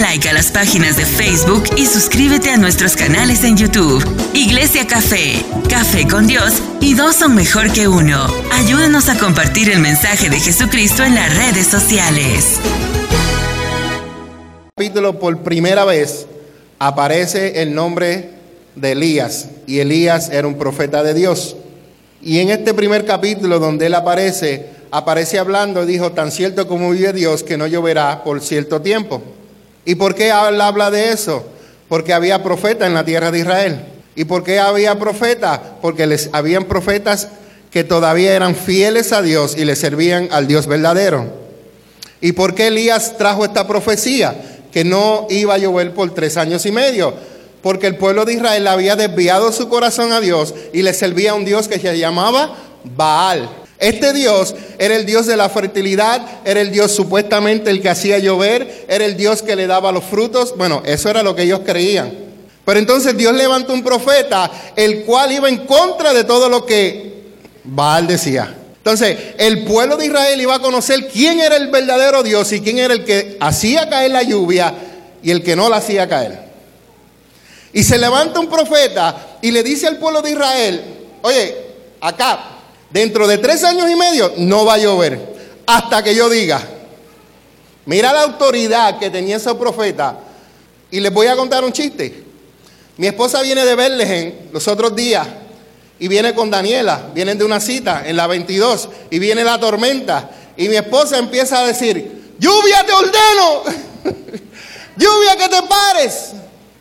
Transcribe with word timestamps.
like 0.00 0.28
a 0.28 0.32
las 0.32 0.50
páginas 0.50 0.96
de 0.96 1.04
Facebook 1.04 1.64
y 1.76 1.84
suscríbete 1.84 2.50
a 2.50 2.56
nuestros 2.56 2.96
canales 2.96 3.44
en 3.44 3.56
YouTube. 3.56 4.02
Iglesia 4.32 4.86
Café, 4.86 5.44
Café 5.68 6.08
con 6.08 6.26
Dios 6.26 6.54
y 6.80 6.94
dos 6.94 7.16
son 7.16 7.34
mejor 7.34 7.70
que 7.72 7.86
uno. 7.86 8.26
Ayúdanos 8.52 9.08
a 9.10 9.18
compartir 9.18 9.68
el 9.68 9.80
mensaje 9.80 10.30
de 10.30 10.40
Jesucristo 10.40 11.04
en 11.04 11.14
las 11.14 11.36
redes 11.36 11.66
sociales. 11.66 12.58
Capítulo 14.74 15.18
por 15.18 15.38
primera 15.42 15.84
vez 15.84 16.26
aparece 16.78 17.60
el 17.60 17.74
nombre 17.74 18.30
de 18.76 18.92
Elías 18.92 19.48
y 19.66 19.80
Elías 19.80 20.30
era 20.30 20.48
un 20.48 20.56
profeta 20.56 21.02
de 21.02 21.12
Dios. 21.12 21.56
Y 22.22 22.38
en 22.38 22.48
este 22.48 22.72
primer 22.72 23.04
capítulo 23.04 23.58
donde 23.58 23.86
él 23.86 23.94
aparece, 23.94 24.66
aparece 24.90 25.38
hablando, 25.38 25.84
dijo, 25.84 26.12
tan 26.12 26.32
cierto 26.32 26.66
como 26.66 26.90
vive 26.90 27.12
Dios 27.12 27.42
que 27.42 27.58
no 27.58 27.66
lloverá 27.66 28.24
por 28.24 28.40
cierto 28.40 28.80
tiempo. 28.80 29.22
¿Y 29.90 29.96
por 29.96 30.14
qué 30.14 30.30
habla, 30.30 30.88
de 30.92 31.10
eso? 31.10 31.44
Porque 31.88 32.12
había 32.12 32.44
profeta 32.44 32.86
en 32.86 32.94
la 32.94 33.04
tierra 33.04 33.32
de 33.32 33.40
Israel. 33.40 33.80
¿Y 34.14 34.24
por 34.24 34.44
qué 34.44 34.60
había 34.60 34.96
profeta? 35.00 35.78
Porque 35.82 36.06
les 36.06 36.30
habían 36.32 36.66
profetas 36.66 37.26
que 37.72 37.82
todavía 37.82 38.36
eran 38.36 38.54
fieles 38.54 39.12
a 39.12 39.20
Dios 39.20 39.56
y 39.58 39.64
le 39.64 39.74
servían 39.74 40.28
al 40.30 40.46
Dios 40.46 40.68
verdadero. 40.68 41.26
¿Y 42.20 42.30
por 42.30 42.54
qué 42.54 42.68
Elías 42.68 43.18
trajo 43.18 43.44
esta 43.44 43.66
profecía? 43.66 44.60
Que 44.70 44.84
no 44.84 45.26
iba 45.28 45.54
a 45.54 45.58
llover 45.58 45.92
por 45.92 46.14
tres 46.14 46.36
años 46.36 46.66
y 46.66 46.70
medio. 46.70 47.12
Porque 47.60 47.88
el 47.88 47.96
pueblo 47.96 48.24
de 48.24 48.34
Israel 48.34 48.68
había 48.68 48.94
desviado 48.94 49.50
su 49.50 49.68
corazón 49.68 50.12
a 50.12 50.20
Dios 50.20 50.54
y 50.72 50.82
le 50.82 50.94
servía 50.94 51.32
a 51.32 51.34
un 51.34 51.44
Dios 51.44 51.66
que 51.66 51.80
se 51.80 51.98
llamaba 51.98 52.54
Baal. 52.84 53.59
Este 53.80 54.12
Dios 54.12 54.54
era 54.78 54.94
el 54.94 55.06
Dios 55.06 55.26
de 55.26 55.38
la 55.38 55.48
fertilidad, 55.48 56.20
era 56.44 56.60
el 56.60 56.70
Dios 56.70 56.92
supuestamente 56.92 57.70
el 57.70 57.80
que 57.80 57.88
hacía 57.88 58.18
llover, 58.18 58.84
era 58.88 59.06
el 59.06 59.16
Dios 59.16 59.40
que 59.40 59.56
le 59.56 59.66
daba 59.66 59.90
los 59.90 60.04
frutos. 60.04 60.54
Bueno, 60.56 60.82
eso 60.84 61.08
era 61.08 61.22
lo 61.22 61.34
que 61.34 61.44
ellos 61.44 61.62
creían. 61.64 62.12
Pero 62.66 62.78
entonces 62.78 63.16
Dios 63.16 63.34
levantó 63.34 63.72
un 63.72 63.82
profeta, 63.82 64.50
el 64.76 65.04
cual 65.04 65.32
iba 65.32 65.48
en 65.48 65.66
contra 65.66 66.12
de 66.12 66.24
todo 66.24 66.50
lo 66.50 66.66
que 66.66 67.24
Baal 67.64 68.06
decía. 68.06 68.54
Entonces, 68.76 69.16
el 69.38 69.64
pueblo 69.64 69.96
de 69.96 70.06
Israel 70.06 70.38
iba 70.40 70.56
a 70.56 70.60
conocer 70.60 71.08
quién 71.08 71.40
era 71.40 71.56
el 71.56 71.68
verdadero 71.68 72.22
Dios 72.22 72.52
y 72.52 72.60
quién 72.60 72.78
era 72.78 72.92
el 72.92 73.04
que 73.04 73.38
hacía 73.40 73.88
caer 73.88 74.10
la 74.10 74.22
lluvia 74.22 74.74
y 75.22 75.30
el 75.30 75.42
que 75.42 75.56
no 75.56 75.70
la 75.70 75.78
hacía 75.78 76.06
caer. 76.06 76.38
Y 77.72 77.82
se 77.82 77.96
levanta 77.96 78.40
un 78.40 78.48
profeta 78.48 79.38
y 79.40 79.50
le 79.50 79.62
dice 79.62 79.86
al 79.86 79.96
pueblo 79.96 80.20
de 80.20 80.32
Israel, 80.32 80.82
oye, 81.22 81.56
acá, 82.00 82.59
dentro 82.90 83.26
de 83.26 83.38
tres 83.38 83.64
años 83.64 83.88
y 83.90 83.96
medio 83.96 84.32
no 84.36 84.64
va 84.64 84.74
a 84.74 84.78
llover, 84.78 85.20
hasta 85.66 86.02
que 86.02 86.14
yo 86.14 86.28
diga, 86.28 86.60
mira 87.86 88.12
la 88.12 88.22
autoridad 88.22 88.98
que 88.98 89.10
tenía 89.10 89.36
ese 89.36 89.54
profeta. 89.54 90.18
Y 90.90 90.98
les 91.00 91.12
voy 91.12 91.28
a 91.28 91.36
contar 91.36 91.64
un 91.64 91.72
chiste. 91.72 92.24
Mi 92.96 93.06
esposa 93.06 93.42
viene 93.42 93.64
de 93.64 93.74
Berlegen 93.76 94.48
los 94.52 94.66
otros 94.66 94.94
días 94.94 95.26
y 95.98 96.08
viene 96.08 96.34
con 96.34 96.50
Daniela, 96.50 97.10
vienen 97.14 97.38
de 97.38 97.44
una 97.44 97.60
cita 97.60 98.02
en 98.04 98.16
la 98.16 98.26
22 98.26 98.88
y 99.10 99.18
viene 99.18 99.44
la 99.44 99.60
tormenta 99.60 100.30
y 100.56 100.68
mi 100.68 100.76
esposa 100.76 101.16
empieza 101.18 101.60
a 101.60 101.66
decir, 101.66 102.34
lluvia 102.38 102.84
te 102.84 102.92
ordeno, 102.92 103.62
lluvia 104.96 105.36
que 105.38 105.48
te 105.48 105.62
pares. 105.62 106.32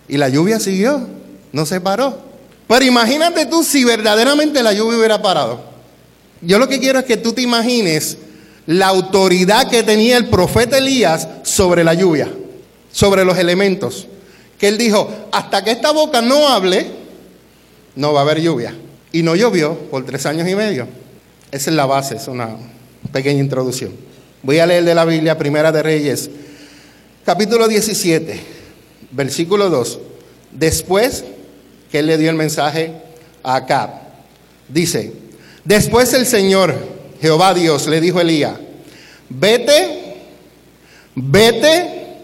Y 0.08 0.18
la 0.18 0.28
lluvia 0.28 0.60
siguió, 0.60 1.08
no 1.52 1.66
se 1.66 1.80
paró. 1.80 2.18
Pero 2.68 2.84
imagínate 2.84 3.46
tú 3.46 3.64
si 3.64 3.84
verdaderamente 3.84 4.62
la 4.62 4.74
lluvia 4.74 4.98
hubiera 4.98 5.22
parado. 5.22 5.69
Yo 6.42 6.58
lo 6.60 6.68
que 6.68 6.80
quiero 6.80 7.00
es 7.00 7.06
que 7.06 7.18
tú 7.18 7.34
te 7.34 7.42
imagines 7.42 8.18
la 8.66 8.88
autoridad 8.88 9.70
que 9.70 9.84
tenía 9.84 10.18
el 10.18 10.28
profeta 10.28 10.78
Elías 10.78 11.28
sobre 11.44 11.84
la 11.84 11.94
lluvia, 11.94 12.30
sobre 12.92 13.26
los 13.26 13.38
elementos. 13.38 14.08
Que 14.58 14.68
él 14.68 14.78
dijo, 14.78 15.10
hasta 15.32 15.64
que 15.64 15.72
esta 15.72 15.92
boca 15.92 16.22
no 16.22 16.48
hable, 16.48 16.86
no 17.96 18.14
va 18.14 18.20
a 18.20 18.24
haber 18.24 18.42
lluvia. 18.42 18.76
Y 19.12 19.24
no 19.24 19.36
llovió 19.36 19.76
por 19.90 20.06
tres 20.06 20.26
años 20.26 20.48
y 20.48 20.56
medio. 20.56 20.88
Esa 21.52 21.70
es 21.72 21.76
la 21.76 21.86
base, 21.86 22.16
es 22.16 22.28
una 22.28 22.58
pequeña 23.12 23.40
introducción. 23.40 23.92
Voy 24.44 24.60
a 24.60 24.66
leer 24.66 24.86
de 24.86 24.96
la 24.96 25.04
Biblia, 25.04 25.38
Primera 25.38 25.72
de 25.72 25.82
Reyes, 25.82 26.30
capítulo 27.26 27.68
17, 27.68 28.40
versículo 29.12 29.70
2. 29.70 30.00
Después 30.52 31.24
que 31.92 32.00
él 32.00 32.06
le 32.06 32.18
dio 32.18 32.30
el 32.30 32.36
mensaje 32.36 32.94
a 33.42 33.56
Acab, 33.56 33.90
dice, 34.68 35.12
después 35.70 36.14
el 36.16 36.26
Señor, 36.26 36.76
Jehová 37.22 37.54
Dios, 37.54 37.88
le 37.88 38.02
dijo 38.02 38.18
a 38.18 38.24
Elías, 38.24 38.54
vete, 39.30 40.16
vete, 41.16 42.18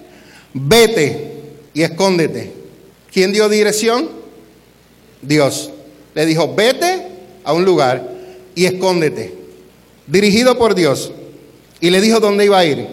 vete 0.53 1.41
y 1.73 1.83
escóndete. 1.83 2.51
¿Quién 3.13 3.31
dio 3.31 3.47
dirección? 3.47 4.09
Dios. 5.21 5.69
Le 6.15 6.25
dijo, 6.25 6.55
vete 6.55 7.07
a 7.43 7.53
un 7.53 7.63
lugar 7.63 8.09
y 8.55 8.65
escóndete. 8.65 9.35
Dirigido 10.07 10.57
por 10.57 10.73
Dios. 10.73 11.11
Y 11.79 11.91
le 11.91 12.01
dijo 12.01 12.19
dónde 12.19 12.45
iba 12.45 12.57
a 12.57 12.65
ir. 12.65 12.87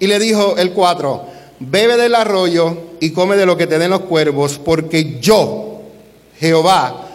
Y 0.00 0.06
le 0.06 0.18
dijo 0.18 0.56
el 0.56 0.72
4, 0.72 1.26
bebe 1.60 1.98
del 1.98 2.14
arroyo 2.14 2.78
y 3.00 3.10
come 3.10 3.36
de 3.36 3.44
lo 3.44 3.58
que 3.58 3.66
te 3.66 3.78
den 3.78 3.90
los 3.90 4.00
cuervos, 4.00 4.58
porque 4.58 5.18
yo, 5.20 5.82
Jehová, 6.38 7.08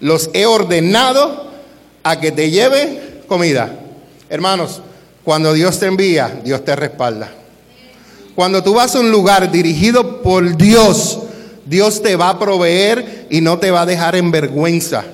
los 0.00 0.30
he 0.32 0.46
ordenado 0.46 1.53
a 2.04 2.20
que 2.20 2.30
te 2.30 2.50
lleve 2.50 3.22
comida. 3.26 3.80
Hermanos, 4.28 4.80
cuando 5.24 5.52
Dios 5.52 5.80
te 5.80 5.86
envía, 5.86 6.40
Dios 6.44 6.64
te 6.64 6.76
respalda. 6.76 7.32
Cuando 8.34 8.62
tú 8.62 8.74
vas 8.74 8.94
a 8.94 9.00
un 9.00 9.10
lugar 9.10 9.50
dirigido 9.50 10.22
por 10.22 10.56
Dios, 10.56 11.18
Dios 11.64 12.02
te 12.02 12.14
va 12.14 12.28
a 12.28 12.38
proveer 12.38 13.26
y 13.30 13.40
no 13.40 13.58
te 13.58 13.70
va 13.70 13.82
a 13.82 13.86
dejar 13.86 14.16
en 14.16 14.30
vergüenza, 14.30 15.04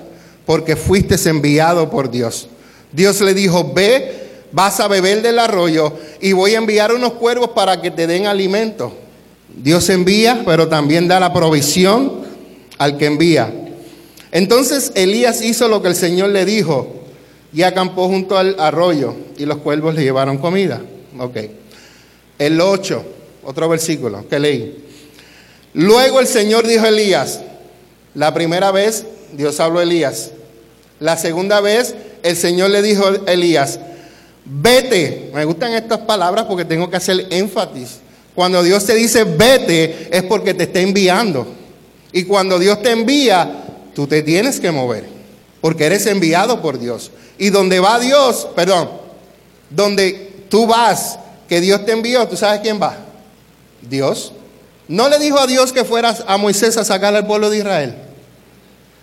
porque 0.45 0.75
fuiste 0.75 1.17
enviado 1.29 1.91
por 1.91 2.11
Dios. 2.11 2.49
Dios 2.93 3.21
le 3.21 3.35
dijo, 3.35 3.73
ve, 3.73 4.29
vas 4.51 4.81
a 4.81 4.89
beber 4.89 5.23
del 5.23 5.39
arroyo 5.39 5.93
y 6.21 6.33
voy 6.33 6.55
a 6.55 6.59
enviar 6.59 6.93
unos 6.93 7.13
cuervos 7.13 7.51
para 7.51 7.81
que 7.81 7.91
te 7.91 8.07
den 8.07 8.27
alimento. 8.27 8.93
Dios 9.55 9.89
envía, 9.91 10.43
pero 10.45 10.67
también 10.67 11.07
da 11.07 11.21
la 11.21 11.33
provisión 11.33 12.23
al 12.79 12.97
que 12.97 13.07
envía. 13.07 13.53
Entonces 14.33 14.93
Elías 14.95 15.43
hizo 15.43 15.69
lo 15.69 15.83
que 15.83 15.89
el 15.89 15.97
Señor 15.97 16.31
le 16.31 16.45
dijo 16.45 17.01
y 17.53 17.63
acampó 17.63 18.07
junto 18.09 18.39
al 18.39 18.57
arroyo 18.59 19.15
y 19.37 19.45
los 19.45 19.59
cuervos 19.59 19.95
le 19.95 20.03
llevaron 20.03 20.39
comida. 20.39 20.81
Ok. 21.19 21.37
El 22.39 22.61
8, 22.61 23.05
otro 23.45 23.69
versículo 23.69 24.27
que 24.29 24.39
leí. 24.39 24.85
Luego 25.75 26.21
el 26.21 26.27
Señor 26.27 26.67
dijo 26.67 26.85
a 26.85 26.89
Elías, 26.89 27.41
la 28.15 28.33
primera 28.35 28.71
vez 28.71 29.05
Dios 29.33 29.61
habló 29.61 29.81
a 29.81 29.83
Elías, 29.83 30.31
la 30.99 31.17
segunda 31.17 31.61
vez 31.61 31.95
el 32.23 32.37
Señor 32.37 32.71
le 32.71 32.83
dijo 32.83 33.05
a 33.27 33.33
Elías, 33.33 33.79
vete, 34.45 35.31
me 35.35 35.45
gustan 35.45 35.73
estas 35.75 36.01
palabras 36.01 36.47
porque 36.47 36.65
tengo 36.65 36.91
que 36.91 36.97
hacer 36.97 37.27
énfasis. 37.31 38.01
Cuando 38.35 38.63
Dios 38.63 38.85
te 38.87 38.95
dice 38.95 39.25
vete 39.25 40.09
es 40.11 40.23
porque 40.23 40.55
te 40.55 40.65
está 40.65 40.81
enviando. 40.81 41.47
Y 42.13 42.25
cuando 42.25 42.59
Dios 42.59 42.83
te 42.83 42.91
envía, 42.91 43.70
tú 43.95 44.07
te 44.07 44.23
tienes 44.23 44.61
que 44.61 44.71
mover, 44.71 45.09
porque 45.61 45.87
eres 45.87 46.07
enviado 46.07 46.61
por 46.61 46.79
Dios. 46.79 47.11
Y 47.39 47.51
donde 47.51 47.81
va 47.81 47.99
Dios, 47.99 48.49
perdón, 48.55 48.91
donde 49.71 50.45
tú 50.49 50.67
vas, 50.67 51.19
que 51.49 51.61
Dios 51.61 51.85
te 51.85 51.93
envió, 51.93 52.27
¿tú 52.29 52.37
sabes 52.37 52.61
quién 52.61 52.81
va? 52.81 52.97
Dios. 53.83 54.33
No 54.89 55.09
le 55.09 55.19
dijo 55.19 55.39
a 55.39 55.47
Dios 55.47 55.73
que 55.73 55.85
fueras 55.85 56.25
a 56.27 56.37
Moisés 56.37 56.77
a 56.77 56.85
sacar 56.85 57.15
al 57.15 57.27
pueblo 57.27 57.51
de 57.51 57.59
Israel. 57.59 57.95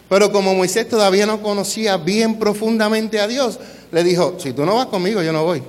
Pero 0.09 0.31
como 0.31 0.53
Moisés 0.53 0.87
todavía 0.87 1.25
no 1.25 1.41
conocía 1.41 1.97
bien 1.97 2.39
profundamente 2.39 3.19
a 3.19 3.27
Dios, 3.27 3.59
le 3.91 4.03
dijo, 4.03 4.37
si 4.39 4.53
tú 4.53 4.65
no 4.65 4.75
vas 4.75 4.87
conmigo, 4.87 5.21
yo 5.21 5.33
no 5.33 5.43
voy. 5.43 5.63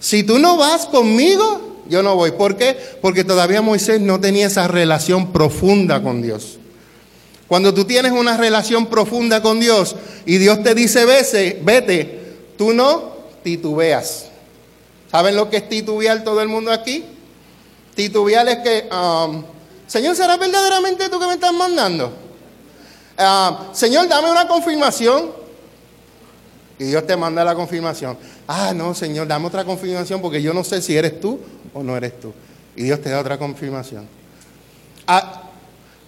Si 0.00 0.22
tú 0.22 0.38
no 0.38 0.56
vas 0.56 0.86
conmigo, 0.86 1.60
yo 1.88 2.02
no 2.02 2.16
voy. 2.16 2.32
¿Por 2.32 2.56
qué? 2.56 2.76
Porque 3.00 3.24
todavía 3.24 3.62
Moisés 3.62 4.00
no 4.00 4.20
tenía 4.20 4.46
esa 4.46 4.68
relación 4.68 5.32
profunda 5.32 6.02
con 6.02 6.22
Dios. 6.22 6.58
Cuando 7.52 7.74
tú 7.74 7.84
tienes 7.84 8.12
una 8.12 8.38
relación 8.38 8.86
profunda 8.86 9.42
con 9.42 9.60
Dios 9.60 9.94
y 10.24 10.38
Dios 10.38 10.62
te 10.62 10.74
dice 10.74 11.04
vete, 11.04 11.60
vete, 11.62 12.36
tú 12.56 12.72
no 12.72 13.12
titubeas. 13.42 14.30
¿Saben 15.10 15.36
lo 15.36 15.50
que 15.50 15.58
es 15.58 15.68
titubear 15.68 16.24
todo 16.24 16.40
el 16.40 16.48
mundo 16.48 16.72
aquí? 16.72 17.04
Titubear 17.94 18.48
es 18.48 18.56
que, 18.60 18.88
um, 18.90 19.44
Señor, 19.86 20.16
¿será 20.16 20.38
verdaderamente 20.38 21.10
tú 21.10 21.20
que 21.20 21.26
me 21.26 21.34
estás 21.34 21.52
mandando? 21.52 22.14
Uh, 23.18 23.74
Señor, 23.74 24.08
dame 24.08 24.30
una 24.30 24.48
confirmación. 24.48 25.30
Y 26.78 26.84
Dios 26.84 27.06
te 27.06 27.18
manda 27.18 27.44
la 27.44 27.54
confirmación. 27.54 28.16
Ah, 28.48 28.72
no, 28.74 28.94
Señor, 28.94 29.28
dame 29.28 29.48
otra 29.48 29.66
confirmación 29.66 30.22
porque 30.22 30.40
yo 30.40 30.54
no 30.54 30.64
sé 30.64 30.80
si 30.80 30.96
eres 30.96 31.20
tú 31.20 31.38
o 31.74 31.82
no 31.82 31.98
eres 31.98 32.18
tú. 32.18 32.32
Y 32.76 32.84
Dios 32.84 33.02
te 33.02 33.10
da 33.10 33.20
otra 33.20 33.36
confirmación. 33.36 34.08
Ah, 35.06 35.41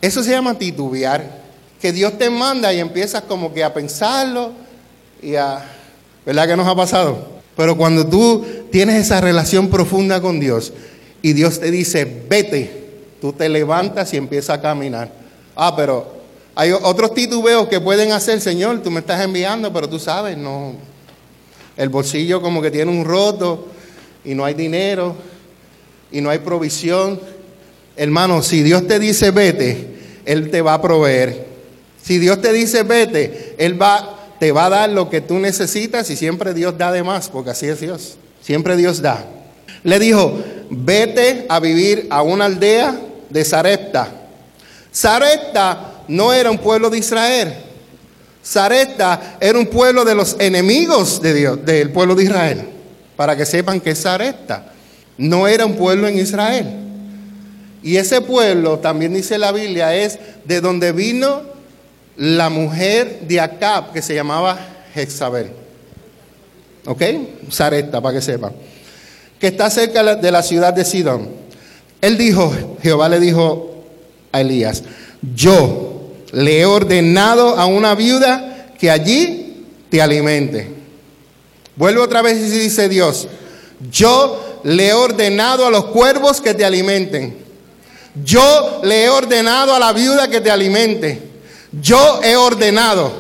eso 0.07 0.23
se 0.23 0.31
llama 0.31 0.59
titubear. 0.59 1.45
Que 1.81 1.93
Dios 1.93 2.17
te 2.19 2.31
manda 2.31 2.73
y 2.73 2.81
empiezas 2.81 3.23
como 3.23 3.53
que 3.53 3.63
a 3.63 3.73
pensarlo 3.75 4.53
y 5.23 5.35
a... 5.35 5.65
¿Verdad 6.25 6.49
que 6.49 6.57
nos 6.57 6.67
ha 6.67 6.75
pasado? 6.75 7.35
Pero 7.57 7.77
cuando 7.77 8.07
tú 8.07 8.45
tienes 8.73 8.97
esa 8.97 9.21
relación 9.21 9.69
profunda 9.69 10.21
con 10.21 10.41
Dios, 10.41 10.73
y 11.25 11.33
Dios 11.33 11.59
te 11.59 11.71
dice, 11.71 12.05
vete, 12.29 12.85
tú 13.19 13.33
te 13.33 13.49
levantas 13.49 14.13
y 14.13 14.19
empiezas 14.19 14.59
a 14.59 14.61
caminar. 14.61 15.11
Ah, 15.57 15.75
pero 15.75 16.07
hay 16.55 16.71
otros 16.73 17.15
titubeos 17.15 17.67
que 17.67 17.81
pueden 17.81 18.13
hacer, 18.13 18.43
Señor, 18.43 18.83
tú 18.83 18.91
me 18.91 19.01
estás 19.01 19.23
enviando, 19.23 19.73
pero 19.73 19.89
tú 19.89 19.99
sabes, 19.99 20.37
no. 20.37 20.75
El 21.79 21.89
bolsillo 21.89 22.43
como 22.43 22.61
que 22.61 22.71
tiene 22.71 22.91
un 22.91 23.07
roto 23.07 23.69
y 24.23 24.35
no 24.35 24.45
hay 24.45 24.53
dinero 24.53 25.17
y 26.13 26.21
no 26.21 26.29
hay 26.29 26.41
provisión. 26.41 27.19
Hermano, 27.97 28.43
si 28.43 28.63
Dios 28.63 28.87
te 28.87 28.99
dice 28.99 29.31
vete, 29.31 29.89
Él 30.25 30.51
te 30.51 30.63
va 30.63 30.75
a 30.75 30.83
proveer. 30.83 31.47
Si 32.03 32.19
Dios 32.19 32.41
te 32.41 32.53
dice 32.53 32.83
vete, 32.83 33.55
Él 33.59 33.81
va, 33.81 34.29
te 34.39 34.53
va 34.53 34.67
a 34.67 34.71
dar 34.71 34.91
lo 34.91 35.09
que 35.09 35.21
tú 35.21 35.39
necesitas 35.39 36.11
y 36.11 36.17
siempre 36.17 36.55
Dios 36.55 36.77
da 36.77 36.93
de 36.93 37.03
más, 37.03 37.29
porque 37.29 37.51
así 37.51 37.67
es 37.67 37.81
Dios. 37.81 38.17
Siempre 38.43 38.77
Dios 38.77 39.01
da. 39.01 39.25
Le 39.85 39.99
dijo, 39.99 40.43
vete 40.71 41.47
a 41.49 41.61
vivir 41.61 42.07
a 42.11 42.23
una 42.23 42.47
aldea 42.47 42.99
de 43.31 43.45
Sarepta. 43.45 44.09
Sarepta 44.91 46.05
no 46.09 46.33
era 46.33 46.51
un 46.51 46.59
pueblo 46.59 46.91
de 46.91 46.99
Israel. 46.99 47.55
Sarepta 48.43 49.39
era 49.41 49.59
un 49.59 49.67
pueblo 49.67 50.05
de 50.05 50.15
los 50.15 50.37
enemigos 50.39 51.23
de 51.23 51.33
Dios, 51.33 51.65
del 51.65 51.91
pueblo 51.91 52.15
de 52.15 52.25
Israel. 52.25 52.69
Para 53.17 53.37
que 53.37 53.47
sepan 53.47 53.81
que 53.81 53.95
Sarepta 53.95 54.73
no 55.17 55.49
era 55.49 55.65
un 55.65 55.77
pueblo 55.77 56.07
en 56.09 56.19
Israel. 56.19 56.84
Y 57.85 57.99
ese 57.99 58.23
pueblo, 58.23 58.79
también 58.79 59.13
dice 59.13 59.37
la 59.37 59.53
Biblia, 59.53 59.95
es 59.95 60.19
de 60.47 60.63
donde 60.63 60.91
vino 60.93 61.43
la 62.17 62.49
mujer 62.49 63.21
de 63.29 63.39
Acab, 63.39 63.93
que 63.93 64.01
se 64.01 64.15
llamaba 64.15 64.59
Jezabel. 64.95 65.51
¿Ok? 66.87 67.03
Sarepta, 67.51 68.01
para 68.01 68.15
que 68.15 68.23
sepan. 68.23 68.53
Que 69.39 69.49
está 69.49 69.69
cerca 69.69 70.17
de 70.17 70.31
la 70.31 70.43
ciudad 70.43 70.73
de 70.73 70.83
Sidón. 70.83 71.29
Él 72.01 72.17
dijo, 72.17 72.51
Jehová 72.83 73.11
le 73.11 73.21
dijo 73.21 73.85
a 74.33 74.41
Elías, 74.41 74.83
yo 75.35 76.15
le 76.33 76.61
he 76.61 76.65
ordenado 76.65 77.59
a 77.59 77.67
una 77.67 77.95
viuda 77.95 78.69
que 78.79 78.91
allí 78.91 79.67
te 79.91 80.01
alimente. 80.01 80.71
Vuelve 81.77 82.01
otra 82.01 82.23
vez 82.23 82.39
y 82.39 82.61
dice 82.61 82.89
Dios, 82.89 83.29
yo 83.91 84.61
le 84.65 84.89
he 84.89 84.95
ordenado 84.95 85.67
a 85.67 85.71
los 85.71 85.85
cuervos 85.87 86.41
que 86.41 86.55
te 86.55 86.65
alimenten. 86.65 87.44
Yo 88.15 88.81
le 88.85 89.05
he 89.05 89.09
ordenado 89.09 89.75
a 89.75 89.79
la 89.79 89.93
viuda 89.93 90.29
que 90.29 90.41
te 90.41 90.51
alimente. 90.51 91.21
Yo 91.81 92.21
he 92.23 92.37
ordenado. 92.37 93.13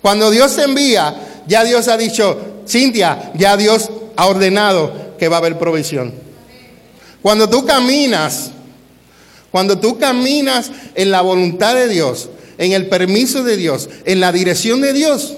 Cuando 0.00 0.30
Dios 0.30 0.52
se 0.52 0.64
envía, 0.64 1.42
ya 1.46 1.64
Dios 1.64 1.88
ha 1.88 1.96
dicho, 1.96 2.38
Cintia, 2.68 3.32
ya 3.34 3.56
Dios 3.56 3.90
ha 4.16 4.26
ordenado 4.26 5.16
que 5.18 5.28
va 5.28 5.36
a 5.36 5.38
haber 5.38 5.58
provisión. 5.58 6.14
Cuando 7.22 7.48
tú 7.48 7.64
caminas 7.64 8.50
cuando 9.54 9.78
tú 9.78 10.00
caminas 10.00 10.72
en 10.96 11.12
la 11.12 11.20
voluntad 11.20 11.76
de 11.76 11.86
Dios, 11.86 12.28
en 12.58 12.72
el 12.72 12.88
permiso 12.88 13.44
de 13.44 13.56
Dios, 13.56 13.88
en 14.04 14.18
la 14.18 14.32
dirección 14.32 14.80
de 14.80 14.92
Dios, 14.92 15.34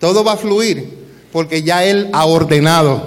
todo 0.00 0.24
va 0.24 0.32
a 0.32 0.36
fluir 0.36 0.88
porque 1.30 1.62
ya 1.62 1.84
Él 1.84 2.10
ha 2.12 2.24
ordenado. 2.24 3.00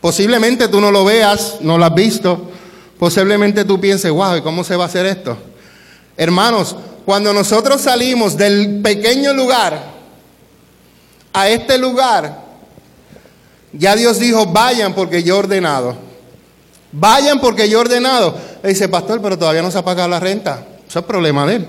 Posiblemente 0.00 0.68
tú 0.68 0.80
no 0.80 0.92
lo 0.92 1.04
veas, 1.04 1.56
no 1.60 1.76
lo 1.76 1.84
has 1.84 1.94
visto. 1.96 2.51
Posiblemente 3.02 3.64
tú 3.64 3.80
pienses, 3.80 4.12
wow, 4.12 4.36
¿y 4.36 4.42
cómo 4.42 4.62
se 4.62 4.76
va 4.76 4.84
a 4.84 4.86
hacer 4.86 5.06
esto? 5.06 5.36
Hermanos, 6.16 6.76
cuando 7.04 7.32
nosotros 7.32 7.80
salimos 7.80 8.36
del 8.36 8.80
pequeño 8.80 9.34
lugar 9.34 9.76
a 11.32 11.48
este 11.48 11.78
lugar, 11.78 12.44
ya 13.72 13.96
Dios 13.96 14.20
dijo, 14.20 14.46
vayan 14.46 14.94
porque 14.94 15.24
yo 15.24 15.34
he 15.34 15.38
ordenado. 15.40 15.96
Vayan 16.92 17.40
porque 17.40 17.68
yo 17.68 17.78
he 17.78 17.80
ordenado. 17.80 18.38
Él 18.62 18.70
dice, 18.70 18.88
pastor, 18.88 19.20
pero 19.20 19.36
todavía 19.36 19.62
no 19.62 19.72
se 19.72 19.78
ha 19.78 19.84
pagado 19.84 20.08
la 20.08 20.20
renta. 20.20 20.64
Eso 20.88 21.00
es 21.00 21.04
problema 21.04 21.44
de 21.44 21.56
él. 21.56 21.66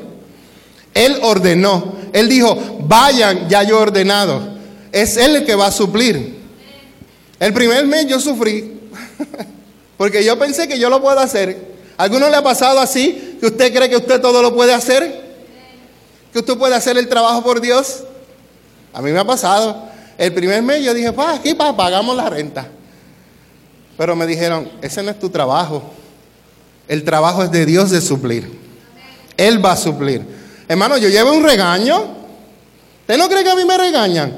Él 0.94 1.18
ordenó. 1.24 1.96
Él 2.14 2.30
dijo, 2.30 2.78
vayan, 2.82 3.50
ya 3.50 3.64
yo 3.64 3.80
he 3.80 3.82
ordenado. 3.82 4.40
Es 4.92 5.18
él 5.18 5.38
el 5.38 5.46
que 5.48 5.56
va 5.56 5.66
a 5.66 5.72
suplir. 5.72 6.44
El 7.40 7.54
primer 7.54 7.88
mes 7.88 8.06
yo 8.06 8.20
sufrí. 8.20 8.82
porque 10.04 10.22
yo 10.22 10.38
pensé 10.38 10.68
que 10.68 10.78
yo 10.78 10.90
lo 10.90 11.02
puedo 11.02 11.18
hacer. 11.18 11.58
¿Alguno 11.96 12.30
le 12.30 12.36
ha 12.36 12.44
pasado 12.44 12.78
así? 12.82 13.38
¿Que 13.40 13.46
usted 13.46 13.74
cree 13.74 13.90
que 13.90 13.96
usted 13.96 14.20
todo 14.20 14.42
lo 14.42 14.54
puede 14.54 14.74
hacer? 14.74 15.24
¿Que 16.34 16.40
usted 16.40 16.58
puede 16.58 16.76
hacer 16.76 16.98
el 16.98 17.08
trabajo 17.08 17.42
por 17.42 17.62
Dios? 17.62 18.04
A 18.92 19.02
mí 19.02 19.14
me 19.14 19.20
ha 19.20 19.24
pasado. 19.24 19.82
El 20.18 20.34
primer 20.34 20.62
mes 20.62 20.84
yo 20.84 20.94
dije, 20.94 21.14
pa, 21.14 21.36
aquí 21.36 21.54
pa, 21.54 21.74
pagamos 21.74 22.18
la 22.18 22.30
renta. 22.30 22.68
Pero 23.98 24.14
me 24.18 24.28
dijeron, 24.28 24.70
ese 24.82 25.02
no 25.04 25.10
es 25.10 25.18
tu 25.18 25.30
trabajo. 25.30 25.82
El 26.90 27.06
trabajo 27.06 27.42
es 27.42 27.52
de 27.52 27.66
Dios 27.66 27.90
de 27.90 28.02
suplir. 28.02 28.60
Él 29.38 29.64
va 29.64 29.72
a 29.72 29.78
suplir. 29.78 30.22
Hermano, 30.68 30.98
yo 30.98 31.08
llevo 31.08 31.32
un 31.32 31.46
regaño. 31.46 32.04
¿Usted 33.00 33.18
no 33.18 33.30
cree 33.30 33.46
que 33.46 33.52
a 33.52 33.56
mí 33.56 33.64
me 33.64 33.78
regañan? 33.78 34.36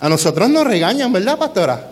A 0.00 0.08
nosotros 0.08 0.48
nos 0.48 0.66
regañan, 0.66 1.12
¿verdad, 1.12 1.36
pastora? 1.36 1.90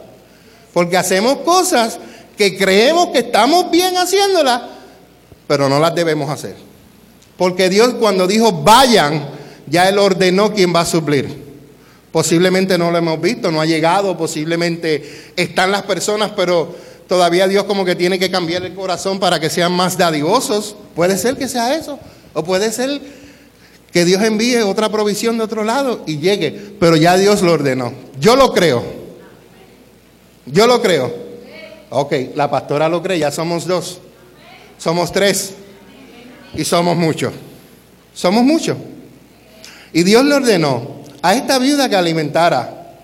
Porque 0.72 0.96
hacemos 0.96 1.36
cosas 1.40 1.98
que 2.36 2.56
creemos 2.56 3.08
que 3.08 3.18
estamos 3.18 3.70
bien 3.70 3.96
haciéndolas, 3.96 4.62
pero 5.46 5.68
no 5.68 5.78
las 5.78 5.94
debemos 5.94 6.30
hacer. 6.30 6.56
Porque 7.36 7.68
Dios 7.68 7.94
cuando 7.94 8.26
dijo 8.26 8.52
vayan, 8.52 9.28
ya 9.66 9.88
Él 9.88 9.98
ordenó 9.98 10.52
quién 10.52 10.74
va 10.74 10.80
a 10.80 10.86
suplir. 10.86 11.44
Posiblemente 12.12 12.78
no 12.78 12.90
lo 12.90 12.98
hemos 12.98 13.20
visto, 13.20 13.50
no 13.50 13.60
ha 13.60 13.66
llegado, 13.66 14.16
posiblemente 14.16 15.32
están 15.36 15.70
las 15.70 15.82
personas, 15.82 16.32
pero 16.34 16.74
todavía 17.06 17.46
Dios 17.46 17.64
como 17.64 17.84
que 17.84 17.94
tiene 17.94 18.18
que 18.18 18.30
cambiar 18.30 18.64
el 18.64 18.74
corazón 18.74 19.20
para 19.20 19.38
que 19.38 19.50
sean 19.50 19.72
más 19.72 19.98
dadivosos. 19.98 20.76
Puede 20.94 21.18
ser 21.18 21.36
que 21.36 21.48
sea 21.48 21.76
eso, 21.76 21.98
o 22.32 22.42
puede 22.42 22.72
ser 22.72 23.00
que 23.92 24.04
Dios 24.04 24.22
envíe 24.22 24.56
otra 24.62 24.88
provisión 24.90 25.36
de 25.36 25.44
otro 25.44 25.64
lado 25.64 26.02
y 26.06 26.18
llegue, 26.18 26.50
pero 26.80 26.96
ya 26.96 27.16
Dios 27.16 27.42
lo 27.42 27.52
ordenó. 27.52 27.92
Yo 28.18 28.36
lo 28.36 28.52
creo. 28.52 28.82
Yo 30.46 30.66
lo 30.66 30.80
creo. 30.80 31.25
Ok, 31.90 32.12
la 32.34 32.50
pastora 32.50 32.88
lo 32.88 33.02
cree, 33.02 33.18
ya 33.18 33.30
somos 33.30 33.66
dos. 33.66 34.00
Somos 34.78 35.12
tres. 35.12 35.54
Y 36.54 36.64
somos 36.64 36.96
muchos. 36.96 37.32
Somos 38.14 38.42
muchos. 38.44 38.76
Y 39.92 40.02
Dios 40.02 40.24
le 40.24 40.34
ordenó 40.34 41.02
a 41.22 41.34
esta 41.34 41.58
viuda 41.58 41.88
que 41.88 41.96
alimentara 41.96 42.94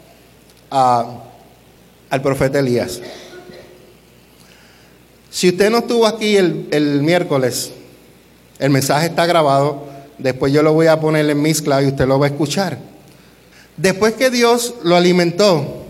al 0.71 2.23
profeta 2.23 2.59
Elías. 2.59 3.01
Si 5.31 5.49
usted 5.49 5.71
no 5.71 5.79
estuvo 5.79 6.07
aquí 6.07 6.37
el, 6.37 6.69
el, 6.71 7.03
miércoles, 7.03 7.73
el 8.59 8.71
mensaje 8.71 9.07
está 9.07 9.25
grabado, 9.25 9.87
después 10.19 10.53
yo 10.53 10.63
lo 10.63 10.75
voy 10.75 10.89
a 10.89 11.01
poner 11.01 11.29
en 11.29 11.41
mezcla 11.41 11.83
y 11.83 11.87
usted 11.87 12.07
lo 12.07 12.19
va 12.19 12.27
a 12.27 12.29
escuchar. 12.31 12.79
Después 13.77 14.15
que 14.15 14.29
Dios 14.31 14.75
lo 14.83 14.97
alimentó 14.97 15.85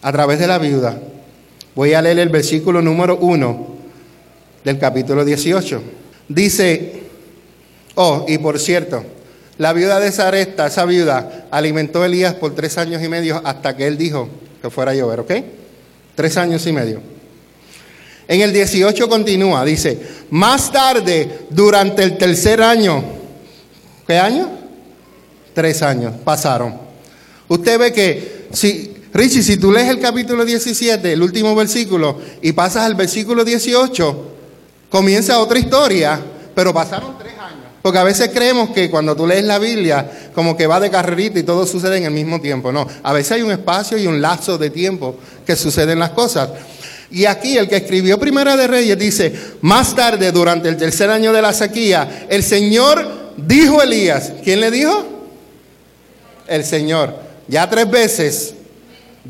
a 0.00 0.12
través 0.12 0.38
de 0.38 0.46
la 0.46 0.58
viuda, 0.58 0.96
voy 1.78 1.94
a 1.94 2.02
leer 2.02 2.18
el 2.18 2.28
versículo 2.28 2.82
número 2.82 3.18
1 3.18 3.66
del 4.64 4.80
capítulo 4.80 5.24
18. 5.24 5.80
Dice, 6.28 7.02
oh, 7.94 8.24
y 8.26 8.36
por 8.38 8.58
cierto, 8.58 9.04
la 9.58 9.72
viuda 9.72 10.00
de 10.00 10.10
Saresta, 10.10 10.66
esa 10.66 10.84
viuda, 10.86 11.46
alimentó 11.52 12.02
a 12.02 12.06
Elías 12.06 12.34
por 12.34 12.52
tres 12.56 12.78
años 12.78 13.00
y 13.00 13.08
medio 13.08 13.40
hasta 13.44 13.76
que 13.76 13.86
él 13.86 13.96
dijo 13.96 14.28
que 14.60 14.70
fuera 14.70 14.90
a 14.90 14.94
llover, 14.96 15.20
¿ok? 15.20 15.32
Tres 16.16 16.36
años 16.36 16.66
y 16.66 16.72
medio. 16.72 17.00
En 18.26 18.40
el 18.40 18.52
18 18.52 19.08
continúa, 19.08 19.64
dice, 19.64 20.00
más 20.30 20.72
tarde, 20.72 21.46
durante 21.48 22.02
el 22.02 22.18
tercer 22.18 22.60
año, 22.60 23.04
¿qué 24.04 24.18
año? 24.18 24.50
Tres 25.54 25.80
años 25.82 26.12
pasaron. 26.24 26.74
Usted 27.46 27.78
ve 27.78 27.92
que, 27.92 28.48
si, 28.52 28.97
Richie, 29.12 29.42
si 29.42 29.56
tú 29.56 29.72
lees 29.72 29.88
el 29.88 30.00
capítulo 30.00 30.44
17, 30.44 31.12
el 31.12 31.22
último 31.22 31.54
versículo, 31.54 32.18
y 32.42 32.52
pasas 32.52 32.84
al 32.84 32.94
versículo 32.94 33.44
18, 33.44 34.26
comienza 34.90 35.38
otra 35.38 35.58
historia, 35.58 36.20
pero 36.54 36.74
pasaron 36.74 37.16
tres 37.18 37.28
porque 37.82 37.98
a 37.98 38.04
veces 38.04 38.30
creemos 38.34 38.70
que 38.70 38.90
cuando 38.90 39.14
tú 39.14 39.26
lees 39.26 39.44
la 39.44 39.58
Biblia, 39.58 40.30
como 40.34 40.56
que 40.56 40.66
va 40.66 40.80
de 40.80 40.90
carrerita 40.90 41.38
y 41.38 41.42
todo 41.42 41.66
sucede 41.66 41.96
en 41.96 42.04
el 42.04 42.10
mismo 42.10 42.40
tiempo. 42.40 42.72
No, 42.72 42.86
a 43.02 43.12
veces 43.12 43.32
hay 43.32 43.42
un 43.42 43.50
espacio 43.50 43.96
y 43.96 44.06
un 44.06 44.20
lazo 44.20 44.58
de 44.58 44.70
tiempo 44.70 45.16
que 45.46 45.56
suceden 45.56 45.98
las 45.98 46.10
cosas. 46.10 46.50
Y 47.10 47.24
aquí 47.24 47.56
el 47.56 47.68
que 47.68 47.76
escribió 47.76 48.18
Primera 48.18 48.56
de 48.56 48.66
Reyes 48.66 48.98
dice, 48.98 49.32
más 49.62 49.94
tarde, 49.94 50.30
durante 50.32 50.68
el 50.68 50.76
tercer 50.76 51.08
año 51.08 51.32
de 51.32 51.40
la 51.40 51.52
sequía, 51.52 52.26
el 52.28 52.42
Señor 52.42 53.32
dijo 53.36 53.80
a 53.80 53.84
Elías, 53.84 54.32
¿quién 54.44 54.60
le 54.60 54.70
dijo? 54.70 55.06
El 56.46 56.64
Señor. 56.64 57.14
Ya 57.46 57.70
tres 57.70 57.90
veces 57.90 58.54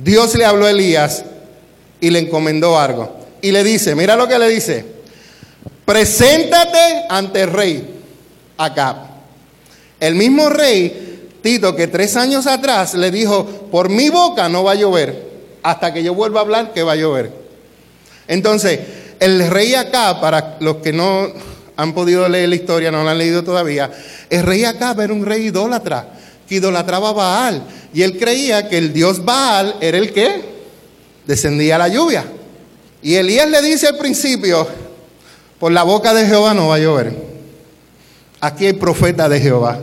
Dios 0.02 0.34
le 0.36 0.44
habló 0.44 0.66
a 0.66 0.70
Elías 0.70 1.24
y 2.00 2.10
le 2.10 2.20
encomendó 2.20 2.78
algo. 2.78 3.16
Y 3.40 3.52
le 3.52 3.64
dice, 3.64 3.94
mira 3.94 4.16
lo 4.16 4.28
que 4.28 4.38
le 4.38 4.48
dice, 4.48 4.84
preséntate 5.84 7.06
ante 7.08 7.42
el 7.42 7.52
rey 7.52 8.00
acá. 8.56 9.04
El 10.00 10.14
mismo 10.14 10.48
rey, 10.48 11.30
Tito, 11.42 11.74
que 11.74 11.86
tres 11.86 12.16
años 12.16 12.46
atrás 12.46 12.94
le 12.94 13.10
dijo, 13.10 13.46
por 13.70 13.88
mi 13.88 14.08
boca 14.08 14.48
no 14.48 14.64
va 14.64 14.72
a 14.72 14.76
llover, 14.76 15.28
hasta 15.62 15.92
que 15.92 16.02
yo 16.02 16.14
vuelva 16.14 16.40
a 16.40 16.42
hablar 16.42 16.72
que 16.72 16.82
va 16.82 16.92
a 16.92 16.96
llover. 16.96 17.32
Entonces, 18.26 18.80
El 19.20 19.48
rey 19.50 19.74
Acá, 19.74 20.20
para 20.20 20.58
los 20.60 20.76
que 20.76 20.92
no 20.92 21.26
han 21.76 21.92
podido 21.92 22.28
leer 22.28 22.48
la 22.48 22.54
historia, 22.54 22.92
no 22.92 23.02
la 23.02 23.12
han 23.12 23.18
leído 23.18 23.42
todavía, 23.42 23.90
el 24.30 24.44
rey 24.44 24.64
Acá 24.64 24.94
era 24.96 25.12
un 25.12 25.26
rey 25.26 25.46
idólatra, 25.46 26.08
que 26.48 26.56
idolatraba 26.56 27.10
a 27.10 27.12
Baal. 27.12 27.62
Y 27.92 28.02
él 28.02 28.18
creía 28.18 28.68
que 28.68 28.78
el 28.78 28.92
dios 28.92 29.24
Baal 29.24 29.76
era 29.80 29.98
el 29.98 30.12
que 30.12 30.42
descendía 31.26 31.78
la 31.78 31.88
lluvia. 31.88 32.24
Y 33.02 33.14
Elías 33.14 33.48
le 33.48 33.62
dice 33.62 33.88
al 33.88 33.96
principio, 33.96 34.66
por 35.58 35.72
la 35.72 35.82
boca 35.82 36.14
de 36.14 36.26
Jehová 36.26 36.54
no 36.54 36.68
va 36.68 36.76
a 36.76 36.78
llover. 36.78 37.14
Aquí 38.40 38.66
hay 38.66 38.72
profeta 38.72 39.28
de 39.28 39.40
Jehová. 39.40 39.78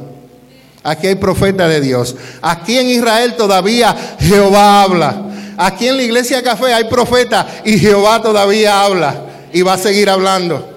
Aquí 0.84 1.08
hay 1.08 1.16
profeta 1.16 1.68
de 1.68 1.82
Dios. 1.82 2.16
Aquí 2.42 2.78
en 2.78 2.88
Israel 2.90 3.36
todavía 3.36 3.96
Jehová 4.20 4.84
habla. 4.84 5.22
Aquí 5.58 5.88
en 5.88 5.98
la 5.98 6.04
iglesia 6.04 6.44
café 6.44 6.74
hay 6.74 6.86
profeta 6.86 7.48
y 7.64 7.78
Jehová 7.80 8.22
todavía 8.22 8.82
habla 8.82 9.16
y 9.54 9.62
va 9.62 9.74
a 9.74 9.78
seguir 9.78 10.10
hablando. 10.10 10.68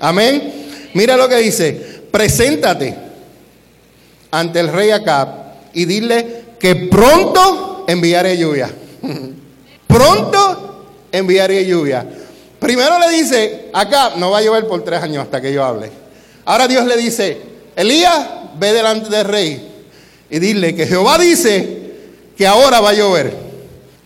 Amén. 0.00 0.52
Mira 0.94 1.16
lo 1.16 1.28
que 1.28 1.36
dice. 1.36 1.72
Preséntate 2.10 3.03
ante 4.38 4.60
el 4.60 4.68
rey 4.68 4.90
Acab 4.90 5.28
y 5.72 5.84
dile 5.84 6.44
que 6.58 6.74
pronto 6.74 7.84
enviaré 7.86 8.36
lluvia. 8.36 8.70
pronto 9.86 10.86
enviaré 11.12 11.64
lluvia. 11.64 12.04
Primero 12.58 12.98
le 12.98 13.10
dice, 13.10 13.70
acá 13.72 14.12
no 14.16 14.30
va 14.30 14.38
a 14.38 14.42
llover 14.42 14.66
por 14.66 14.82
tres 14.84 15.02
años 15.02 15.22
hasta 15.22 15.40
que 15.40 15.52
yo 15.52 15.64
hable. 15.64 15.90
Ahora 16.46 16.66
Dios 16.66 16.84
le 16.86 16.96
dice, 16.96 17.38
Elías, 17.76 18.26
ve 18.58 18.72
delante 18.72 19.08
del 19.08 19.24
rey 19.24 19.68
y 20.30 20.38
dile 20.38 20.74
que 20.74 20.86
Jehová 20.86 21.18
dice 21.18 21.92
que 22.36 22.46
ahora 22.46 22.80
va 22.80 22.90
a 22.90 22.94
llover. 22.94 23.32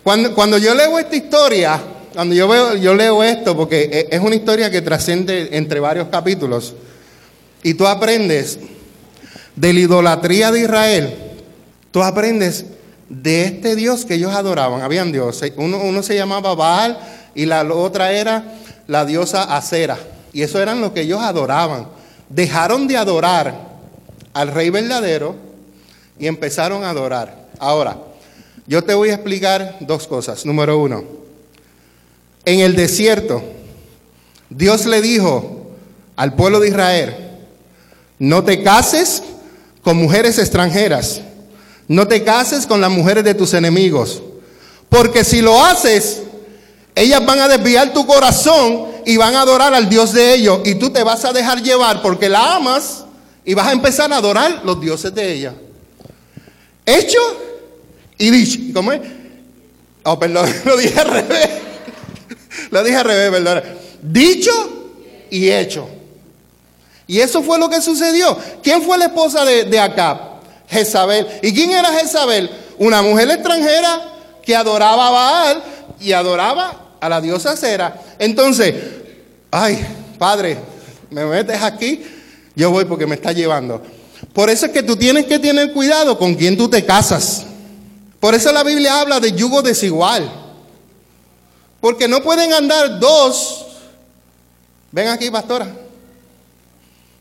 Cuando, 0.02 0.34
cuando 0.34 0.58
yo 0.58 0.74
leo 0.74 0.98
esta 0.98 1.16
historia, 1.16 1.80
cuando 2.12 2.34
yo, 2.34 2.48
veo, 2.48 2.76
yo 2.76 2.94
leo 2.94 3.22
esto, 3.22 3.56
porque 3.56 4.08
e, 4.10 4.14
es 4.14 4.20
una 4.20 4.34
historia 4.34 4.70
que 4.70 4.82
trasciende 4.82 5.50
entre 5.52 5.80
varios 5.80 6.08
capítulos, 6.08 6.74
y 7.62 7.74
tú 7.74 7.86
aprendes 7.86 8.58
de 9.60 9.72
la 9.72 9.80
idolatría 9.80 10.52
de 10.52 10.60
Israel, 10.60 11.16
tú 11.90 12.02
aprendes 12.02 12.66
de 13.08 13.44
este 13.44 13.74
Dios 13.74 14.04
que 14.04 14.14
ellos 14.14 14.32
adoraban. 14.32 14.82
Habían 14.82 15.10
dioses, 15.10 15.52
uno, 15.56 15.78
uno 15.78 16.02
se 16.02 16.14
llamaba 16.14 16.54
Baal 16.54 16.98
y 17.34 17.46
la 17.46 17.62
otra 17.64 18.12
era 18.12 18.44
la 18.86 19.04
diosa 19.04 19.56
Acera. 19.56 19.98
Y 20.32 20.42
eso 20.42 20.62
eran 20.62 20.80
lo 20.80 20.94
que 20.94 21.02
ellos 21.02 21.20
adoraban. 21.20 21.88
Dejaron 22.28 22.86
de 22.86 22.96
adorar 22.96 23.68
al 24.32 24.48
rey 24.48 24.70
verdadero 24.70 25.34
y 26.18 26.26
empezaron 26.26 26.84
a 26.84 26.90
adorar. 26.90 27.48
Ahora, 27.58 27.98
yo 28.66 28.84
te 28.84 28.94
voy 28.94 29.10
a 29.10 29.14
explicar 29.14 29.76
dos 29.80 30.06
cosas. 30.06 30.46
Número 30.46 30.78
uno, 30.78 31.02
en 32.44 32.60
el 32.60 32.76
desierto, 32.76 33.42
Dios 34.50 34.86
le 34.86 35.00
dijo 35.00 35.72
al 36.14 36.34
pueblo 36.34 36.60
de 36.60 36.68
Israel, 36.68 37.16
no 38.18 38.44
te 38.44 38.62
cases 38.62 39.22
con 39.82 39.96
mujeres 39.96 40.38
extranjeras, 40.38 41.20
no 41.86 42.06
te 42.06 42.22
cases 42.22 42.66
con 42.66 42.80
las 42.80 42.90
mujeres 42.90 43.24
de 43.24 43.34
tus 43.34 43.54
enemigos, 43.54 44.22
porque 44.88 45.24
si 45.24 45.40
lo 45.40 45.64
haces, 45.64 46.22
ellas 46.94 47.24
van 47.24 47.40
a 47.40 47.48
desviar 47.48 47.92
tu 47.92 48.06
corazón 48.06 48.88
y 49.06 49.16
van 49.16 49.34
a 49.34 49.42
adorar 49.42 49.72
al 49.74 49.88
Dios 49.88 50.12
de 50.12 50.34
ellos, 50.34 50.60
y 50.64 50.74
tú 50.74 50.90
te 50.90 51.02
vas 51.02 51.24
a 51.24 51.32
dejar 51.32 51.62
llevar 51.62 52.02
porque 52.02 52.28
la 52.28 52.56
amas 52.56 53.04
y 53.44 53.54
vas 53.54 53.68
a 53.68 53.72
empezar 53.72 54.12
a 54.12 54.16
adorar 54.16 54.62
los 54.64 54.80
dioses 54.80 55.14
de 55.14 55.32
ella. 55.32 55.54
Hecho 56.84 57.18
y 58.18 58.30
dicho. 58.30 58.58
¿Cómo 58.74 58.92
es? 58.92 59.00
Oh, 60.02 60.18
perdón, 60.18 60.52
lo 60.64 60.76
dije 60.76 60.98
al 61.00 61.08
revés. 61.08 61.48
Lo 62.70 62.82
dije 62.82 62.96
al 62.96 63.04
revés, 63.04 63.30
perdón. 63.30 63.62
Dicho 64.02 64.50
y 65.30 65.50
hecho. 65.50 65.88
Y 67.08 67.18
eso 67.20 67.42
fue 67.42 67.58
lo 67.58 67.68
que 67.68 67.80
sucedió. 67.80 68.38
¿Quién 68.62 68.82
fue 68.82 68.98
la 68.98 69.06
esposa 69.06 69.44
de, 69.44 69.64
de 69.64 69.80
Acab? 69.80 70.18
Jezabel. 70.68 71.26
¿Y 71.42 71.52
quién 71.52 71.70
era 71.70 71.90
Jezabel? 71.98 72.50
Una 72.78 73.02
mujer 73.02 73.30
extranjera 73.30 74.02
que 74.42 74.54
adoraba 74.54 75.08
a 75.08 75.10
Baal 75.10 75.64
y 76.00 76.12
adoraba 76.12 76.96
a 77.00 77.08
la 77.08 77.20
diosa 77.20 77.56
Cera. 77.56 78.00
Entonces, 78.18 78.74
ay, 79.50 79.84
padre, 80.18 80.58
me 81.10 81.24
metes 81.24 81.62
aquí, 81.62 82.04
yo 82.54 82.70
voy 82.70 82.84
porque 82.84 83.06
me 83.06 83.14
está 83.14 83.32
llevando. 83.32 83.82
Por 84.34 84.50
eso 84.50 84.66
es 84.66 84.72
que 84.72 84.82
tú 84.82 84.96
tienes 84.96 85.26
que 85.26 85.38
tener 85.38 85.72
cuidado 85.72 86.18
con 86.18 86.34
quién 86.34 86.56
tú 86.56 86.68
te 86.68 86.84
casas. 86.84 87.46
Por 88.20 88.34
eso 88.34 88.52
la 88.52 88.62
Biblia 88.62 89.00
habla 89.00 89.18
de 89.18 89.32
yugo 89.32 89.62
desigual. 89.62 90.30
Porque 91.80 92.06
no 92.06 92.22
pueden 92.22 92.52
andar 92.52 92.98
dos. 92.98 93.64
Ven 94.90 95.08
aquí, 95.08 95.30
pastora. 95.30 95.68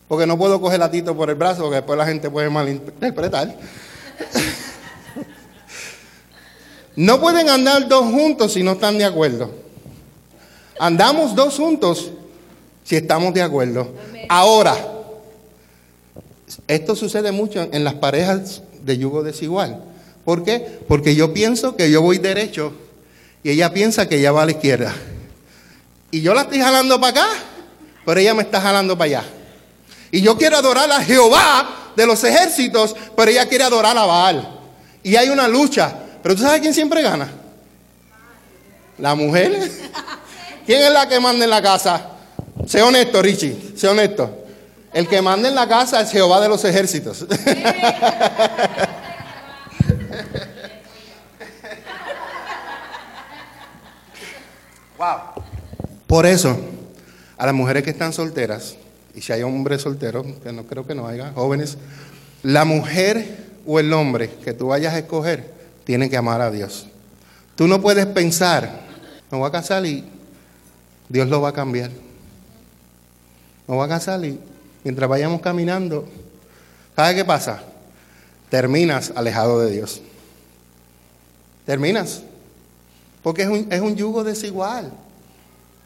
Porque 0.07 0.25
no 0.25 0.37
puedo 0.37 0.61
coger 0.61 0.81
a 0.81 0.89
Tito 0.89 1.15
por 1.15 1.29
el 1.29 1.35
brazo, 1.35 1.63
porque 1.63 1.77
después 1.77 1.97
la 1.97 2.05
gente 2.05 2.29
puede 2.29 2.49
malinterpretar. 2.49 3.55
no 6.95 7.19
pueden 7.19 7.49
andar 7.49 7.87
dos 7.87 8.05
juntos 8.05 8.53
si 8.53 8.63
no 8.63 8.73
están 8.73 8.97
de 8.97 9.05
acuerdo. 9.05 9.51
Andamos 10.79 11.35
dos 11.35 11.55
juntos 11.55 12.11
si 12.83 12.95
estamos 12.95 13.33
de 13.33 13.41
acuerdo. 13.41 13.91
Ahora, 14.29 14.75
esto 16.67 16.95
sucede 16.95 17.31
mucho 17.31 17.67
en 17.71 17.83
las 17.83 17.95
parejas 17.95 18.61
de 18.81 18.97
yugo 18.97 19.23
desigual. 19.23 19.83
¿Por 20.23 20.43
qué? 20.43 20.79
Porque 20.87 21.15
yo 21.15 21.33
pienso 21.33 21.75
que 21.75 21.91
yo 21.91 22.01
voy 22.01 22.17
derecho 22.17 22.73
y 23.43 23.51
ella 23.51 23.73
piensa 23.73 24.07
que 24.07 24.17
ella 24.17 24.31
va 24.31 24.43
a 24.43 24.45
la 24.45 24.51
izquierda. 24.51 24.93
Y 26.11 26.21
yo 26.21 26.33
la 26.33 26.43
estoy 26.43 26.59
jalando 26.59 26.99
para 26.99 27.11
acá, 27.11 27.27
pero 28.05 28.19
ella 28.19 28.33
me 28.33 28.43
está 28.43 28.61
jalando 28.61 28.97
para 28.97 29.19
allá. 29.19 29.36
Y 30.11 30.21
yo 30.21 30.37
quiero 30.37 30.57
adorar 30.57 30.91
a 30.91 31.03
Jehová 31.03 31.91
de 31.95 32.05
los 32.05 32.23
ejércitos, 32.23 32.95
pero 33.15 33.31
ella 33.31 33.47
quiere 33.47 33.63
adorar 33.63 33.97
a 33.97 34.05
Baal. 34.05 34.47
Y 35.03 35.15
hay 35.15 35.29
una 35.29 35.47
lucha. 35.47 35.95
Pero 36.21 36.35
tú 36.35 36.41
sabes 36.41 36.61
quién 36.61 36.73
siempre 36.73 37.01
gana. 37.01 37.29
La 38.97 39.15
mujer. 39.15 39.71
¿Quién 40.65 40.83
es 40.83 40.91
la 40.91 41.07
que 41.07 41.19
manda 41.19 41.43
en 41.45 41.49
la 41.49 41.61
casa? 41.61 42.09
Sé 42.65 42.81
honesto, 42.81 43.21
Richie. 43.21 43.73
Sé 43.75 43.87
honesto. 43.87 44.43
El 44.93 45.07
que 45.07 45.21
manda 45.21 45.47
en 45.47 45.55
la 45.55 45.67
casa 45.67 46.01
es 46.01 46.11
Jehová 46.11 46.41
de 46.41 46.49
los 46.49 46.65
ejércitos. 46.65 47.25
wow. 54.97 55.19
Por 56.07 56.25
eso, 56.25 56.57
a 57.37 57.45
las 57.45 57.53
mujeres 57.53 57.83
que 57.83 57.91
están 57.91 58.11
solteras, 58.13 58.75
y 59.17 59.21
si 59.21 59.33
hay 59.33 59.41
hombres 59.41 59.81
solteros, 59.81 60.27
que 60.43 60.53
no 60.53 60.65
creo 60.65 60.85
que 60.85 60.93
no 60.93 61.07
haya, 61.07 61.31
jóvenes, 61.33 61.79
la 62.43 62.65
mujer 62.65 63.47
o 63.65 63.79
el 63.79 63.91
hombre 63.91 64.29
que 64.45 64.53
tú 64.53 64.67
vayas 64.67 64.93
a 64.93 64.99
escoger 64.99 65.51
tiene 65.85 66.07
que 66.07 66.17
amar 66.17 66.39
a 66.39 66.51
Dios. 66.51 66.85
Tú 67.55 67.67
no 67.67 67.81
puedes 67.81 68.05
pensar, 68.05 68.81
me 69.31 69.39
voy 69.39 69.47
a 69.47 69.51
casar 69.51 69.83
y 69.87 70.05
Dios 71.09 71.27
lo 71.29 71.41
va 71.41 71.49
a 71.49 71.53
cambiar. 71.53 71.89
Me 73.67 73.75
voy 73.75 73.83
a 73.83 73.89
casar 73.89 74.23
y 74.23 74.39
mientras 74.83 75.09
vayamos 75.09 75.41
caminando, 75.41 76.07
¿sabe 76.95 77.15
qué 77.15 77.25
pasa? 77.25 77.63
Terminas 78.51 79.11
alejado 79.15 79.61
de 79.61 79.71
Dios. 79.71 79.99
Terminas. 81.65 82.21
Porque 83.23 83.41
es 83.41 83.49
un, 83.49 83.67
es 83.71 83.81
un 83.81 83.95
yugo 83.95 84.23
desigual. 84.23 84.91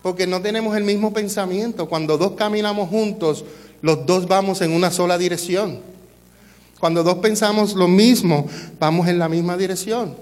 Porque 0.01 0.27
no 0.27 0.41
tenemos 0.41 0.75
el 0.75 0.83
mismo 0.83 1.13
pensamiento. 1.13 1.87
Cuando 1.87 2.17
dos 2.17 2.31
caminamos 2.31 2.89
juntos, 2.89 3.45
los 3.81 4.05
dos 4.05 4.27
vamos 4.27 4.61
en 4.61 4.71
una 4.71 4.91
sola 4.91 5.17
dirección. 5.17 5.79
Cuando 6.79 7.03
dos 7.03 7.19
pensamos 7.19 7.75
lo 7.75 7.87
mismo, 7.87 8.47
vamos 8.79 9.07
en 9.07 9.19
la 9.19 9.29
misma 9.29 9.57
dirección. 9.57 10.15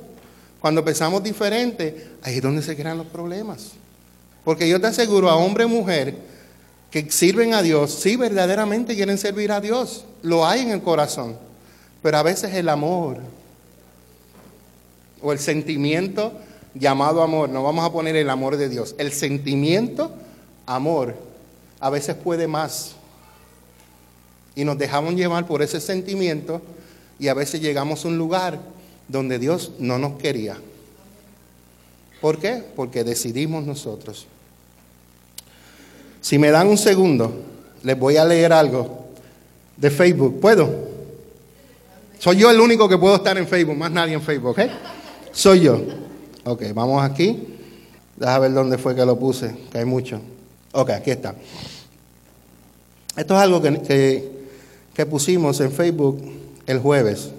Cuando 0.60 0.84
pensamos 0.84 1.24
diferente, 1.24 2.10
ahí 2.22 2.36
es 2.36 2.42
donde 2.42 2.62
se 2.62 2.76
crean 2.76 2.98
los 2.98 3.08
problemas. 3.08 3.72
Porque 4.44 4.68
yo 4.68 4.82
te 4.82 4.88
aseguro 4.88 5.30
a 5.30 5.36
hombre 5.36 5.64
y 5.64 5.68
mujer 5.68 6.16
que 6.92 7.10
sirven 7.12 7.54
a 7.54 7.62
Dios, 7.62 7.94
sí 7.94 8.16
verdaderamente 8.16 8.96
quieren 8.96 9.18
servir 9.18 9.52
a 9.52 9.62
Dios, 9.62 10.06
lo 10.22 10.46
hay 10.46 10.62
en 10.62 10.72
el 10.72 10.82
corazón, 10.82 11.38
pero 12.02 12.18
a 12.18 12.24
veces 12.24 12.54
el 12.56 12.68
amor 12.68 13.18
o 15.22 15.32
el 15.32 15.40
sentimiento 15.40 16.34
llamado 16.80 17.22
amor, 17.22 17.50
no 17.50 17.62
vamos 17.64 17.86
a 17.86 17.92
poner 17.92 18.16
el 18.16 18.30
amor 18.30 18.58
de 18.58 18.70
Dios, 18.70 18.96
el 18.98 19.12
sentimiento, 19.12 20.12
amor, 20.66 21.16
a 21.80 21.90
veces 21.90 22.16
puede 22.16 22.48
más. 22.48 22.96
Y 24.56 24.64
nos 24.64 24.78
dejamos 24.78 25.14
llevar 25.16 25.46
por 25.46 25.62
ese 25.62 25.80
sentimiento 25.80 26.62
y 27.20 27.28
a 27.28 27.34
veces 27.34 27.62
llegamos 27.62 28.04
a 28.04 28.08
un 28.08 28.18
lugar 28.18 28.60
donde 29.08 29.40
Dios 29.40 29.74
no 29.80 29.98
nos 29.98 30.18
quería. 30.18 30.58
¿Por 32.22 32.40
qué? 32.40 32.64
Porque 32.76 33.04
decidimos 33.04 33.66
nosotros. 33.66 34.28
Si 36.22 36.38
me 36.38 36.52
dan 36.52 36.68
un 36.68 36.78
segundo, 36.78 37.32
les 37.84 37.98
voy 37.98 38.18
a 38.18 38.26
leer 38.26 38.52
algo 38.52 39.06
de 39.78 39.90
Facebook. 39.90 40.40
¿Puedo? 40.42 40.90
Soy 42.20 42.38
yo 42.38 42.52
el 42.52 42.60
único 42.60 42.90
que 42.90 42.98
puedo 42.98 43.16
estar 43.16 43.38
en 43.38 43.48
Facebook, 43.48 43.78
más 43.78 43.92
nadie 43.92 44.14
en 44.14 44.22
Facebook, 44.22 44.60
¿eh? 44.60 44.70
Soy 45.32 45.62
yo. 45.62 46.09
Ok, 46.50 46.64
vamos 46.74 47.02
aquí. 47.04 47.38
Deja 48.16 48.40
ver 48.40 48.54
dónde 48.54 48.80
fue 48.80 48.96
que 48.96 49.06
lo 49.06 49.20
puse, 49.20 49.56
que 49.72 49.78
hay 49.78 49.86
mucho. 49.86 50.20
Ok, 50.72 50.90
aquí 50.90 51.12
está. 51.12 51.36
Esto 53.16 53.36
es 53.36 53.40
algo 53.40 53.62
que, 53.62 54.32
que, 54.96 55.06
pusimos 55.06 55.60
en 55.60 55.72
Facebook 55.72 56.20
el 56.66 56.80
jueves. 56.80 57.30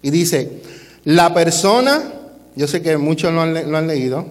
Y 0.00 0.08
dice, 0.08 0.62
la 1.04 1.34
persona, 1.34 2.10
yo 2.56 2.66
sé 2.66 2.80
que 2.80 2.96
muchos 2.96 3.34
lo 3.34 3.42
han, 3.42 3.70
lo 3.70 3.76
han 3.76 3.86
leído, 3.86 4.24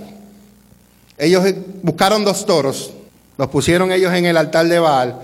ellos 1.18 1.44
buscaron 1.82 2.24
dos 2.24 2.46
toros, 2.46 2.92
los 3.38 3.48
pusieron 3.48 3.92
ellos 3.92 4.14
en 4.14 4.26
el 4.26 4.38
altar 4.38 4.68
de 4.68 4.80
Baal. 4.80 5.20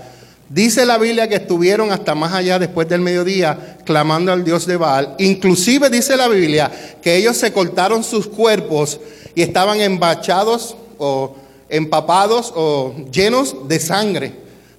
Dice 0.48 0.84
la 0.84 0.98
Biblia 0.98 1.28
que 1.28 1.36
estuvieron 1.36 1.90
hasta 1.90 2.14
más 2.14 2.32
allá 2.32 2.58
después 2.58 2.88
del 2.88 3.00
mediodía 3.00 3.78
clamando 3.84 4.32
al 4.32 4.44
Dios 4.44 4.66
de 4.66 4.76
Baal. 4.76 5.14
Inclusive 5.18 5.88
dice 5.90 6.16
la 6.16 6.28
Biblia 6.28 6.70
que 7.02 7.16
ellos 7.16 7.36
se 7.36 7.52
cortaron 7.52 8.04
sus 8.04 8.26
cuerpos 8.26 9.00
y 9.34 9.42
estaban 9.42 9.80
embachados 9.80 10.76
o 10.98 11.36
empapados 11.68 12.52
o 12.54 12.94
llenos 13.10 13.68
de 13.68 13.80
sangre, 13.80 14.34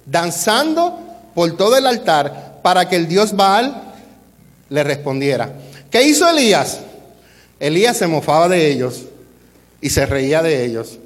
danzando 0.06 0.98
por 1.34 1.56
todo 1.56 1.76
el 1.76 1.86
altar 1.86 2.60
para 2.62 2.88
que 2.88 2.96
el 2.96 3.08
Dios 3.08 3.34
Baal 3.34 3.94
le 4.68 4.84
respondiera. 4.84 5.52
¿Qué 5.90 6.02
hizo 6.02 6.28
Elías? 6.28 6.80
Elías 7.58 7.96
se 7.96 8.06
mofaba 8.06 8.48
de 8.48 8.70
ellos 8.70 9.02
y 9.80 9.90
se 9.90 10.06
reía 10.06 10.42
de 10.42 10.64
ellos. 10.64 10.98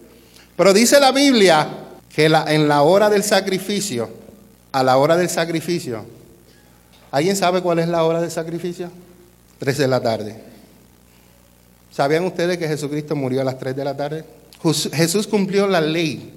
Pero 0.60 0.74
dice 0.74 1.00
la 1.00 1.10
Biblia 1.10 1.66
que 2.14 2.26
en 2.26 2.68
la 2.68 2.82
hora 2.82 3.08
del 3.08 3.22
sacrificio, 3.22 4.10
a 4.72 4.82
la 4.82 4.98
hora 4.98 5.16
del 5.16 5.30
sacrificio, 5.30 6.04
¿alguien 7.10 7.34
sabe 7.34 7.62
cuál 7.62 7.78
es 7.78 7.88
la 7.88 8.04
hora 8.04 8.20
del 8.20 8.30
sacrificio? 8.30 8.90
Tres 9.58 9.78
de 9.78 9.88
la 9.88 10.02
tarde. 10.02 10.36
¿Sabían 11.90 12.26
ustedes 12.26 12.58
que 12.58 12.68
Jesucristo 12.68 13.16
murió 13.16 13.40
a 13.40 13.44
las 13.44 13.58
tres 13.58 13.74
de 13.74 13.84
la 13.86 13.96
tarde? 13.96 14.22
Jesús 14.92 15.26
cumplió 15.26 15.66
la 15.66 15.80
ley. 15.80 16.30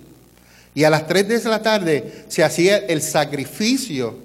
Y 0.74 0.86
a 0.86 0.90
las 0.90 1.06
tres 1.06 1.28
de 1.28 1.50
la 1.50 1.62
tarde 1.62 2.24
se 2.30 2.46
hacía 2.46 2.78
el 2.78 3.02
sacrificio 3.02 4.16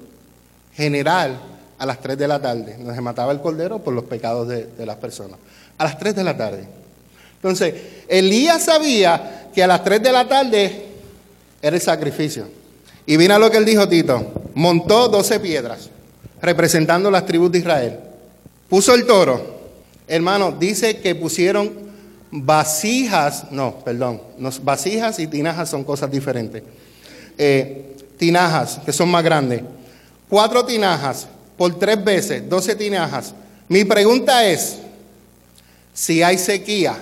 general 0.75 1.41
a 1.77 1.87
las 1.87 2.01
tres 2.01 2.17
de 2.19 2.29
la 2.29 2.41
tarde. 2.41 2.79
Se 2.95 3.01
mataba 3.01 3.33
el 3.33 3.41
cordero 3.41 3.81
por 3.81 3.95
los 3.95 4.05
pecados 4.05 4.47
de, 4.47 4.67
de 4.67 4.87
las 4.87 4.99
personas. 4.99 5.41
A 5.77 5.83
las 5.83 5.99
tres 5.99 6.15
de 6.15 6.23
la 6.23 6.37
tarde. 6.37 6.69
Entonces, 7.39 7.75
Elías 8.09 8.65
sabía 8.65 9.49
que 9.55 9.63
a 9.63 9.67
las 9.67 9.85
3 9.85 10.03
de 10.03 10.13
la 10.13 10.29
tarde 10.29 10.87
era 11.63 11.77
el 11.77 11.83
sacrificio. 11.83 12.49
Y 13.07 13.17
vino 13.17 13.39
lo 13.39 13.51
que 13.51 13.57
él 13.57 13.65
dijo, 13.65 13.89
Tito. 13.89 14.33
Montó 14.55 15.09
12 15.09 15.41
piedras, 15.41 15.89
representando 16.43 17.11
las 17.11 17.25
tribus 17.27 17.53
de 17.53 17.59
Israel. 17.59 17.99
Puso 18.69 18.95
el 18.95 19.07
toro. 19.07 19.59
Hermano, 20.07 20.53
dice 20.53 20.99
que 20.99 21.15
pusieron 21.15 21.73
vasijas, 22.31 23.51
no, 23.51 23.79
perdón, 23.85 24.21
vasijas 24.63 25.19
y 25.19 25.27
tinajas 25.27 25.71
son 25.71 25.85
cosas 25.85 26.11
diferentes. 26.11 26.63
Eh, 27.37 27.97
tinajas, 28.17 28.81
que 28.85 28.93
son 28.93 29.09
más 29.11 29.23
grandes. 29.23 29.63
Cuatro 30.29 30.65
tinajas 30.65 31.27
por 31.57 31.79
tres 31.79 32.03
veces, 32.05 32.49
12 32.49 32.75
tinajas. 32.77 33.35
Mi 33.69 33.85
pregunta 33.85 34.47
es, 34.47 34.79
si 35.95 36.23
hay 36.23 36.39
sequía, 36.39 36.97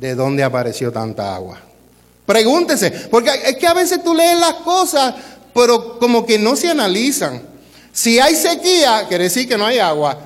¿de 0.00 0.14
dónde 0.14 0.42
apareció 0.42 0.90
tanta 0.90 1.34
agua? 1.34 1.60
Pregúntese, 2.24 2.90
porque 3.10 3.30
es 3.44 3.56
que 3.56 3.66
a 3.66 3.74
veces 3.74 4.02
tú 4.02 4.14
lees 4.14 4.38
las 4.38 4.54
cosas, 4.54 5.14
pero 5.52 5.98
como 5.98 6.24
que 6.24 6.38
no 6.38 6.56
se 6.56 6.70
analizan. 6.70 7.42
Si 7.92 8.18
hay 8.18 8.34
sequía, 8.34 9.06
quiere 9.08 9.24
decir 9.24 9.46
que 9.46 9.58
no 9.58 9.66
hay 9.66 9.78
agua. 9.78 10.18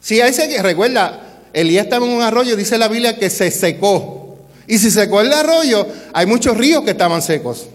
Si 0.00 0.20
hay 0.20 0.34
sequía, 0.34 0.62
recuerda, 0.62 1.20
Elías 1.52 1.84
estaba 1.84 2.04
en 2.04 2.12
un 2.12 2.22
arroyo, 2.22 2.54
dice 2.54 2.76
la 2.76 2.88
Biblia 2.88 3.16
que 3.16 3.30
se 3.30 3.50
secó. 3.50 4.36
Y 4.66 4.78
si 4.78 4.90
secó 4.90 5.22
el 5.22 5.32
arroyo, 5.32 5.86
hay 6.12 6.26
muchos 6.26 6.56
ríos 6.56 6.84
que 6.84 6.90
estaban 6.90 7.22
secos. 7.22 7.66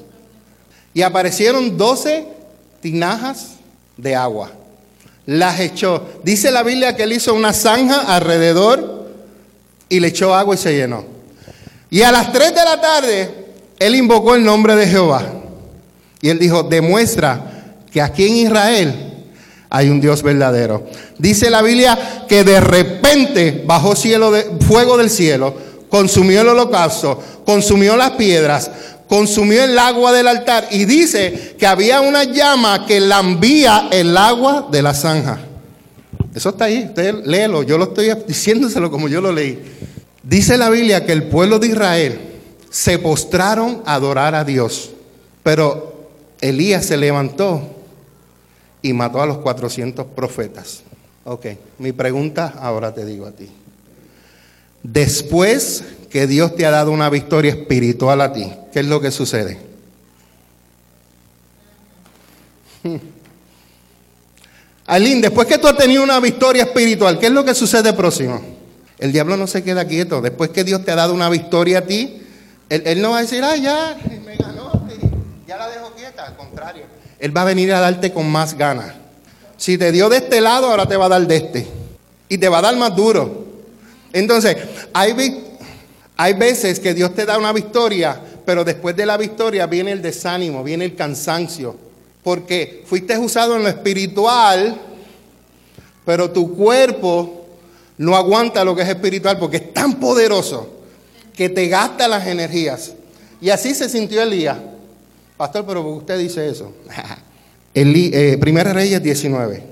Y 0.94 1.02
aparecieron 1.02 1.76
12 1.76 2.28
tinajas 2.82 3.54
de 3.98 4.16
agua. 4.16 4.52
Las 5.26 5.60
echó. 5.60 6.06
Dice 6.24 6.52
la 6.52 6.62
Biblia 6.62 6.96
que 6.96 7.04
él 7.04 7.14
hizo 7.14 7.34
una 7.34 7.54
zanja 7.54 8.14
alrededor 8.14 9.10
y 9.90 10.00
le 10.00 10.10
echó 10.10 10.36
agua 10.36 10.54
y 10.54 10.58
se 10.58 10.76
llenó. 10.76 11.13
Y 11.94 12.02
a 12.02 12.12
las 12.12 12.34
3 12.34 12.56
de 12.56 12.64
la 12.64 12.82
tarde, 12.82 13.30
él 13.78 13.94
invocó 13.94 14.34
el 14.34 14.44
nombre 14.44 14.76
de 14.76 14.88
Jehová. 14.88 15.32
Y 16.22 16.30
él 16.30 16.40
dijo, 16.40 16.64
demuestra 16.64 17.76
que 17.92 18.02
aquí 18.02 18.26
en 18.26 18.36
Israel 18.48 19.14
hay 19.70 19.90
un 19.90 20.02
Dios 20.02 20.24
verdadero. 20.24 20.88
Dice 21.20 21.52
la 21.52 21.62
Biblia 21.62 22.26
que 22.28 22.44
de 22.44 22.60
repente 22.60 23.62
bajó 23.68 23.96
cielo 23.96 24.32
de, 24.32 24.44
fuego 24.66 24.98
del 24.98 25.12
cielo, 25.12 25.54
consumió 25.88 26.42
el 26.42 26.48
holocausto, 26.48 27.22
consumió 27.46 27.96
las 27.96 28.14
piedras, 28.14 28.72
consumió 29.08 29.64
el 29.64 29.78
agua 29.78 30.12
del 30.14 30.28
altar 30.28 30.70
y 30.72 30.86
dice 30.86 31.56
que 31.60 31.68
había 31.68 32.02
una 32.02 32.24
llama 32.24 32.88
que 32.88 33.00
lambía 33.00 33.90
el 33.92 34.18
agua 34.18 34.68
de 34.72 34.82
la 34.82 34.96
zanja. 34.96 35.42
Eso 36.34 36.50
está 36.50 36.66
ahí, 36.66 36.86
usted 36.88 37.24
léelo, 37.24 37.62
yo 37.62 37.78
lo 37.78 37.84
estoy 37.84 38.12
diciéndoselo 38.28 38.90
como 38.90 39.08
yo 39.08 39.22
lo 39.22 39.32
leí. 39.32 39.60
Dice 40.24 40.58
la 40.58 40.70
Biblia 40.70 41.06
que 41.06 41.12
el 41.12 41.24
pueblo 41.24 41.60
de 41.60 41.68
Israel 41.68 42.20
se 42.70 42.98
postraron 42.98 43.84
a 43.86 43.96
adorar 43.96 44.34
a 44.36 44.46
Dios, 44.46 44.92
pero 45.44 46.10
Elías 46.40 46.86
se 46.86 46.96
levantó 46.96 47.62
y 48.82 48.94
mató 48.94 49.22
a 49.22 49.26
los 49.26 49.40
400 49.40 50.08
profetas. 50.08 50.84
Ok, 51.26 51.48
mi 51.78 51.92
pregunta 51.92 52.54
ahora 52.60 52.94
te 52.94 53.06
digo 53.06 53.26
a 53.26 53.32
ti. 53.32 53.50
Después 54.82 55.84
que 56.10 56.26
Dios 56.26 56.56
te 56.56 56.66
ha 56.66 56.72
dado 56.72 56.92
una 56.92 57.10
victoria 57.10 57.52
espiritual 57.52 58.22
a 58.22 58.32
ti, 58.32 58.52
¿qué 58.72 58.80
es 58.80 58.86
lo 58.86 59.02
que 59.02 59.12
sucede? 59.12 59.58
Alín, 64.86 65.22
después 65.22 65.48
que 65.48 65.58
tú 65.58 65.68
has 65.68 65.78
tenido 65.78 66.04
una 66.04 66.20
victoria 66.20 66.64
espiritual, 66.64 67.20
¿qué 67.20 67.28
es 67.28 67.32
lo 67.32 67.46
que 67.46 67.54
sucede 67.54 67.94
próximo? 67.94 68.53
El 69.04 69.12
diablo 69.12 69.36
no 69.36 69.48
se 69.48 69.66
queda 69.66 69.86
quieto. 69.86 70.22
Después 70.22 70.52
que 70.52 70.64
Dios 70.64 70.86
te 70.86 70.92
ha 70.92 70.96
dado 70.96 71.14
una 71.14 71.30
victoria 71.30 71.80
a 71.80 71.82
ti, 71.82 72.22
él, 72.70 73.02
no 73.02 73.10
va 73.10 73.18
a 73.18 73.22
decir, 73.24 73.44
ah, 73.44 73.58
ya, 73.58 73.98
me 74.26 74.38
ganó, 74.38 74.72
ya 75.46 75.58
la 75.58 75.68
dejo 75.68 75.92
quieta. 75.92 76.26
Al 76.26 76.38
contrario, 76.38 76.86
Él 77.20 77.36
va 77.36 77.42
a 77.42 77.44
venir 77.44 77.74
a 77.74 77.82
darte 77.82 78.14
con 78.14 78.32
más 78.32 78.58
ganas. 78.58 78.94
Si 79.58 79.78
te 79.78 79.92
dio 79.92 80.08
de 80.08 80.20
este 80.20 80.40
lado, 80.40 80.70
ahora 80.70 80.86
te 80.86 80.96
va 80.96 81.08
a 81.08 81.10
dar 81.10 81.28
de 81.28 81.36
este. 81.36 81.68
Y 82.30 82.38
te 82.38 82.48
va 82.48 82.60
a 82.60 82.62
dar 82.62 82.78
más 82.78 82.96
duro. 82.96 83.46
Entonces, 84.14 84.56
hay, 84.94 85.44
hay 86.16 86.34
veces 86.36 86.80
que 86.80 86.94
Dios 86.94 87.14
te 87.14 87.26
da 87.26 87.38
una 87.38 87.52
victoria, 87.52 88.18
pero 88.46 88.64
después 88.64 88.96
de 88.96 89.06
la 89.06 89.18
victoria 89.18 89.66
viene 89.66 89.92
el 89.92 90.02
desánimo, 90.02 90.64
viene 90.64 90.86
el 90.86 90.96
cansancio. 90.96 91.76
Porque 92.24 92.86
fuiste 92.88 93.18
usado 93.18 93.58
en 93.58 93.64
lo 93.64 93.68
espiritual, 93.68 94.80
pero 96.06 96.32
tu 96.32 96.56
cuerpo 96.56 97.43
no 98.04 98.18
aguanta 98.18 98.66
lo 98.66 98.76
que 98.76 98.82
es 98.82 98.90
espiritual 98.90 99.38
porque 99.40 99.58
es 99.58 99.74
tan 99.74 99.94
poderoso 99.94 100.68
que 101.34 101.48
te 101.48 101.70
gasta 101.70 102.08
las 102.08 102.28
energías. 102.28 102.94
Y 103.40 103.50
así 103.50 103.74
se 103.74 103.88
sintió 103.88 104.22
Elías. 104.22 104.58
Pastor, 105.38 105.66
pero 105.66 105.82
usted 105.82 106.20
dice 106.20 106.48
eso. 106.50 106.72
Eh, 107.76 108.38
Primera 108.40 108.72
Reyes 108.72 109.02
19. 109.02 109.64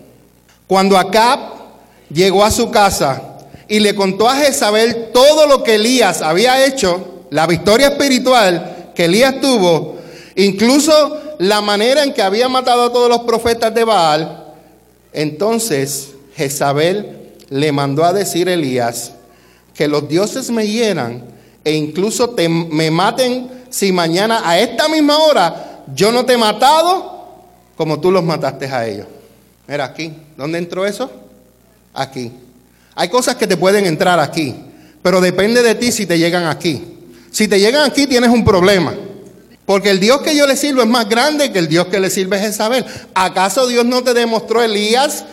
Cuando 0.65 0.97
Acab 0.97 1.39
llegó 2.11 2.43
a 2.43 2.49
su 2.49 2.71
casa 2.71 3.37
y 3.67 3.79
le 3.79 3.93
contó 3.93 4.27
a 4.27 4.37
Jezabel 4.37 5.09
todo 5.13 5.45
lo 5.45 5.61
que 5.61 5.75
Elías 5.75 6.23
había 6.23 6.65
hecho, 6.65 7.25
la 7.29 7.45
victoria 7.45 7.89
espiritual 7.89 8.91
que 8.95 9.05
Elías 9.05 9.39
tuvo, 9.39 9.97
incluso 10.35 11.35
la 11.37 11.61
manera 11.61 12.03
en 12.03 12.11
que 12.11 12.23
había 12.23 12.49
matado 12.49 12.85
a 12.85 12.91
todos 12.91 13.07
los 13.07 13.19
profetas 13.19 13.71
de 13.71 13.83
Baal, 13.83 14.45
entonces 15.13 16.09
Jezabel 16.35 17.20
le 17.51 17.71
mandó 17.73 18.05
a 18.05 18.13
decir 18.13 18.47
Elías 18.49 19.11
que 19.73 19.87
los 19.87 20.07
dioses 20.07 20.49
me 20.49 20.67
hieran 20.67 21.23
e 21.63 21.73
incluso 21.73 22.33
me 22.37 22.89
maten 22.89 23.49
si 23.69 23.91
mañana 23.91 24.41
a 24.43 24.57
esta 24.57 24.87
misma 24.87 25.17
hora 25.17 25.83
yo 25.93 26.11
no 26.11 26.25
te 26.25 26.33
he 26.33 26.37
matado 26.37 27.43
como 27.75 27.99
tú 27.99 28.09
los 28.11 28.23
mataste 28.23 28.65
a 28.67 28.87
ellos. 28.87 29.07
Mira 29.67 29.85
aquí, 29.85 30.13
¿dónde 30.37 30.59
entró 30.59 30.85
eso? 30.85 31.11
Aquí. 31.93 32.31
Hay 32.95 33.09
cosas 33.09 33.35
que 33.35 33.47
te 33.47 33.57
pueden 33.57 33.85
entrar 33.85 34.19
aquí, 34.19 34.55
pero 35.01 35.19
depende 35.19 35.61
de 35.61 35.75
ti 35.75 35.91
si 35.91 36.05
te 36.05 36.17
llegan 36.17 36.45
aquí. 36.45 36.83
Si 37.31 37.47
te 37.47 37.59
llegan 37.59 37.89
aquí 37.89 38.07
tienes 38.07 38.29
un 38.29 38.45
problema. 38.45 38.93
Porque 39.65 39.89
el 39.89 39.99
Dios 39.99 40.21
que 40.21 40.35
yo 40.35 40.47
le 40.47 40.55
sirvo 40.55 40.81
es 40.81 40.87
más 40.87 41.07
grande 41.07 41.51
que 41.51 41.59
el 41.59 41.67
Dios 41.67 41.87
que 41.87 41.99
le 41.99 42.09
sirve 42.09 42.39
Jezabel. 42.39 42.85
¿Acaso 43.13 43.67
Dios 43.67 43.85
no 43.85 44.03
te 44.03 44.13
demostró, 44.13 44.61
Elías, 44.63 45.25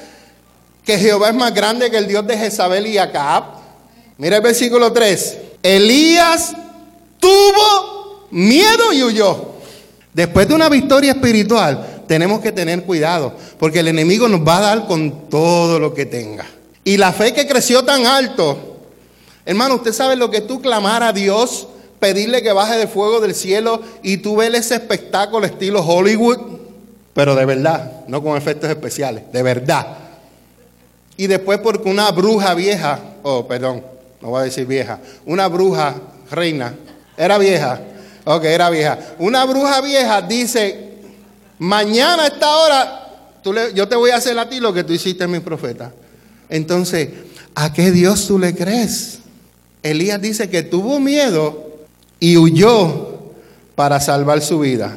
que 0.89 0.99
Jehová 0.99 1.29
es 1.29 1.35
más 1.35 1.53
grande 1.53 1.91
que 1.91 1.99
el 1.99 2.09
Dios 2.09 2.27
de 2.27 2.35
Jezabel 2.35 2.87
y 2.87 2.97
Acab? 2.97 3.45
Mira 4.17 4.37
el 4.37 4.43
versículo 4.43 4.91
3. 4.91 5.37
Elías 5.63 6.55
tuvo 7.21 8.27
miedo 8.31 8.95
y 8.95 9.03
huyó. 9.03 9.49
Después 10.15 10.49
de 10.49 10.55
una 10.55 10.71
victoria 10.71 11.13
espiritual, 11.13 12.05
tenemos 12.09 12.41
que 12.41 12.53
tener 12.53 12.85
cuidado, 12.85 13.35
porque 13.59 13.81
el 13.81 13.89
enemigo 13.89 14.31
nos 14.31 14.41
va 14.41 14.57
a 14.57 14.61
dar 14.63 14.87
con 14.87 15.29
todo 15.29 15.79
lo 15.79 15.93
que 15.93 16.07
tenga. 16.07 16.47
Y 16.85 16.97
la 16.97 17.13
fe 17.13 17.35
que 17.35 17.47
creció 17.47 17.85
tan 17.85 18.07
alto, 18.07 18.79
hermano, 19.45 19.75
usted 19.75 19.93
sabe 19.93 20.17
lo 20.17 20.31
que 20.31 20.41
tú 20.41 20.63
clamar 20.63 21.03
a 21.03 21.13
Dios, 21.13 21.69
pedirle 22.01 22.43
que 22.43 22.53
baje 22.53 22.79
de 22.79 22.87
fuego 22.87 23.21
del 23.21 23.35
cielo 23.35 23.83
y 24.03 24.17
tú 24.17 24.37
ves 24.37 24.55
ese 24.55 24.77
espectáculo 24.77 25.45
estilo 25.45 25.85
Hollywood, 25.87 26.39
pero 27.13 27.35
de 27.35 27.45
verdad, 27.45 28.07
no 28.09 28.23
con 28.23 28.39
efectos 28.39 28.71
especiales, 28.71 29.31
de 29.31 29.43
verdad. 29.43 30.08
Y 31.19 31.27
después 31.27 31.59
porque 31.59 31.91
una 31.91 32.11
bruja 32.13 32.55
vieja, 32.55 33.01
oh, 33.25 33.47
perdón, 33.47 33.83
no 34.23 34.31
voy 34.31 34.41
a 34.41 34.45
decir 34.45 34.67
vieja, 34.67 35.01
una 35.27 35.49
bruja 35.49 35.97
reina, 36.31 36.75
era 37.17 37.37
vieja, 37.39 37.81
ok, 38.25 38.45
era 38.45 38.71
vieja. 38.71 38.99
Una 39.19 39.45
bruja 39.45 39.81
vieja 39.81 40.23
dice, 40.23 40.93
mañana 41.59 42.23
a 42.23 42.27
esta 42.29 42.57
hora 42.57 43.05
yo 43.75 43.89
te 43.89 43.97
voy 43.97 44.11
a 44.11 44.17
hacer 44.17 44.39
a 44.39 44.49
ti 44.49 44.61
lo 44.61 44.73
que 44.73 44.85
tú 44.85 44.93
hiciste 44.93 45.27
mi 45.27 45.41
profeta. 45.41 45.93
Entonces, 46.49 47.09
¿a 47.55 47.73
qué 47.73 47.91
Dios 47.91 48.29
tú 48.29 48.39
le 48.39 48.55
crees? 48.55 49.19
Elías 49.83 50.21
dice 50.21 50.49
que 50.49 50.63
tuvo 50.63 51.01
miedo 51.01 51.67
y 52.21 52.37
huyó 52.37 53.33
para 53.75 53.99
salvar 53.99 54.41
su 54.41 54.61
vida. 54.61 54.97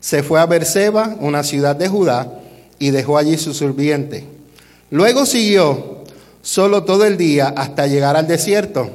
Se 0.00 0.22
fue 0.22 0.38
a 0.38 0.46
Berseba, 0.46 1.16
una 1.18 1.42
ciudad 1.42 1.76
de 1.76 1.88
Judá, 1.88 2.30
y 2.78 2.90
dejó 2.90 3.16
allí 3.16 3.38
su 3.38 3.54
sirviente. 3.54 4.39
Luego 4.90 5.24
siguió 5.24 6.04
solo 6.42 6.84
todo 6.84 7.04
el 7.04 7.16
día 7.16 7.54
hasta 7.56 7.86
llegar 7.86 8.16
al 8.16 8.26
desierto. 8.26 8.90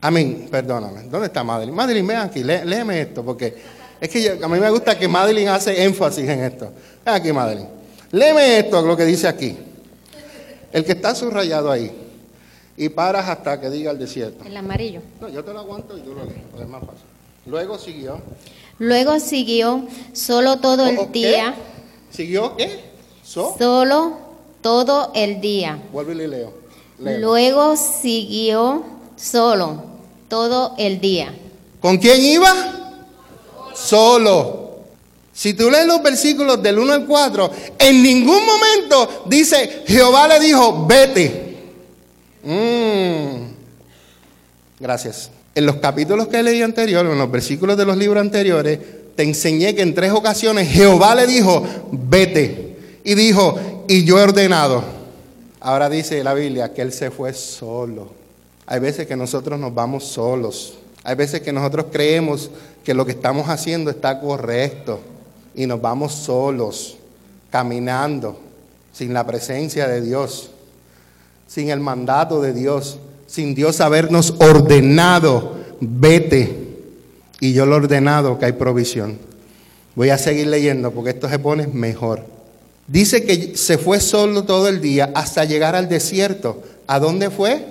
Amén, 0.00 0.48
perdóname. 0.50 1.04
¿Dónde 1.04 1.26
está 1.26 1.42
Madeline? 1.42 1.74
Madeline, 1.74 2.06
ven 2.06 2.16
aquí, 2.18 2.44
léeme 2.44 3.00
esto, 3.00 3.24
porque 3.24 3.56
es 4.00 4.08
que 4.08 4.38
a 4.42 4.48
mí 4.48 4.60
me 4.60 4.70
gusta 4.70 4.96
que 4.98 5.08
Madeline 5.08 5.48
hace 5.48 5.84
énfasis 5.84 6.28
en 6.28 6.44
esto. 6.44 6.72
Ven 7.04 7.14
aquí, 7.14 7.32
Madeline. 7.32 7.68
Léeme 8.12 8.58
esto, 8.58 8.80
lo 8.82 8.96
que 8.96 9.04
dice 9.04 9.26
aquí. 9.26 9.56
El 10.72 10.84
que 10.84 10.92
está 10.92 11.14
subrayado 11.14 11.70
ahí. 11.70 11.90
Y 12.76 12.88
paras 12.90 13.28
hasta 13.28 13.60
que 13.60 13.70
diga 13.70 13.90
el 13.90 13.98
desierto. 13.98 14.44
El 14.44 14.56
amarillo. 14.56 15.00
No, 15.20 15.28
yo 15.28 15.44
te 15.44 15.52
lo 15.52 15.60
aguanto 15.60 15.98
y 15.98 16.02
tú 16.02 16.14
lo 16.14 16.24
lees, 16.24 16.38
es 16.60 16.68
más 16.68 16.80
fácil. 16.80 17.02
Luego 17.46 17.76
siguió. 17.76 18.20
Luego 18.78 19.18
siguió 19.18 19.88
solo 20.12 20.58
todo 20.58 20.86
el 20.86 21.10
día. 21.10 21.56
¿Siguió 22.10 22.56
qué? 22.56 22.84
Solo 23.24 24.27
todo 24.68 25.12
el 25.14 25.40
día. 25.40 25.78
Vuelve 25.90 26.12
y 26.12 26.26
leo. 26.26 26.52
Luego 26.98 27.74
siguió 27.74 28.84
solo 29.16 29.82
todo 30.28 30.74
el 30.76 31.00
día. 31.00 31.34
¿Con 31.80 31.96
quién 31.96 32.22
iba? 32.22 32.52
Solo. 33.74 34.80
Si 35.32 35.54
tú 35.54 35.70
lees 35.70 35.86
los 35.86 36.02
versículos 36.02 36.62
del 36.62 36.78
1 36.80 36.92
al 36.92 37.06
4, 37.06 37.50
en 37.78 38.02
ningún 38.02 38.44
momento 38.44 39.24
dice, 39.24 39.84
Jehová 39.86 40.28
le 40.28 40.38
dijo, 40.38 40.84
vete. 40.86 41.56
Mm. 42.42 43.50
Gracias. 44.80 45.30
En 45.54 45.64
los 45.64 45.76
capítulos 45.76 46.28
que 46.28 46.42
leí 46.42 46.60
anterior, 46.60 47.06
en 47.06 47.16
los 47.16 47.30
versículos 47.30 47.78
de 47.78 47.86
los 47.86 47.96
libros 47.96 48.20
anteriores, 48.20 48.78
te 49.16 49.22
enseñé 49.22 49.74
que 49.74 49.80
en 49.80 49.94
tres 49.94 50.12
ocasiones 50.12 50.68
Jehová 50.68 51.14
le 51.14 51.26
dijo, 51.26 51.64
vete. 51.90 52.76
Y 53.02 53.14
dijo, 53.14 53.77
y 53.88 54.04
yo 54.04 54.18
he 54.18 54.22
ordenado. 54.22 54.84
Ahora 55.60 55.88
dice 55.88 56.22
la 56.22 56.34
Biblia 56.34 56.72
que 56.72 56.82
Él 56.82 56.92
se 56.92 57.10
fue 57.10 57.32
solo. 57.32 58.12
Hay 58.66 58.80
veces 58.80 59.06
que 59.06 59.16
nosotros 59.16 59.58
nos 59.58 59.74
vamos 59.74 60.04
solos. 60.04 60.74
Hay 61.02 61.16
veces 61.16 61.40
que 61.40 61.52
nosotros 61.52 61.86
creemos 61.90 62.50
que 62.84 62.92
lo 62.94 63.06
que 63.06 63.12
estamos 63.12 63.48
haciendo 63.48 63.90
está 63.90 64.20
correcto 64.20 65.00
y 65.54 65.66
nos 65.66 65.80
vamos 65.80 66.12
solos, 66.12 66.98
caminando, 67.50 68.38
sin 68.92 69.14
la 69.14 69.26
presencia 69.26 69.88
de 69.88 70.02
Dios, 70.02 70.50
sin 71.46 71.70
el 71.70 71.80
mandato 71.80 72.42
de 72.42 72.52
Dios, 72.52 72.98
sin 73.26 73.54
Dios 73.54 73.80
habernos 73.80 74.34
ordenado, 74.38 75.56
vete. 75.80 76.66
Y 77.40 77.54
yo 77.54 77.64
lo 77.64 77.74
he 77.74 77.78
ordenado 77.78 78.38
que 78.38 78.44
hay 78.44 78.52
provisión. 78.52 79.18
Voy 79.94 80.10
a 80.10 80.18
seguir 80.18 80.48
leyendo 80.48 80.90
porque 80.90 81.10
esto 81.10 81.28
se 81.28 81.38
pone 81.38 81.66
mejor. 81.66 82.37
Dice 82.88 83.22
que 83.24 83.54
se 83.54 83.76
fue 83.76 84.00
solo 84.00 84.44
todo 84.44 84.66
el 84.66 84.80
día 84.80 85.10
hasta 85.14 85.44
llegar 85.44 85.76
al 85.76 85.90
desierto. 85.90 86.62
¿A 86.86 86.98
dónde 86.98 87.28
fue? 87.28 87.62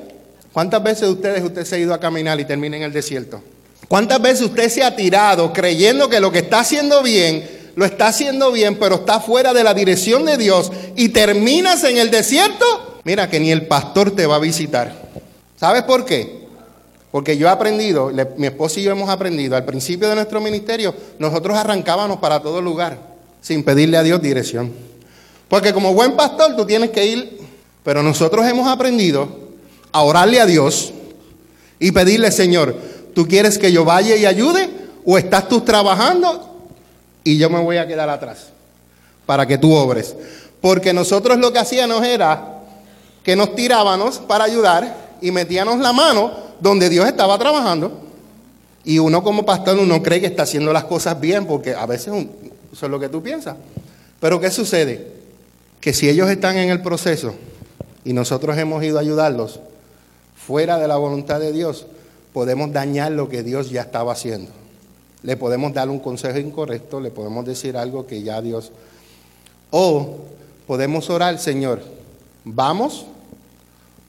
¿Cuántas 0.54 0.84
veces 0.84 1.10
ustedes 1.10 1.44
usted 1.44 1.66
se 1.66 1.76
ha 1.76 1.80
ido 1.80 1.94
a 1.94 2.00
caminar 2.00 2.40
y 2.40 2.46
termina 2.46 2.78
en 2.78 2.84
el 2.84 2.94
desierto? 2.94 3.42
¿Cuántas 3.88 4.22
veces 4.22 4.44
usted 4.44 4.70
se 4.70 4.84
ha 4.84 4.96
tirado 4.96 5.52
creyendo 5.52 6.08
que 6.08 6.20
lo 6.20 6.32
que 6.32 6.40
está 6.40 6.60
haciendo 6.60 7.02
bien, 7.02 7.50
lo 7.76 7.86
está 7.86 8.08
haciendo 8.08 8.52
bien, 8.52 8.78
pero 8.78 8.96
está 8.96 9.20
fuera 9.20 9.54
de 9.54 9.64
la 9.64 9.74
dirección 9.74 10.24
de 10.24 10.38
Dios 10.38 10.72
y 10.96 11.10
terminas 11.10 11.84
en 11.84 11.98
el 11.98 12.12
desierto? 12.12 13.00
Mira 13.04 13.28
que 13.28 13.40
ni 13.40 13.52
el 13.52 13.66
pastor 13.66 14.12
te 14.12 14.28
va 14.28 14.36
a 14.36 14.40
visitar. 14.40 15.10
¿Sabes 15.56 15.82
por 15.84 16.06
qué? 16.06 16.46
Porque 17.10 17.38
yo 17.38 17.48
he 17.48 17.50
aprendido, 17.50 18.12
mi 18.36 18.46
esposo 18.46 18.80
y 18.80 18.84
yo 18.84 18.92
hemos 18.92 19.10
aprendido, 19.10 19.56
al 19.56 19.66
principio 19.66 20.10
de 20.10 20.16
nuestro 20.16 20.42
ministerio, 20.42 20.94
nosotros 21.18 21.58
arrancábamos 21.58 22.18
para 22.18 22.42
todo 22.42 22.62
lugar, 22.62 23.00
sin 23.42 23.64
pedirle 23.64 23.98
a 23.98 24.04
Dios 24.04 24.22
dirección. 24.22 24.72
Porque 25.50 25.74
como 25.74 25.94
buen 25.94 26.16
pastor 26.16 26.56
tú 26.56 26.66
tienes 26.66 26.92
que 26.92 27.06
ir, 27.06 27.40
pero 27.84 28.04
nosotros 28.04 28.46
hemos 28.46 28.68
aprendido 28.68 29.30
a 29.92 30.04
orarle 30.04 30.42
a 30.42 30.46
Dios 30.46 30.94
y 31.80 31.92
pedirle, 31.92 32.32
Señor, 32.32 32.76
¿tú 33.16 33.28
quieres 33.28 33.58
que 33.58 33.72
yo 33.72 33.86
vaya 33.86 34.16
y 34.16 34.26
ayude? 34.26 34.70
¿O 35.06 35.18
estás 35.18 35.48
tú 35.48 35.62
trabajando 35.62 36.68
y 37.24 37.38
yo 37.38 37.50
me 37.50 37.60
voy 37.60 37.78
a 37.78 37.88
quedar 37.88 38.10
atrás 38.10 38.48
para 39.26 39.46
que 39.46 39.58
tú 39.58 39.74
obres? 39.74 40.16
Porque 40.60 40.94
nosotros 40.94 41.38
lo 41.38 41.54
que 41.54 41.60
hacíamos 41.60 42.04
era 42.04 42.60
que 43.24 43.36
nos 43.36 43.56
tirábamos 43.56 44.18
para 44.20 44.44
ayudar 44.44 45.18
y 45.22 45.32
metíamos 45.32 45.80
la 45.80 45.94
mano 45.94 46.32
donde 46.60 46.90
Dios 46.90 47.08
estaba 47.08 47.38
trabajando. 47.38 48.02
Y 48.84 49.00
uno 49.00 49.24
como 49.24 49.46
pastor 49.46 49.78
uno 49.78 50.02
cree 50.02 50.20
que 50.20 50.28
está 50.28 50.44
haciendo 50.44 50.74
las 50.74 50.86
cosas 50.86 51.20
bien 51.20 51.46
porque 51.46 51.74
a 51.74 51.86
veces 51.86 52.14
eso 52.72 52.86
es 52.86 52.92
lo 52.92 53.00
que 53.00 53.10
tú 53.10 53.22
piensas. 53.22 53.56
Pero 54.20 54.40
¿qué 54.40 54.50
sucede? 54.50 55.17
Que 55.80 55.94
si 55.94 56.10
ellos 56.10 56.30
están 56.30 56.58
en 56.58 56.70
el 56.70 56.82
proceso 56.82 57.34
y 58.04 58.14
nosotros 58.14 58.58
hemos 58.58 58.84
ido 58.84 58.98
a 58.98 59.02
ayudarlos 59.02 59.60
fuera 60.36 60.78
de 60.78 60.88
la 60.88 60.98
voluntad 60.98 61.40
de 61.40 61.52
Dios, 61.52 61.88
podemos 62.34 62.72
dañar 62.72 63.12
lo 63.12 63.30
que 63.30 63.44
Dios 63.44 63.70
ya 63.70 63.82
estaba 63.82 64.14
haciendo. 64.14 64.52
Le 65.24 65.36
podemos 65.36 65.74
dar 65.74 65.90
un 65.90 66.00
consejo 66.00 66.38
incorrecto, 66.38 67.00
le 67.00 67.12
podemos 67.12 67.46
decir 67.46 67.78
algo 67.78 68.06
que 68.06 68.24
ya 68.24 68.42
Dios... 68.42 68.72
O 69.70 70.20
podemos 70.66 71.10
orar, 71.10 71.38
Señor, 71.40 71.82
¿vamos? 72.46 73.06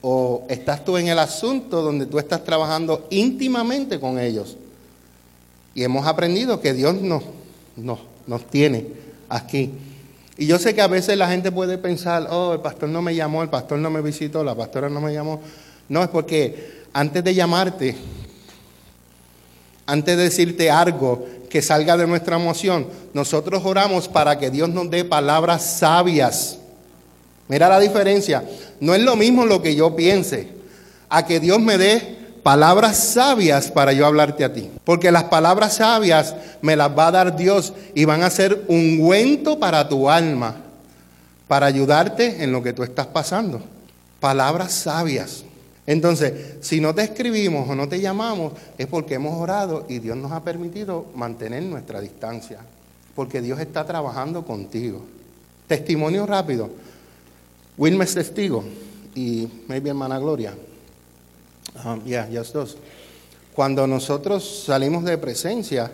¿O 0.01 0.45
estás 0.47 0.85
tú 0.85 0.95
en 0.95 1.09
el 1.09 1.19
asunto 1.19 1.81
donde 1.81 2.05
tú 2.05 2.17
estás 2.17 2.45
trabajando 2.45 3.05
íntimamente 3.09 3.99
con 3.99 4.19
ellos? 4.19 4.55
Y 5.75 5.83
hemos 5.83 6.07
aprendido 6.07 6.61
que 6.61 6.73
Dios 6.73 6.95
nos, 7.01 7.23
nos, 7.75 7.99
nos 8.25 8.45
tiene 8.45 8.87
aquí. 9.27 9.71
Y 10.39 10.47
yo 10.47 10.57
sé 10.57 10.73
que 10.73 10.81
a 10.81 10.87
veces 10.87 11.17
la 11.17 11.27
gente 11.27 11.51
puede 11.51 11.77
pensar, 11.77 12.27
oh, 12.31 12.53
el 12.53 12.61
pastor 12.61 12.87
no 12.87 13.01
me 13.01 13.13
llamó, 13.13 13.43
el 13.43 13.49
pastor 13.49 13.77
no 13.77 13.89
me 13.89 14.01
visitó, 14.01 14.41
la 14.41 14.55
pastora 14.55 14.87
no 14.87 15.01
me 15.01 15.13
llamó. 15.13 15.41
No, 15.89 16.01
es 16.01 16.07
porque 16.07 16.85
antes 16.93 17.21
de 17.25 17.35
llamarte, 17.35 17.97
antes 19.85 20.15
de 20.15 20.23
decirte 20.23 20.71
algo 20.71 21.27
que 21.49 21.61
salga 21.61 21.97
de 21.97 22.07
nuestra 22.07 22.37
emoción, 22.37 22.87
nosotros 23.13 23.61
oramos 23.65 24.07
para 24.07 24.39
que 24.39 24.49
Dios 24.49 24.69
nos 24.69 24.89
dé 24.89 25.03
palabras 25.03 25.77
sabias. 25.77 26.57
Mira 27.49 27.67
la 27.67 27.77
diferencia. 27.77 28.41
No 28.79 28.95
es 28.95 29.01
lo 29.01 29.17
mismo 29.17 29.45
lo 29.45 29.61
que 29.61 29.75
yo 29.75 29.93
piense, 29.93 30.47
a 31.09 31.25
que 31.25 31.41
Dios 31.41 31.59
me 31.59 31.77
dé 31.77 32.18
palabras 32.43 32.97
sabias 32.97 33.71
para 33.71 33.93
yo 33.93 34.05
hablarte 34.05 34.43
a 34.43 34.53
ti. 34.53 34.69
Porque 34.83 35.11
las 35.11 35.25
palabras 35.25 35.75
sabias 35.75 36.35
me 36.61 36.75
las 36.75 36.97
va 36.97 37.07
a 37.07 37.11
dar 37.11 37.37
Dios 37.37 37.73
y 37.93 38.05
van 38.05 38.23
a 38.23 38.29
ser 38.29 38.65
un 38.67 38.99
ungüento 38.99 39.59
para 39.59 39.87
tu 39.87 40.09
alma, 40.09 40.55
para 41.47 41.67
ayudarte 41.67 42.43
en 42.43 42.51
lo 42.51 42.63
que 42.63 42.73
tú 42.73 42.83
estás 42.83 43.07
pasando. 43.07 43.61
Palabras 44.19 44.71
sabias. 44.73 45.43
Entonces, 45.85 46.57
si 46.61 46.79
no 46.79 46.93
te 46.93 47.01
escribimos 47.01 47.67
o 47.67 47.75
no 47.75 47.89
te 47.89 47.99
llamamos, 47.99 48.53
es 48.77 48.87
porque 48.87 49.15
hemos 49.15 49.39
orado 49.41 49.85
y 49.89 49.99
Dios 49.99 50.15
nos 50.17 50.31
ha 50.31 50.43
permitido 50.43 51.05
mantener 51.15 51.63
nuestra 51.63 51.99
distancia. 51.99 52.59
Porque 53.15 53.41
Dios 53.41 53.59
está 53.59 53.85
trabajando 53.85 54.45
contigo. 54.45 55.01
Testimonio 55.67 56.25
rápido. 56.25 56.69
Wilmer 57.77 58.07
es 58.07 58.13
testigo 58.13 58.63
y 59.15 59.47
maybe 59.67 59.89
hermana 59.89 60.19
Gloria. 60.19 60.53
Um, 61.85 62.03
ya, 62.05 62.27
ya 62.29 62.43
dos. 62.43 62.77
Cuando 63.53 63.87
nosotros 63.87 64.63
salimos 64.65 65.03
de 65.03 65.17
presencia, 65.17 65.91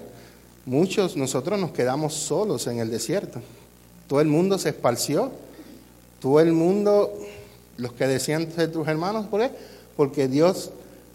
muchos 0.66 1.16
nosotros 1.16 1.60
nos 1.60 1.72
quedamos 1.72 2.14
solos 2.14 2.68
en 2.68 2.80
el 2.80 2.90
desierto. 2.90 3.42
Todo 4.08 4.22
el 4.22 4.28
mundo 4.28 4.58
se 4.58 4.70
esparció. 4.70 5.32
Todo 6.22 6.40
el 6.40 6.54
mundo, 6.54 7.14
los 7.78 7.94
que 7.94 8.08
decían 8.08 8.52
ser 8.52 8.72
tus 8.72 8.88
hermanos, 8.88 9.28
¿por 9.28 9.42
qué? 9.42 9.52
Porque 9.96 10.28
Dios 10.28 10.72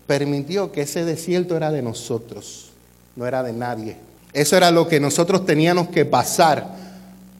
permitió 0.06 0.72
que 0.72 0.82
ese 0.82 1.04
desierto 1.04 1.56
era 1.56 1.70
de 1.72 1.82
nosotros, 1.82 2.70
no 3.16 3.26
era 3.26 3.42
de 3.42 3.52
nadie. 3.52 3.96
Eso 4.32 4.56
era 4.56 4.70
lo 4.70 4.86
que 4.86 5.00
nosotros 5.00 5.44
teníamos 5.44 5.88
que 5.88 6.04
pasar 6.04 6.76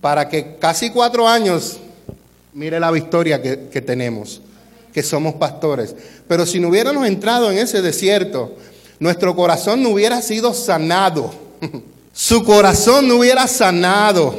para 0.00 0.28
que 0.28 0.56
casi 0.56 0.90
cuatro 0.90 1.28
años, 1.28 1.78
mire 2.54 2.80
la 2.80 2.90
victoria 2.90 3.40
que, 3.40 3.68
que 3.68 3.80
tenemos 3.80 4.40
que 4.92 5.02
somos 5.02 5.34
pastores. 5.34 5.94
Pero 6.28 6.46
si 6.46 6.60
no 6.60 6.68
hubiéramos 6.68 7.06
entrado 7.06 7.50
en 7.50 7.58
ese 7.58 7.82
desierto, 7.82 8.54
nuestro 8.98 9.34
corazón 9.34 9.82
no 9.82 9.90
hubiera 9.90 10.20
sido 10.22 10.54
sanado. 10.54 11.32
Su 12.12 12.44
corazón 12.44 13.08
no 13.08 13.16
hubiera 13.16 13.46
sanado. 13.46 14.34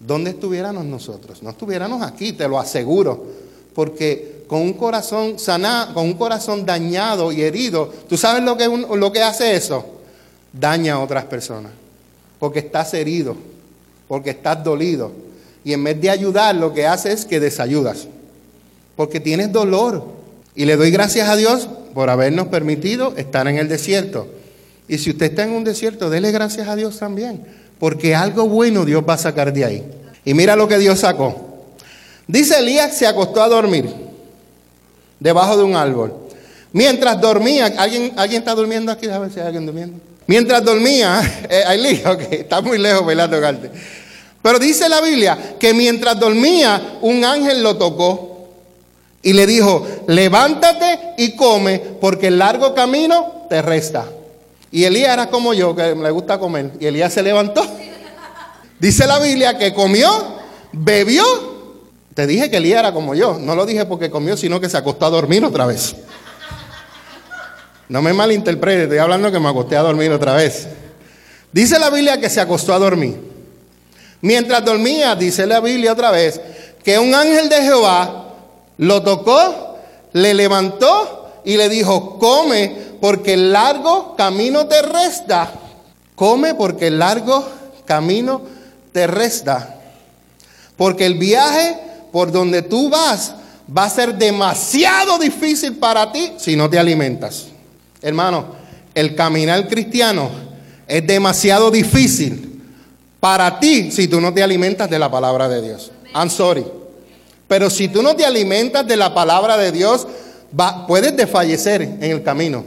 ¿Dónde 0.00 0.30
estuviéramos 0.30 0.84
nosotros? 0.84 1.42
No 1.42 1.50
estuviéramos 1.50 2.02
aquí, 2.02 2.32
te 2.32 2.48
lo 2.48 2.58
aseguro. 2.58 3.26
Porque 3.74 4.44
con 4.48 4.62
un 4.62 4.72
corazón 4.72 5.38
sanado, 5.38 5.94
con 5.94 6.04
un 6.04 6.14
corazón 6.14 6.66
dañado 6.66 7.30
y 7.32 7.42
herido, 7.42 7.92
¿tú 8.08 8.16
sabes 8.16 8.42
lo 8.42 8.56
que, 8.56 8.66
lo 8.68 9.12
que 9.12 9.22
hace 9.22 9.54
eso? 9.54 9.84
Daña 10.52 10.94
a 10.94 11.00
otras 11.00 11.24
personas. 11.24 11.72
Porque 12.38 12.60
estás 12.60 12.94
herido, 12.94 13.36
porque 14.06 14.30
estás 14.30 14.62
dolido. 14.62 15.12
Y 15.64 15.72
en 15.72 15.84
vez 15.84 16.00
de 16.00 16.10
ayudar, 16.10 16.54
lo 16.54 16.72
que 16.72 16.86
hace 16.86 17.12
es 17.12 17.24
que 17.24 17.40
desayudas 17.40 18.08
porque 18.98 19.20
tienes 19.20 19.52
dolor. 19.52 20.02
Y 20.56 20.64
le 20.64 20.74
doy 20.74 20.90
gracias 20.90 21.28
a 21.28 21.36
Dios 21.36 21.68
por 21.94 22.10
habernos 22.10 22.48
permitido 22.48 23.14
estar 23.16 23.46
en 23.46 23.56
el 23.56 23.68
desierto. 23.68 24.26
Y 24.88 24.98
si 24.98 25.10
usted 25.10 25.26
está 25.26 25.44
en 25.44 25.52
un 25.52 25.62
desierto, 25.62 26.10
dele 26.10 26.32
gracias 26.32 26.66
a 26.66 26.74
Dios 26.74 26.98
también, 26.98 27.44
porque 27.78 28.16
algo 28.16 28.48
bueno 28.48 28.84
Dios 28.84 29.04
va 29.08 29.14
a 29.14 29.18
sacar 29.18 29.52
de 29.52 29.64
ahí. 29.64 29.84
Y 30.24 30.34
mira 30.34 30.56
lo 30.56 30.66
que 30.66 30.78
Dios 30.78 30.98
sacó. 30.98 31.62
Dice 32.26 32.58
Elías 32.58 32.98
se 32.98 33.06
acostó 33.06 33.40
a 33.40 33.46
dormir 33.46 33.88
debajo 35.20 35.56
de 35.56 35.62
un 35.62 35.76
árbol. 35.76 36.14
Mientras 36.72 37.20
dormía, 37.20 37.66
¿alguien, 37.78 38.14
¿alguien 38.16 38.40
está 38.40 38.52
durmiendo 38.52 38.90
aquí? 38.90 39.08
A 39.08 39.20
ver 39.20 39.30
si 39.30 39.38
hay 39.38 39.46
alguien 39.46 39.64
durmiendo. 39.64 40.00
Mientras 40.26 40.64
dormía, 40.64 41.20
eh, 41.48 42.02
ok, 42.04 42.32
está 42.32 42.60
muy 42.62 42.78
lejos, 42.78 43.06
¿verdad? 43.06 43.30
Tocarte. 43.30 43.70
Pero 44.42 44.58
dice 44.58 44.88
la 44.88 45.00
Biblia 45.00 45.54
que 45.56 45.72
mientras 45.72 46.18
dormía, 46.18 46.98
un 47.00 47.24
ángel 47.24 47.62
lo 47.62 47.76
tocó 47.76 48.27
y 49.22 49.32
le 49.32 49.46
dijo, 49.46 49.86
levántate 50.06 51.14
y 51.18 51.34
come, 51.34 51.78
porque 52.00 52.28
el 52.28 52.38
largo 52.38 52.74
camino 52.74 53.46
te 53.48 53.62
resta. 53.62 54.06
Y 54.70 54.84
Elías 54.84 55.12
era 55.12 55.28
como 55.28 55.54
yo, 55.54 55.74
que 55.74 55.94
le 55.94 56.10
gusta 56.10 56.38
comer. 56.38 56.72
Y 56.78 56.86
Elías 56.86 57.12
se 57.12 57.22
levantó. 57.22 57.66
Dice 58.78 59.06
la 59.06 59.18
Biblia 59.18 59.58
que 59.58 59.74
comió, 59.74 60.08
bebió. 60.72 61.24
Te 62.14 62.26
dije 62.26 62.50
que 62.50 62.58
Elías 62.58 62.80
era 62.80 62.92
como 62.92 63.14
yo. 63.14 63.38
No 63.38 63.54
lo 63.54 63.64
dije 63.64 63.86
porque 63.86 64.10
comió, 64.10 64.36
sino 64.36 64.60
que 64.60 64.68
se 64.68 64.76
acostó 64.76 65.06
a 65.06 65.10
dormir 65.10 65.44
otra 65.44 65.66
vez. 65.66 65.96
No 67.88 68.02
me 68.02 68.12
malinterprete, 68.12 68.82
estoy 68.82 68.98
hablando 68.98 69.32
que 69.32 69.40
me 69.40 69.48
acosté 69.48 69.76
a 69.76 69.82
dormir 69.82 70.12
otra 70.12 70.34
vez. 70.34 70.68
Dice 71.52 71.78
la 71.78 71.88
Biblia 71.88 72.20
que 72.20 72.28
se 72.28 72.40
acostó 72.40 72.74
a 72.74 72.78
dormir. 72.78 73.18
Mientras 74.20 74.64
dormía, 74.64 75.14
dice 75.14 75.46
la 75.46 75.60
Biblia 75.60 75.92
otra 75.92 76.10
vez, 76.10 76.40
que 76.84 76.98
un 76.98 77.14
ángel 77.14 77.48
de 77.48 77.62
Jehová 77.62 78.27
lo 78.78 79.02
tocó, 79.02 79.76
le 80.12 80.34
levantó 80.34 81.40
y 81.44 81.56
le 81.56 81.68
dijo, 81.68 82.18
come 82.18 82.88
porque 83.00 83.34
el 83.34 83.52
largo 83.52 84.16
camino 84.16 84.66
te 84.66 84.82
resta. 84.82 85.52
Come 86.14 86.54
porque 86.54 86.88
el 86.88 86.98
largo 86.98 87.46
camino 87.84 88.42
te 88.92 89.06
resta. 89.06 89.76
Porque 90.76 91.06
el 91.06 91.14
viaje 91.14 91.76
por 92.12 92.32
donde 92.32 92.62
tú 92.62 92.88
vas 92.88 93.34
va 93.76 93.84
a 93.84 93.90
ser 93.90 94.16
demasiado 94.16 95.18
difícil 95.18 95.76
para 95.76 96.10
ti 96.10 96.32
si 96.38 96.56
no 96.56 96.70
te 96.70 96.78
alimentas. 96.78 97.48
Hermano, 98.00 98.56
el 98.94 99.14
caminar 99.14 99.68
cristiano 99.68 100.30
es 100.86 101.06
demasiado 101.06 101.70
difícil 101.70 102.62
para 103.20 103.58
ti 103.60 103.90
si 103.90 104.08
tú 104.08 104.20
no 104.20 104.32
te 104.32 104.42
alimentas 104.42 104.88
de 104.88 104.98
la 104.98 105.10
palabra 105.10 105.48
de 105.48 105.62
Dios. 105.62 105.90
I'm 106.14 106.30
sorry. 106.30 106.64
Pero 107.48 107.70
si 107.70 107.88
tú 107.88 108.02
no 108.02 108.14
te 108.14 108.26
alimentas 108.26 108.86
de 108.86 108.96
la 108.96 109.14
palabra 109.14 109.56
de 109.56 109.72
Dios, 109.72 110.06
puedes 110.86 111.16
desfallecer 111.16 111.82
en 111.82 112.04
el 112.04 112.22
camino. 112.22 112.64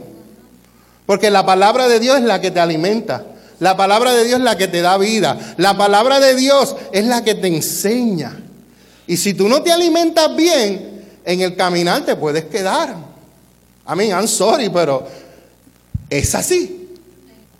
Porque 1.06 1.30
la 1.30 1.46
palabra 1.46 1.88
de 1.88 2.00
Dios 2.00 2.18
es 2.18 2.24
la 2.24 2.40
que 2.40 2.50
te 2.50 2.60
alimenta. 2.60 3.24
La 3.60 3.76
palabra 3.76 4.12
de 4.12 4.24
Dios 4.24 4.40
es 4.40 4.44
la 4.44 4.56
que 4.56 4.66
te 4.66 4.82
da 4.82 4.98
vida. 4.98 5.54
La 5.56 5.76
palabra 5.76 6.18
de 6.18 6.34
Dios 6.34 6.74
es 6.90 7.06
la 7.06 7.22
que 7.22 7.36
te 7.36 7.46
enseña. 7.46 8.40
Y 9.06 9.16
si 9.16 9.34
tú 9.34 9.48
no 9.48 9.62
te 9.62 9.70
alimentas 9.70 10.34
bien, 10.36 11.04
en 11.24 11.40
el 11.40 11.54
caminar 11.54 12.04
te 12.04 12.16
puedes 12.16 12.44
quedar. 12.46 12.96
I 13.88 13.96
mean, 13.96 14.10
I'm 14.10 14.26
sorry, 14.26 14.68
pero 14.68 15.06
es 16.10 16.34
así. 16.34 16.88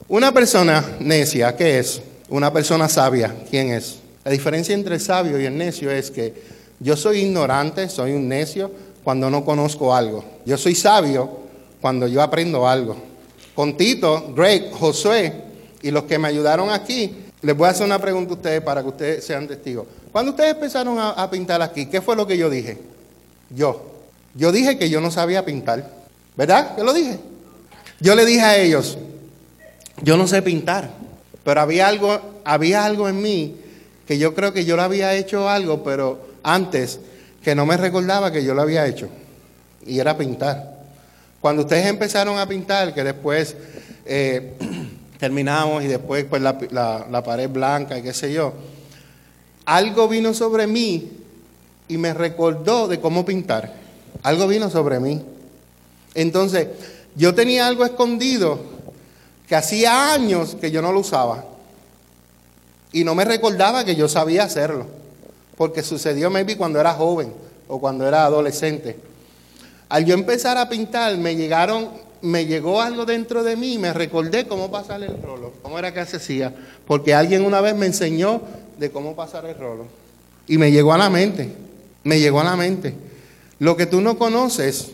Una 0.08 0.32
persona 0.32 0.84
necia, 1.00 1.54
¿qué 1.56 1.78
es? 1.78 2.00
Una 2.28 2.52
persona 2.52 2.88
sabia, 2.88 3.34
¿quién 3.48 3.72
es? 3.72 3.96
La 4.24 4.30
diferencia 4.30 4.74
entre 4.74 4.96
el 4.96 5.00
sabio 5.00 5.40
y 5.40 5.46
el 5.46 5.56
necio 5.56 5.90
es 5.90 6.10
que 6.10 6.34
yo 6.82 6.96
soy 6.96 7.20
ignorante, 7.20 7.88
soy 7.88 8.12
un 8.12 8.28
necio 8.28 8.70
cuando 9.04 9.30
no 9.30 9.44
conozco 9.44 9.94
algo. 9.94 10.24
Yo 10.44 10.58
soy 10.58 10.74
sabio 10.74 11.38
cuando 11.80 12.08
yo 12.08 12.20
aprendo 12.20 12.66
algo. 12.66 12.96
Con 13.54 13.76
Tito, 13.76 14.32
Greg, 14.34 14.72
Josué 14.72 15.32
y 15.80 15.90
los 15.90 16.04
que 16.04 16.18
me 16.18 16.28
ayudaron 16.28 16.70
aquí, 16.70 17.14
les 17.40 17.56
voy 17.56 17.68
a 17.68 17.70
hacer 17.70 17.86
una 17.86 17.98
pregunta 18.00 18.32
a 18.32 18.36
ustedes 18.36 18.60
para 18.62 18.82
que 18.82 18.88
ustedes 18.88 19.24
sean 19.24 19.46
testigos. 19.46 19.86
Cuando 20.10 20.32
ustedes 20.32 20.54
empezaron 20.54 20.96
a, 20.98 21.30
pintar 21.30 21.62
aquí, 21.62 21.86
¿qué 21.86 22.00
fue 22.00 22.16
lo 22.16 22.26
que 22.26 22.36
yo 22.36 22.50
dije? 22.50 22.78
Yo. 23.50 23.90
Yo 24.34 24.50
dije 24.50 24.78
que 24.78 24.90
yo 24.90 25.00
no 25.00 25.10
sabía 25.10 25.44
pintar. 25.44 25.88
¿Verdad? 26.36 26.74
¿Qué 26.74 26.82
lo 26.82 26.92
dije? 26.92 27.18
Yo 28.00 28.14
le 28.14 28.24
dije 28.24 28.40
a 28.40 28.56
ellos, 28.56 28.98
yo 30.02 30.16
no 30.16 30.26
sé 30.26 30.42
pintar, 30.42 30.90
pero 31.44 31.60
había 31.60 31.86
algo, 31.86 32.18
había 32.44 32.84
algo 32.84 33.08
en 33.08 33.22
mí 33.22 33.56
que 34.06 34.18
yo 34.18 34.34
creo 34.34 34.52
que 34.52 34.64
yo 34.64 34.74
lo 34.74 34.82
había 34.82 35.14
hecho 35.14 35.48
algo, 35.48 35.84
pero 35.84 36.31
antes 36.42 37.00
que 37.42 37.54
no 37.54 37.66
me 37.66 37.76
recordaba 37.76 38.30
que 38.30 38.44
yo 38.44 38.54
lo 38.54 38.62
había 38.62 38.86
hecho, 38.86 39.08
y 39.84 39.98
era 39.98 40.16
pintar. 40.16 40.72
Cuando 41.40 41.62
ustedes 41.62 41.86
empezaron 41.86 42.38
a 42.38 42.46
pintar, 42.46 42.94
que 42.94 43.02
después 43.02 43.56
eh, 44.04 44.54
terminamos 45.18 45.82
y 45.82 45.88
después 45.88 46.24
pues, 46.24 46.40
la, 46.40 47.06
la 47.10 47.22
pared 47.22 47.48
blanca 47.48 47.98
y 47.98 48.02
qué 48.02 48.14
sé 48.14 48.32
yo, 48.32 48.52
algo 49.64 50.08
vino 50.08 50.34
sobre 50.34 50.66
mí 50.66 51.10
y 51.88 51.98
me 51.98 52.14
recordó 52.14 52.88
de 52.88 53.00
cómo 53.00 53.24
pintar. 53.24 53.72
Algo 54.22 54.46
vino 54.46 54.70
sobre 54.70 55.00
mí. 55.00 55.22
Entonces, 56.14 56.68
yo 57.16 57.34
tenía 57.34 57.66
algo 57.66 57.84
escondido 57.84 58.60
que 59.48 59.56
hacía 59.56 60.12
años 60.12 60.56
que 60.60 60.70
yo 60.70 60.80
no 60.80 60.92
lo 60.92 61.00
usaba. 61.00 61.44
Y 62.92 63.04
no 63.04 63.14
me 63.14 63.24
recordaba 63.24 63.84
que 63.84 63.96
yo 63.96 64.08
sabía 64.08 64.44
hacerlo. 64.44 64.86
Porque 65.56 65.82
sucedió 65.82 66.30
maybe 66.30 66.56
cuando 66.56 66.80
era 66.80 66.92
joven 66.94 67.32
o 67.68 67.80
cuando 67.80 68.06
era 68.06 68.24
adolescente. 68.24 68.96
Al 69.88 70.04
yo 70.04 70.14
empezar 70.14 70.56
a 70.56 70.68
pintar, 70.68 71.16
me 71.18 71.36
llegaron, 71.36 71.88
me 72.22 72.46
llegó 72.46 72.80
algo 72.80 73.04
dentro 73.04 73.42
de 73.42 73.56
mí, 73.56 73.78
me 73.78 73.92
recordé 73.92 74.46
cómo 74.46 74.70
pasar 74.70 75.02
el 75.02 75.20
rolo, 75.22 75.52
cómo 75.62 75.78
era 75.78 75.92
que 75.92 76.04
se 76.06 76.16
hacía, 76.16 76.54
porque 76.86 77.14
alguien 77.14 77.44
una 77.44 77.60
vez 77.60 77.74
me 77.74 77.86
enseñó 77.86 78.40
de 78.78 78.90
cómo 78.90 79.14
pasar 79.14 79.44
el 79.46 79.56
rolo. 79.56 79.86
Y 80.46 80.56
me 80.58 80.72
llegó 80.72 80.92
a 80.92 80.98
la 80.98 81.10
mente, 81.10 81.54
me 82.04 82.18
llegó 82.20 82.40
a 82.40 82.44
la 82.44 82.56
mente. 82.56 82.94
Lo 83.58 83.76
que 83.76 83.86
tú 83.86 84.00
no 84.00 84.18
conoces, 84.18 84.92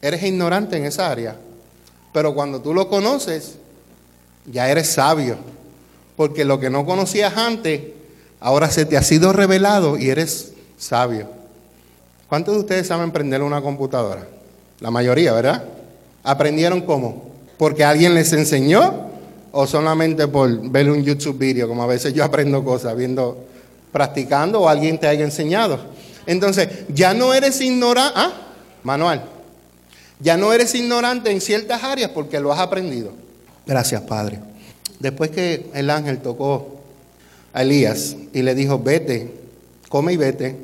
eres 0.00 0.22
ignorante 0.22 0.76
en 0.76 0.84
esa 0.84 1.10
área, 1.10 1.36
pero 2.12 2.34
cuando 2.34 2.60
tú 2.60 2.72
lo 2.72 2.88
conoces, 2.88 3.56
ya 4.50 4.70
eres 4.70 4.88
sabio, 4.88 5.36
porque 6.16 6.44
lo 6.44 6.60
que 6.60 6.70
no 6.70 6.86
conocías 6.86 7.36
antes, 7.36 7.80
ahora 8.40 8.70
se 8.70 8.84
te 8.84 8.96
ha 8.96 9.02
sido 9.02 9.32
revelado 9.32 9.98
y 9.98 10.10
eres 10.10 10.52
sabio. 10.78 11.28
¿Cuántos 12.28 12.54
de 12.54 12.60
ustedes 12.60 12.86
saben 12.86 13.12
prender 13.12 13.42
una 13.42 13.60
computadora? 13.60 14.26
La 14.80 14.90
mayoría, 14.90 15.32
¿verdad? 15.32 15.64
¿Aprendieron 16.22 16.80
cómo? 16.82 17.30
¿Porque 17.56 17.84
alguien 17.84 18.14
les 18.14 18.32
enseñó 18.32 19.06
o 19.52 19.66
solamente 19.66 20.26
por 20.28 20.70
ver 20.70 20.90
un 20.90 21.04
YouTube 21.04 21.38
video, 21.38 21.68
como 21.68 21.82
a 21.82 21.86
veces 21.86 22.12
yo 22.12 22.24
aprendo 22.24 22.64
cosas 22.64 22.96
viendo, 22.96 23.44
practicando 23.92 24.62
o 24.62 24.68
alguien 24.68 24.98
te 24.98 25.06
haya 25.06 25.24
enseñado? 25.24 25.78
Entonces, 26.26 26.68
ya 26.88 27.14
no 27.14 27.32
eres 27.32 27.60
ignorante, 27.60 28.12
¿ah? 28.16 28.32
Manual, 28.82 29.24
ya 30.20 30.36
no 30.36 30.52
eres 30.52 30.74
ignorante 30.74 31.30
en 31.30 31.40
ciertas 31.40 31.82
áreas 31.82 32.10
porque 32.10 32.40
lo 32.40 32.52
has 32.52 32.58
aprendido. 32.58 33.12
Gracias, 33.66 34.02
Padre. 34.02 34.40
Después 34.98 35.30
que 35.30 35.70
el 35.74 35.90
ángel 35.90 36.18
tocó 36.18 36.75
Elías 37.62 38.16
y 38.32 38.42
le 38.42 38.54
dijo, 38.54 38.78
vete, 38.78 39.32
come 39.88 40.12
y 40.12 40.16
vete, 40.16 40.56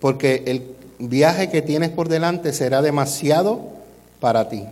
porque 0.00 0.42
el 0.46 0.62
viaje 0.98 1.50
que 1.50 1.62
tienes 1.62 1.90
por 1.90 2.08
delante 2.08 2.52
será 2.52 2.82
demasiado 2.82 3.60
para 4.20 4.48
ti. 4.48 4.64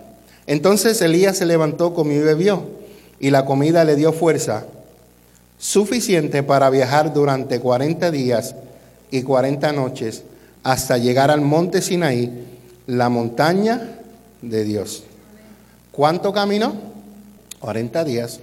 Entonces 0.46 1.00
Elías 1.02 1.36
se 1.36 1.46
levantó, 1.46 1.94
comió 1.94 2.20
y 2.20 2.24
bebió, 2.24 2.64
y 3.18 3.30
la 3.30 3.44
comida 3.44 3.84
le 3.84 3.96
dio 3.96 4.12
fuerza 4.12 4.66
suficiente 5.58 6.42
para 6.42 6.70
viajar 6.70 7.14
durante 7.14 7.60
40 7.60 8.10
días 8.10 8.54
y 9.10 9.22
40 9.22 9.72
noches 9.72 10.22
hasta 10.62 10.98
llegar 10.98 11.30
al 11.30 11.40
monte 11.40 11.80
Sinaí, 11.80 12.44
la 12.86 13.08
montaña 13.08 13.98
de 14.42 14.64
Dios. 14.64 15.04
¿Cuánto 15.92 16.32
caminó? 16.32 16.74
40 17.60 18.04
días, 18.04 18.40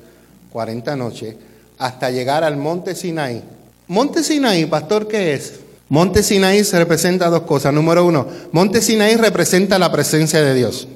40 0.51 0.95
noches, 0.95 1.35
hasta 1.83 2.09
llegar 2.09 2.45
al 2.45 2.55
monte 2.55 2.95
Sinaí. 2.95 3.41
Monte 3.87 4.23
Sinaí, 4.23 4.65
pastor, 4.65 5.05
¿qué 5.05 5.33
es? 5.33 5.55
Monte 5.89 6.23
Sinaí 6.23 6.63
se 6.63 6.79
representa 6.79 7.29
dos 7.29 7.41
cosas. 7.41 7.73
Número 7.73 8.05
uno, 8.05 8.25
Monte 8.53 8.81
Sinaí 8.81 9.17
representa 9.17 9.77
la 9.77 9.91
presencia 9.91 10.41
de 10.41 10.53
Dios. 10.53 10.87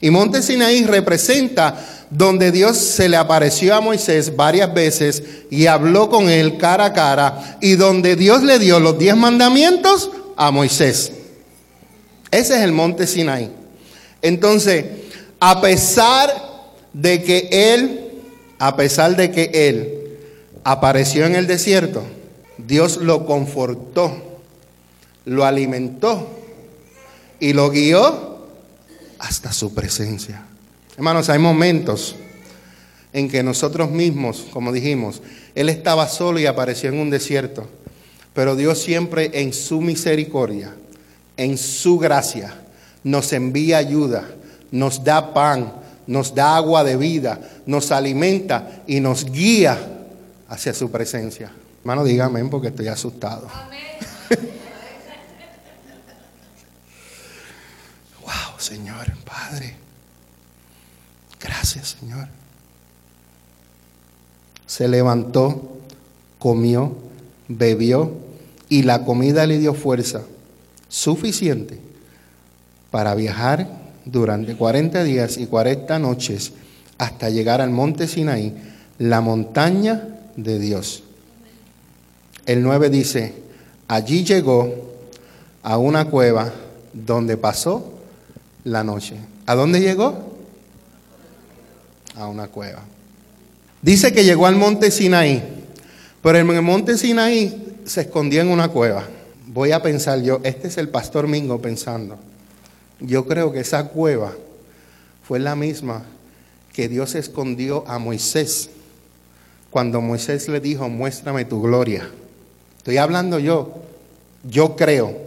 Y 0.00 0.08
Monte 0.08 0.40
Sinaí 0.40 0.86
representa 0.86 1.76
donde 2.08 2.52
Dios 2.52 2.78
se 2.78 3.10
le 3.10 3.18
apareció 3.18 3.74
a 3.74 3.82
Moisés 3.82 4.34
varias 4.34 4.72
veces 4.72 5.22
y 5.50 5.66
habló 5.66 6.08
con 6.08 6.30
él 6.30 6.56
cara 6.56 6.86
a 6.86 6.92
cara, 6.94 7.58
y 7.60 7.74
donde 7.74 8.16
Dios 8.16 8.42
le 8.42 8.58
dio 8.58 8.80
los 8.80 8.98
diez 8.98 9.16
mandamientos 9.16 10.10
a 10.36 10.50
Moisés. 10.50 11.12
Ese 12.30 12.56
es 12.56 12.62
el 12.62 12.72
monte 12.72 13.06
Sinaí. 13.06 13.50
Entonces, 14.22 14.86
a 15.38 15.60
pesar 15.60 16.32
de 16.94 17.22
que 17.22 17.74
él, 17.74 18.22
a 18.58 18.74
pesar 18.74 19.16
de 19.16 19.30
que 19.30 19.50
él 19.52 20.00
apareció 20.64 21.26
en 21.26 21.36
el 21.36 21.46
desierto, 21.46 22.02
Dios 22.58 22.96
lo 22.96 23.26
confortó, 23.26 24.40
lo 25.26 25.44
alimentó 25.44 26.26
y 27.38 27.52
lo 27.52 27.70
guió 27.70 28.46
hasta 29.18 29.52
su 29.52 29.74
presencia. 29.74 30.46
Hermanos, 30.96 31.28
hay 31.28 31.38
momentos 31.38 32.16
en 33.12 33.28
que 33.28 33.42
nosotros 33.42 33.90
mismos, 33.90 34.46
como 34.50 34.72
dijimos, 34.72 35.22
Él 35.54 35.68
estaba 35.68 36.08
solo 36.08 36.40
y 36.40 36.46
apareció 36.46 36.88
en 36.88 36.98
un 36.98 37.10
desierto, 37.10 37.68
pero 38.32 38.56
Dios 38.56 38.80
siempre 38.80 39.30
en 39.34 39.52
su 39.52 39.80
misericordia, 39.80 40.74
en 41.36 41.58
su 41.58 41.98
gracia, 41.98 42.54
nos 43.02 43.32
envía 43.32 43.78
ayuda, 43.78 44.24
nos 44.70 45.04
da 45.04 45.34
pan, 45.34 45.74
nos 46.06 46.34
da 46.34 46.56
agua 46.56 46.84
de 46.84 46.96
vida, 46.96 47.40
nos 47.66 47.92
alimenta 47.92 48.82
y 48.86 49.00
nos 49.00 49.24
guía 49.30 49.93
hacia 50.48 50.74
su 50.74 50.90
presencia. 50.90 51.50
Hermano, 51.80 52.04
dígame 52.04 52.44
porque 52.46 52.68
estoy 52.68 52.88
asustado. 52.88 53.48
wow, 58.22 58.58
Señor, 58.58 59.12
Padre. 59.24 59.76
Gracias, 61.40 61.96
Señor. 62.00 62.28
Se 64.66 64.88
levantó, 64.88 65.78
comió, 66.38 66.96
bebió 67.48 68.12
y 68.68 68.82
la 68.82 69.04
comida 69.04 69.46
le 69.46 69.58
dio 69.58 69.74
fuerza 69.74 70.22
suficiente 70.88 71.78
para 72.90 73.14
viajar 73.14 73.68
durante 74.04 74.56
40 74.56 75.04
días 75.04 75.36
y 75.38 75.46
40 75.46 75.98
noches 75.98 76.52
hasta 76.98 77.28
llegar 77.28 77.60
al 77.60 77.70
monte 77.70 78.06
Sinaí, 78.06 78.54
la 78.98 79.20
montaña 79.20 80.13
de 80.36 80.58
Dios. 80.58 81.02
El 82.46 82.62
9 82.62 82.90
dice, 82.90 83.34
allí 83.88 84.24
llegó 84.24 84.94
a 85.62 85.78
una 85.78 86.06
cueva 86.06 86.52
donde 86.92 87.36
pasó 87.36 87.92
la 88.64 88.84
noche. 88.84 89.16
¿A 89.46 89.54
dónde 89.54 89.80
llegó? 89.80 90.34
a 92.16 92.28
una 92.28 92.48
cueva. 92.48 92.82
Dice 93.82 94.12
que 94.12 94.24
llegó 94.24 94.46
al 94.46 94.56
monte 94.56 94.90
Sinaí, 94.90 95.42
pero 96.22 96.38
en 96.38 96.48
el 96.50 96.62
monte 96.62 96.96
Sinaí 96.96 97.76
se 97.84 98.02
escondía 98.02 98.42
en 98.42 98.48
una 98.48 98.68
cueva. 98.68 99.04
Voy 99.46 99.72
a 99.72 99.82
pensar 99.82 100.22
yo, 100.22 100.40
este 100.42 100.68
es 100.68 100.78
el 100.78 100.88
pastor 100.88 101.28
Mingo 101.28 101.60
pensando. 101.60 102.16
Yo 103.00 103.26
creo 103.26 103.52
que 103.52 103.60
esa 103.60 103.88
cueva 103.88 104.32
fue 105.22 105.38
la 105.38 105.54
misma 105.54 106.04
que 106.72 106.88
Dios 106.88 107.14
escondió 107.14 107.84
a 107.86 107.98
Moisés 107.98 108.70
cuando 109.74 110.00
Moisés 110.00 110.46
le 110.48 110.60
dijo, 110.60 110.88
muéstrame 110.88 111.44
tu 111.46 111.60
gloria. 111.60 112.08
Estoy 112.76 112.96
hablando 112.96 113.40
yo, 113.40 113.74
yo 114.44 114.76
creo 114.76 115.18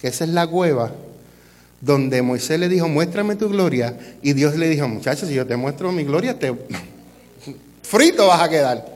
que 0.00 0.06
esa 0.06 0.22
es 0.22 0.30
la 0.30 0.46
cueva 0.46 0.92
donde 1.80 2.22
Moisés 2.22 2.60
le 2.60 2.68
dijo, 2.68 2.86
muéstrame 2.86 3.34
tu 3.34 3.48
gloria, 3.48 3.98
y 4.22 4.34
Dios 4.34 4.54
le 4.54 4.68
dijo, 4.68 4.86
muchachos, 4.86 5.28
si 5.28 5.34
yo 5.34 5.44
te 5.44 5.56
muestro 5.56 5.90
mi 5.90 6.04
gloria, 6.04 6.38
te 6.38 6.54
frito 7.82 8.28
vas 8.28 8.40
a 8.40 8.48
quedar. 8.48 8.86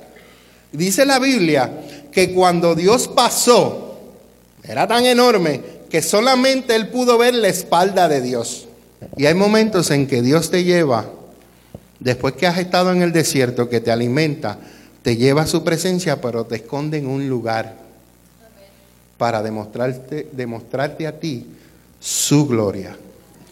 Dice 0.70 1.04
la 1.04 1.18
Biblia 1.18 1.72
que 2.12 2.32
cuando 2.32 2.76
Dios 2.76 3.08
pasó, 3.08 3.98
era 4.62 4.86
tan 4.86 5.04
enorme 5.04 5.62
que 5.90 6.00
solamente 6.00 6.76
él 6.76 6.90
pudo 6.90 7.18
ver 7.18 7.34
la 7.34 7.48
espalda 7.48 8.08
de 8.08 8.20
Dios. 8.20 8.68
Y 9.16 9.26
hay 9.26 9.34
momentos 9.34 9.90
en 9.90 10.06
que 10.06 10.22
Dios 10.22 10.48
te 10.48 10.62
lleva, 10.62 11.10
después 12.00 12.34
que 12.34 12.46
has 12.46 12.58
estado 12.58 12.92
en 12.92 13.02
el 13.02 13.12
desierto, 13.12 13.68
que 13.68 13.80
te 13.80 13.90
alimenta, 13.90 14.58
te 15.02 15.16
lleva 15.16 15.42
a 15.42 15.46
su 15.46 15.64
presencia, 15.64 16.20
pero 16.20 16.44
te 16.44 16.56
esconde 16.56 16.98
en 16.98 17.06
un 17.06 17.28
lugar 17.28 17.76
para 19.16 19.42
demostrarte, 19.42 20.28
demostrarte 20.32 21.06
a 21.06 21.18
ti 21.18 21.46
su 22.00 22.46
gloria. 22.46 22.96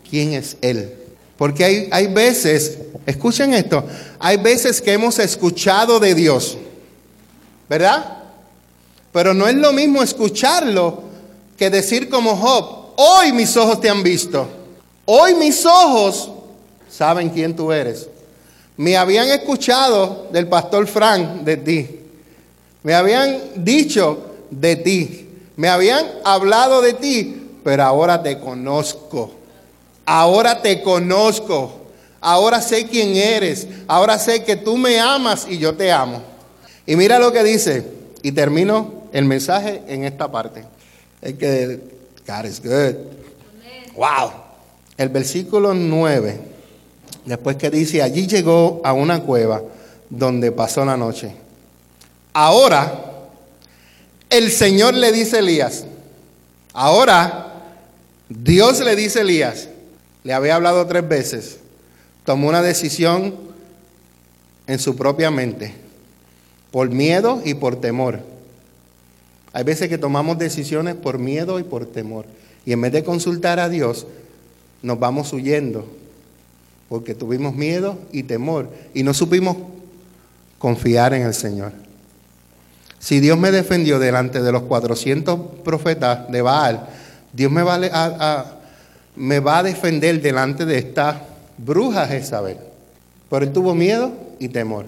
¿Quién 0.09 0.35
es 0.35 0.57
Él? 0.61 0.95
Porque 1.37 1.65
hay, 1.65 1.89
hay 1.91 2.07
veces, 2.07 2.79
escuchen 3.05 3.53
esto, 3.53 3.85
hay 4.19 4.37
veces 4.39 4.81
que 4.81 4.93
hemos 4.93 5.19
escuchado 5.19 6.01
de 6.01 6.15
Dios, 6.15 6.57
¿verdad? 7.69 8.19
Pero 9.13 9.35
no 9.35 9.47
es 9.47 9.55
lo 9.55 9.73
mismo 9.73 10.03
escucharlo 10.03 11.03
que 11.59 11.69
decir 11.69 12.09
como 12.09 12.37
Job, 12.37 12.93
hoy 12.97 13.33
mis 13.33 13.57
ojos 13.57 13.81
te 13.81 13.91
han 13.91 14.03
visto, 14.03 14.49
hoy 15.05 15.35
mis 15.35 15.67
ojos 15.67 16.31
saben 16.89 17.31
quién 17.31 17.55
tú 17.55 17.73
eres. 17.73 18.09
Me 18.77 18.97
habían 18.97 19.29
escuchado 19.29 20.29
del 20.33 20.49
pastor 20.49 20.87
Frank 20.87 21.43
de 21.43 21.57
ti, 21.57 21.89
me 22.83 22.95
habían 22.95 23.39
dicho 23.57 24.35
de 24.51 24.77
ti, 24.77 25.29
me 25.57 25.69
habían 25.69 26.07
hablado 26.25 26.83
de 26.83 26.93
ti, 26.93 27.49
pero 27.65 27.83
ahora 27.83 28.23
te 28.23 28.39
conozco. 28.39 29.33
Ahora 30.05 30.63
te 30.63 30.83
conozco. 30.83 31.73
Ahora 32.21 32.63
sé 32.63 32.87
quién 32.87 33.17
eres. 33.17 33.67
Ahora 33.89 34.19
sé 34.19 34.45
que 34.45 34.57
tú 34.57 34.77
me 34.77 35.01
amas 35.01 35.47
y 35.51 35.59
yo 35.59 35.75
te 35.75 35.91
amo. 35.91 36.23
Y 36.87 36.95
mira 36.95 37.19
lo 37.19 37.33
que 37.33 37.43
dice. 37.43 37.85
Y 38.23 38.33
termino 38.33 39.09
el 39.13 39.25
mensaje 39.25 39.83
en 39.89 40.05
esta 40.05 40.31
parte. 40.31 40.65
Es 41.21 41.35
que 41.35 41.81
God 42.27 42.45
is 42.45 42.63
good. 42.63 42.95
Wow. 43.97 44.31
El 44.97 45.09
versículo 45.09 45.75
9. 45.75 46.56
Después 47.27 47.57
que 47.57 47.71
dice, 47.71 48.03
allí 48.03 48.27
llegó 48.27 48.81
a 48.85 48.93
una 48.93 49.21
cueva 49.21 49.63
donde 50.09 50.53
pasó 50.53 50.85
la 50.85 50.97
noche. 50.97 51.35
Ahora 52.33 53.07
el 54.31 54.51
Señor 54.51 54.95
le 54.95 55.13
dice 55.13 55.37
a 55.37 55.39
Elías, 55.41 55.85
ahora 56.73 57.65
Dios 58.29 58.81
le 58.81 58.97
dice 58.97 59.21
a 59.21 59.23
Elías, 59.23 59.69
le 60.25 60.33
había 60.33 60.57
hablado 60.57 60.87
tres 60.87 61.07
veces, 61.09 61.59
tomó 62.25 62.49
una 62.49 62.63
decisión 62.63 63.35
en 64.67 64.79
su 64.79 64.97
propia 64.97 65.31
mente, 65.31 65.75
por 66.71 66.91
miedo 66.91 67.41
y 67.45 67.55
por 67.55 67.81
temor. 67.81 68.21
Hay 69.53 69.65
veces 69.65 69.89
que 69.89 69.97
tomamos 69.97 70.39
decisiones 70.39 70.97
por 70.97 71.19
miedo 71.19 71.59
y 71.59 71.63
por 71.63 71.87
temor. 71.87 72.27
Y 72.67 72.73
en 72.73 72.81
vez 72.81 72.93
de 72.93 73.05
consultar 73.05 73.59
a 73.61 73.69
Dios, 73.69 74.07
nos 74.83 74.99
vamos 74.99 75.33
huyendo, 75.33 75.87
porque 76.89 77.15
tuvimos 77.15 77.55
miedo 77.55 77.99
y 78.13 78.23
temor 78.23 78.71
y 78.95 79.03
no 79.03 79.13
supimos 79.15 79.57
confiar 80.59 81.15
en 81.15 81.23
el 81.23 81.35
Señor. 81.35 81.73
Si 82.99 83.21
Dios 83.21 83.39
me 83.39 83.51
defendió 83.51 83.99
delante 83.99 84.43
de 84.43 84.53
los 84.53 84.63
400 84.63 85.39
profetas 85.63 86.31
de 86.31 86.43
Baal, 86.43 86.89
Dios 87.33 87.53
me 87.53 87.63
va 87.63 87.79
a, 89.17 89.63
defender 89.63 90.21
delante 90.21 90.65
de 90.65 90.79
esta 90.79 91.23
bruja 91.59 92.07
Jezabel. 92.07 92.59
Pero 93.29 93.45
él 93.45 93.53
tuvo 93.53 93.75
miedo 93.75 94.13
y 94.39 94.49
temor. 94.49 94.87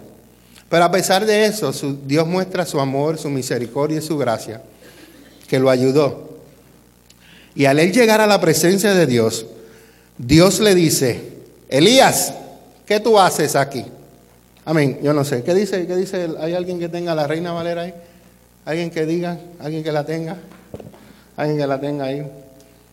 Pero 0.68 0.84
a 0.84 0.90
pesar 0.90 1.26
de 1.26 1.46
eso, 1.46 1.72
Dios 2.06 2.26
muestra 2.26 2.66
su 2.66 2.80
amor, 2.80 3.18
su 3.18 3.30
misericordia 3.30 3.98
y 3.98 4.02
su 4.02 4.18
gracia, 4.18 4.62
que 5.46 5.58
lo 5.58 5.70
ayudó. 5.70 6.28
Y 7.54 7.66
al 7.66 7.78
él 7.78 7.92
llegar 7.92 8.20
a 8.20 8.26
la 8.26 8.40
presencia 8.40 8.94
de 8.94 9.06
Dios, 9.06 9.46
Dios 10.18 10.60
le 10.60 10.74
dice, 10.74 11.37
Elías, 11.68 12.32
¿qué 12.86 13.00
tú 13.00 13.18
haces 13.18 13.54
aquí? 13.56 13.84
Amén, 14.64 14.98
yo 15.02 15.12
no 15.12 15.24
sé. 15.24 15.42
¿Qué 15.42 15.54
dice? 15.54 15.86
¿Qué 15.86 15.96
dice? 15.96 16.28
¿Hay 16.40 16.54
alguien 16.54 16.78
que 16.78 16.88
tenga 16.88 17.14
la 17.14 17.26
reina 17.26 17.52
Valera 17.52 17.82
ahí? 17.82 17.94
¿Alguien 18.64 18.90
que 18.90 19.06
diga? 19.06 19.38
¿Alguien 19.60 19.82
que 19.82 19.92
la 19.92 20.04
tenga? 20.04 20.36
¿Alguien 21.36 21.58
que 21.58 21.66
la 21.66 21.80
tenga 21.80 22.04
ahí? 22.04 22.26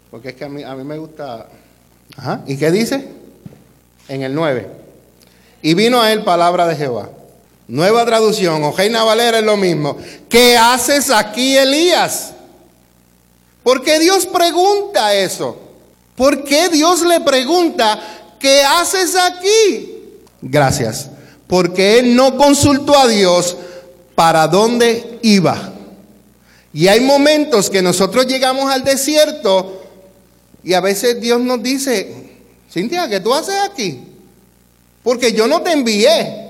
Porque 0.09 0.29
es 0.29 0.35
que 0.35 0.45
a 0.45 0.49
mí, 0.49 0.63
a 0.63 0.73
mí 0.75 0.83
me 0.83 0.97
gusta... 0.97 1.47
Ajá. 2.15 2.41
¿Y 2.47 2.57
qué 2.57 2.71
dice? 2.71 3.05
En 4.07 4.21
el 4.21 4.33
9. 4.33 4.67
Y 5.61 5.73
vino 5.73 6.01
a 6.01 6.13
él 6.13 6.23
palabra 6.23 6.67
de 6.67 6.75
Jehová. 6.75 7.09
Nueva 7.67 8.05
traducción, 8.05 8.63
o 8.63 8.71
Reina 8.71 9.03
Valera 9.03 9.39
es 9.39 9.43
lo 9.43 9.57
mismo. 9.57 9.97
¿Qué 10.29 10.55
haces 10.55 11.09
aquí, 11.09 11.57
Elías? 11.57 12.33
¿Por 13.63 13.81
qué 13.81 13.99
Dios 13.99 14.27
pregunta 14.27 15.13
eso? 15.15 15.57
¿Por 16.15 16.43
qué 16.43 16.69
Dios 16.69 17.01
le 17.01 17.19
pregunta, 17.21 17.99
¿qué 18.39 18.61
haces 18.63 19.15
aquí? 19.15 20.03
Gracias. 20.41 21.09
Porque 21.47 21.99
él 21.99 22.15
no 22.15 22.37
consultó 22.37 22.97
a 22.97 23.07
Dios 23.07 23.57
para 24.15 24.47
dónde 24.47 25.19
iba. 25.21 25.73
Y 26.73 26.87
hay 26.87 27.01
momentos 27.01 27.69
que 27.69 27.81
nosotros 27.81 28.27
llegamos 28.27 28.69
al 28.71 28.83
desierto 28.83 29.81
y 30.63 30.73
a 30.73 30.81
veces 30.81 31.21
Dios 31.21 31.39
nos 31.39 31.61
dice, 31.61 32.13
Cintia, 32.71 33.07
¿qué 33.07 33.19
tú 33.19 33.33
haces 33.33 33.55
aquí? 33.63 34.01
Porque 35.03 35.31
yo 35.31 35.47
no 35.47 35.61
te 35.61 35.71
envié. 35.71 36.45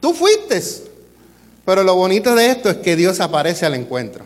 Tú 0.00 0.14
fuiste. 0.14 0.62
Pero 1.64 1.82
lo 1.82 1.96
bonito 1.96 2.34
de 2.34 2.50
esto 2.50 2.70
es 2.70 2.76
que 2.76 2.94
Dios 2.94 3.18
aparece 3.18 3.66
al 3.66 3.74
encuentro. 3.74 4.24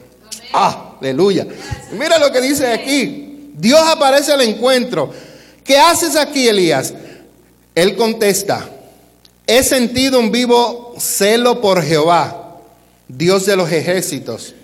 Ah, 0.53 0.97
aleluya. 1.01 1.47
Mira 1.93 2.19
lo 2.19 2.31
que 2.31 2.41
dice 2.43 2.71
aquí. 2.71 3.51
Dios 3.55 3.81
aparece 3.81 4.33
al 4.33 4.43
encuentro. 4.43 5.11
¿Qué 5.71 5.79
haces 5.79 6.17
aquí, 6.17 6.49
Elías? 6.49 6.93
Él 7.77 7.95
contesta, 7.95 8.69
he 9.47 9.63
sentido 9.63 10.19
un 10.19 10.33
vivo 10.33 10.97
celo 10.99 11.61
por 11.61 11.81
Jehová, 11.81 12.57
Dios 13.07 13.47
de 13.47 13.55
los 13.55 13.71
ejércitos. 13.71 14.57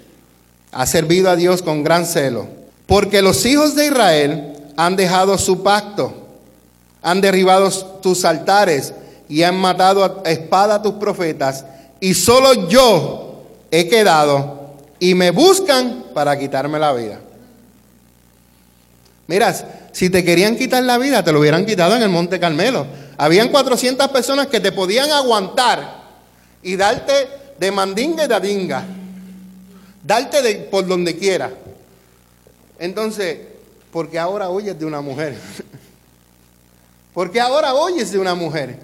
Ha 0.73 0.85
servido 0.85 1.31
a 1.31 1.37
Dios 1.37 1.63
con 1.63 1.85
gran 1.85 2.07
celo. 2.07 2.49
Porque 2.87 3.23
los 3.23 3.47
hijos 3.47 3.77
de 3.77 3.87
Israel 3.87 4.55
han 4.77 4.97
dejado 4.97 5.39
su 5.39 5.63
pacto, 5.63 6.13
han 7.03 7.21
derribado 7.21 7.71
tus 8.01 8.25
altares 8.25 8.93
y 9.29 9.45
han 9.45 9.57
matado 9.59 10.03
a 10.25 10.29
espada 10.29 10.75
a 10.75 10.83
tus 10.83 10.95
profetas, 10.95 11.65
y 12.01 12.15
solo 12.15 12.67
yo 12.69 13.45
he 13.71 13.87
quedado 13.87 14.73
y 14.99 15.15
me 15.15 15.31
buscan 15.31 16.07
para 16.13 16.37
quitarme 16.37 16.81
la 16.81 16.93
vida. 16.93 17.21
Mira, 19.29 19.55
si 19.97 20.11
te 20.11 20.23
querían 20.23 20.57
quitar 20.57 20.83
la 20.83 20.99
vida, 20.99 21.25
te 21.25 21.33
lo 21.33 21.41
hubieran 21.41 21.65
quitado 21.65 21.97
en 21.97 22.03
el 22.03 22.11
Monte 22.11 22.39
Carmelo. 22.39 22.87
Habían 23.17 23.49
400 23.49 24.09
personas 24.09 24.49
que 24.49 24.61
te 24.61 24.71
podían 24.71 25.11
aguantar 25.11 26.03
y 26.63 26.77
darte 26.77 27.15
de 27.59 27.71
mandinga 27.73 28.27
y 28.27 28.29
de 28.29 28.35
adinga. 28.35 28.85
Darte 30.05 30.69
por 30.71 30.87
donde 30.87 31.17
quiera. 31.17 31.51
Entonces, 32.79 33.39
porque 33.91 34.19
ahora 34.19 34.51
oyes 34.51 34.79
de 34.79 34.85
una 34.85 35.01
mujer? 35.01 35.35
porque 37.15 37.41
ahora 37.41 37.73
oyes 37.73 38.13
de 38.13 38.19
una 38.19 38.35
mujer? 38.35 38.79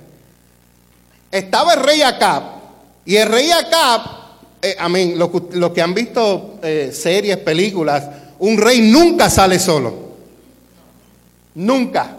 Estaba 1.30 1.74
el 1.74 1.80
rey 1.80 2.00
Acab. 2.00 2.42
Y 3.04 3.16
el 3.16 3.28
rey 3.28 3.50
Acab, 3.50 4.00
eh, 4.62 4.76
amén, 4.78 5.18
los, 5.18 5.72
que 5.72 5.82
han 5.82 5.92
visto 5.92 6.58
eh, 6.62 6.90
series, 6.90 7.36
películas, 7.36 8.02
un 8.38 8.56
rey 8.56 8.80
nunca 8.90 9.28
sale 9.28 9.58
solo. 9.58 10.11
Nunca. 11.54 12.16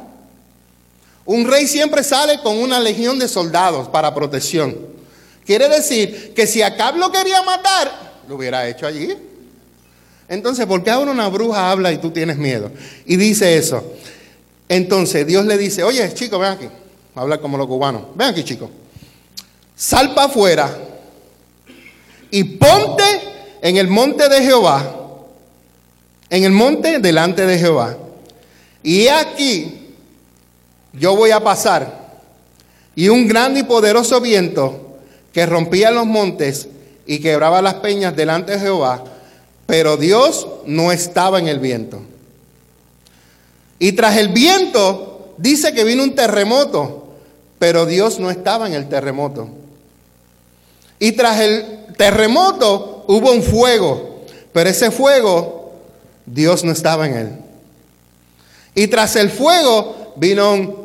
Un 1.25 1.47
rey 1.47 1.67
siempre 1.67 2.03
sale 2.03 2.39
con 2.41 2.57
una 2.57 2.79
legión 2.79 3.17
de 3.19 3.27
soldados 3.27 3.87
para 3.89 4.13
protección. 4.13 4.77
Quiere 5.45 5.69
decir 5.69 6.33
que 6.35 6.47
si 6.47 6.61
Acab 6.61 6.97
lo 6.97 7.11
quería 7.11 7.41
matar, 7.43 8.21
lo 8.27 8.35
hubiera 8.35 8.67
hecho 8.67 8.85
allí. 8.85 9.13
Entonces, 10.27 10.65
¿por 10.65 10.83
qué 10.83 10.91
ahora 10.91 11.11
una 11.11 11.27
bruja 11.27 11.71
habla 11.71 11.91
y 11.91 11.97
tú 11.97 12.11
tienes 12.11 12.37
miedo? 12.37 12.71
Y 13.05 13.17
dice 13.17 13.57
eso. 13.57 13.83
Entonces 14.69 15.27
Dios 15.27 15.45
le 15.45 15.57
dice, 15.57 15.83
oye, 15.83 16.13
chico, 16.13 16.39
ven 16.39 16.51
aquí. 16.51 16.69
Habla 17.15 17.39
como 17.39 17.57
los 17.57 17.67
cubanos. 17.67 18.03
Ven 18.15 18.29
aquí, 18.29 18.43
chico 18.43 18.69
sal 19.75 20.13
para 20.13 20.27
afuera 20.27 20.77
y 22.31 22.43
ponte 22.43 23.03
en 23.61 23.77
el 23.77 23.87
monte 23.87 24.29
de 24.29 24.41
Jehová, 24.41 24.95
en 26.29 26.43
el 26.43 26.51
monte 26.51 26.99
delante 26.99 27.45
de 27.45 27.59
Jehová. 27.59 27.97
Y 28.83 29.07
aquí 29.07 29.95
yo 30.91 31.15
voy 31.15 31.31
a 31.31 31.39
pasar 31.39 32.03
y 32.95 33.07
un 33.09 33.27
grande 33.27 33.61
y 33.61 33.63
poderoso 33.63 34.21
viento 34.21 34.97
que 35.31 35.45
rompía 35.45 35.89
los 35.89 36.05
montes 36.05 36.67
y 37.05 37.19
quebraba 37.19 37.61
las 37.61 37.75
peñas 37.75 38.15
delante 38.15 38.53
de 38.53 38.59
Jehová, 38.59 39.03
pero 39.65 39.97
Dios 39.97 40.47
no 40.65 40.91
estaba 40.91 41.39
en 41.39 41.47
el 41.47 41.59
viento. 41.59 42.01
Y 43.79 43.93
tras 43.93 44.17
el 44.17 44.29
viento 44.29 45.33
dice 45.37 45.73
que 45.73 45.83
vino 45.83 46.03
un 46.03 46.15
terremoto, 46.15 47.07
pero 47.59 47.85
Dios 47.85 48.19
no 48.19 48.29
estaba 48.29 48.67
en 48.67 48.73
el 48.73 48.87
terremoto. 48.87 49.49
Y 50.99 51.13
tras 51.13 51.39
el 51.39 51.65
terremoto 51.97 53.05
hubo 53.07 53.31
un 53.31 53.41
fuego, 53.41 54.23
pero 54.53 54.69
ese 54.69 54.91
fuego 54.91 55.73
Dios 56.25 56.63
no 56.63 56.71
estaba 56.71 57.07
en 57.07 57.15
él. 57.15 57.42
Y 58.75 58.87
tras 58.87 59.15
el 59.15 59.29
fuego 59.29 60.13
vino 60.15 60.75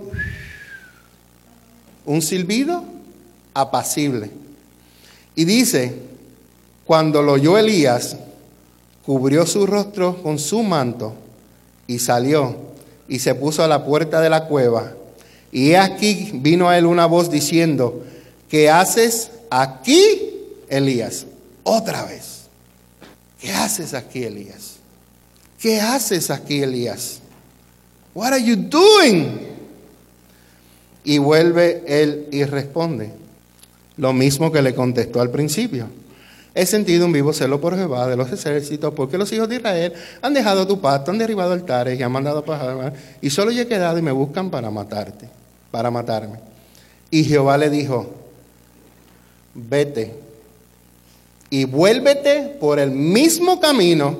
un, 2.04 2.22
silbido 2.22 2.84
apacible. 3.54 4.30
Y 5.34 5.44
dice, 5.44 5.94
cuando 6.84 7.22
lo 7.22 7.32
oyó 7.32 7.56
Elías, 7.56 8.16
cubrió 9.04 9.46
su 9.46 9.66
rostro 9.66 10.22
con 10.22 10.38
su 10.38 10.62
manto 10.62 11.14
y 11.86 11.98
salió 11.98 12.56
y 13.08 13.20
se 13.20 13.34
puso 13.34 13.62
a 13.62 13.68
la 13.68 13.84
puerta 13.84 14.20
de 14.20 14.28
la 14.28 14.44
cueva. 14.44 14.92
Y 15.50 15.74
aquí 15.74 16.30
vino 16.34 16.68
a 16.68 16.76
él 16.76 16.84
una 16.84 17.06
voz 17.06 17.30
diciendo, 17.30 18.04
¿qué 18.50 18.68
haces 18.68 19.30
aquí, 19.50 20.36
Elías? 20.68 21.26
Otra 21.62 22.04
vez. 22.04 22.42
¿Qué 23.40 23.52
haces 23.52 23.94
aquí, 23.94 24.24
Elías? 24.24 24.76
¿Qué 25.58 25.80
haces 25.80 26.30
aquí, 26.30 26.62
Elías? 26.62 27.20
What 28.18 28.32
are 28.32 28.42
you 28.42 28.56
doing? 28.56 29.38
Y 31.04 31.18
vuelve 31.18 31.84
él 31.86 32.26
y 32.32 32.42
responde 32.42 33.12
lo 33.96 34.12
mismo 34.12 34.50
que 34.50 34.60
le 34.60 34.74
contestó 34.74 35.20
al 35.20 35.30
principio. 35.30 35.86
He 36.52 36.66
sentido 36.66 37.06
un 37.06 37.12
vivo 37.12 37.32
celo 37.32 37.60
por 37.60 37.76
Jehová 37.76 38.08
de 38.08 38.16
los 38.16 38.32
ejércitos, 38.32 38.92
porque 38.92 39.18
los 39.18 39.32
hijos 39.32 39.48
de 39.48 39.56
Israel 39.56 39.92
han 40.20 40.34
dejado 40.34 40.66
tu 40.66 40.80
pacto, 40.80 41.12
han 41.12 41.18
derribado 41.18 41.52
altares 41.52 41.96
y 41.96 42.02
han 42.02 42.10
mandado 42.10 42.44
para 42.44 42.92
y 43.20 43.30
solo 43.30 43.52
yo 43.52 43.62
he 43.62 43.68
quedado 43.68 43.96
y 43.98 44.02
me 44.02 44.10
buscan 44.10 44.50
para 44.50 44.68
matarte, 44.68 45.28
para 45.70 45.88
matarme. 45.88 46.40
Y 47.12 47.22
Jehová 47.22 47.56
le 47.56 47.70
dijo, 47.70 48.10
vete 49.54 50.16
y 51.50 51.66
vuélvete 51.66 52.56
por 52.58 52.80
el 52.80 52.90
mismo 52.90 53.60
camino 53.60 54.18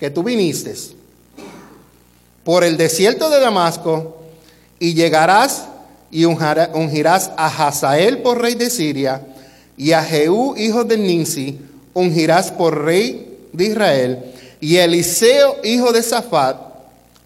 que 0.00 0.08
tú 0.08 0.22
viniste, 0.22 0.74
por 2.46 2.62
el 2.62 2.76
desierto 2.76 3.28
de 3.28 3.40
Damasco, 3.40 4.18
y 4.78 4.94
llegarás 4.94 5.64
y 6.12 6.26
ungirás 6.26 7.32
a 7.36 7.48
Hazael 7.48 8.18
por 8.18 8.40
rey 8.40 8.54
de 8.54 8.70
Siria, 8.70 9.20
y 9.76 9.90
a 9.90 10.04
Jehú, 10.04 10.54
hijo 10.56 10.84
de 10.84 10.96
Ninsi, 10.96 11.58
ungirás 11.92 12.52
por 12.52 12.84
rey 12.84 13.48
de 13.52 13.64
Israel, 13.64 14.24
y 14.60 14.76
Eliseo, 14.76 15.56
hijo 15.64 15.92
de 15.92 16.04
Safat, 16.04 16.56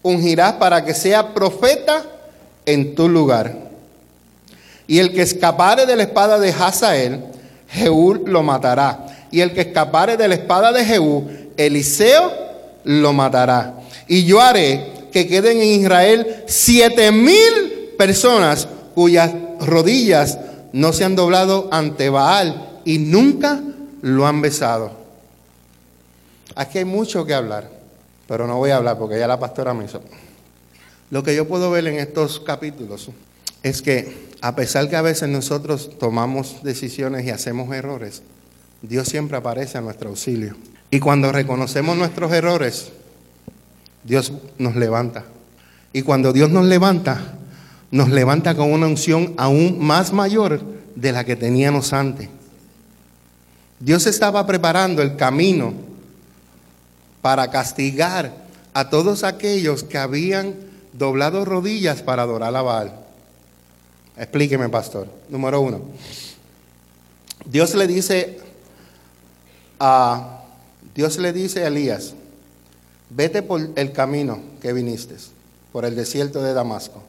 ungirás 0.01 0.53
para 0.53 0.83
que 0.83 0.95
sea 0.95 1.35
profeta 1.35 2.03
en 2.65 2.95
tu 2.95 3.07
lugar. 3.07 3.55
Y 4.87 4.97
el 4.97 5.13
que 5.13 5.21
escapare 5.21 5.85
de 5.85 5.97
la 5.97 6.03
espada 6.03 6.39
de 6.39 6.49
Hazael, 6.49 7.25
Jehú 7.69 8.23
lo 8.25 8.41
matará. 8.41 9.05
Y 9.29 9.41
el 9.41 9.53
que 9.53 9.61
escapare 9.61 10.17
de 10.17 10.27
la 10.27 10.33
espada 10.33 10.71
de 10.71 10.83
Jehú, 10.83 11.29
Eliseo 11.57 12.33
lo 12.85 13.13
matará. 13.13 13.75
Y 14.07 14.25
yo 14.25 14.41
haré 14.41 14.99
que 15.11 15.27
queden 15.27 15.57
en 15.57 15.81
Israel 15.81 16.43
siete 16.47 17.11
mil 17.11 17.93
personas 17.97 18.67
cuyas 18.95 19.31
rodillas 19.59 20.39
no 20.73 20.93
se 20.93 21.03
han 21.03 21.15
doblado 21.15 21.69
ante 21.71 22.09
Baal 22.09 22.79
y 22.85 22.97
nunca 22.97 23.61
lo 24.01 24.25
han 24.25 24.41
besado. 24.41 24.91
Aquí 26.55 26.79
hay 26.79 26.85
mucho 26.85 27.25
que 27.25 27.33
hablar, 27.33 27.69
pero 28.27 28.47
no 28.47 28.57
voy 28.57 28.71
a 28.71 28.77
hablar 28.77 28.97
porque 28.97 29.19
ya 29.19 29.27
la 29.27 29.39
pastora 29.39 29.73
me 29.73 29.85
hizo. 29.85 30.01
Lo 31.09 31.23
que 31.23 31.35
yo 31.35 31.47
puedo 31.47 31.71
ver 31.71 31.87
en 31.87 31.99
estos 31.99 32.39
capítulos 32.39 33.09
es 33.63 33.81
que 33.81 34.29
a 34.41 34.55
pesar 34.55 34.89
que 34.89 34.95
a 34.95 35.01
veces 35.01 35.29
nosotros 35.29 35.91
tomamos 35.99 36.63
decisiones 36.63 37.25
y 37.25 37.29
hacemos 37.29 37.73
errores, 37.73 38.23
Dios 38.81 39.07
siempre 39.07 39.37
aparece 39.37 39.77
a 39.77 39.81
nuestro 39.81 40.09
auxilio. 40.09 40.55
Y 40.89 40.99
cuando 40.99 41.31
reconocemos 41.31 41.95
nuestros 41.95 42.31
errores, 42.33 42.91
Dios 44.03 44.33
nos 44.57 44.75
levanta. 44.75 45.25
Y 45.93 46.01
cuando 46.03 46.33
Dios 46.33 46.49
nos 46.49 46.65
levanta, 46.65 47.35
nos 47.91 48.09
levanta 48.09 48.55
con 48.55 48.71
una 48.71 48.87
unción 48.87 49.33
aún 49.37 49.79
más 49.79 50.13
mayor 50.13 50.61
de 50.95 51.11
la 51.11 51.23
que 51.23 51.35
teníamos 51.35 51.93
antes. 51.93 52.29
Dios 53.79 54.05
estaba 54.05 54.45
preparando 54.45 55.01
el 55.01 55.15
camino 55.15 55.73
para 57.21 57.49
castigar 57.49 58.33
a 58.73 58.89
todos 58.89 59.23
aquellos 59.23 59.83
que 59.83 59.97
habían 59.97 60.55
doblado 60.93 61.45
rodillas 61.45 62.01
para 62.01 62.23
adorar 62.23 62.55
a 62.55 62.61
Baal. 62.61 62.95
Explíqueme, 64.17 64.69
pastor. 64.69 65.07
Número 65.29 65.61
uno. 65.61 65.81
Dios 67.45 67.73
le 67.75 67.87
dice 67.87 68.39
a 69.79 70.41
Dios 70.93 71.17
le 71.17 71.33
dice 71.33 71.63
a 71.63 71.67
Elías, 71.67 72.13
vete 73.15 73.43
por 73.43 73.61
el 73.75 73.91
camino 73.91 74.39
que 74.61 74.73
viniste, 74.73 75.15
por 75.71 75.85
el 75.85 75.95
desierto 75.95 76.41
de 76.41 76.53
Damasco. 76.53 77.03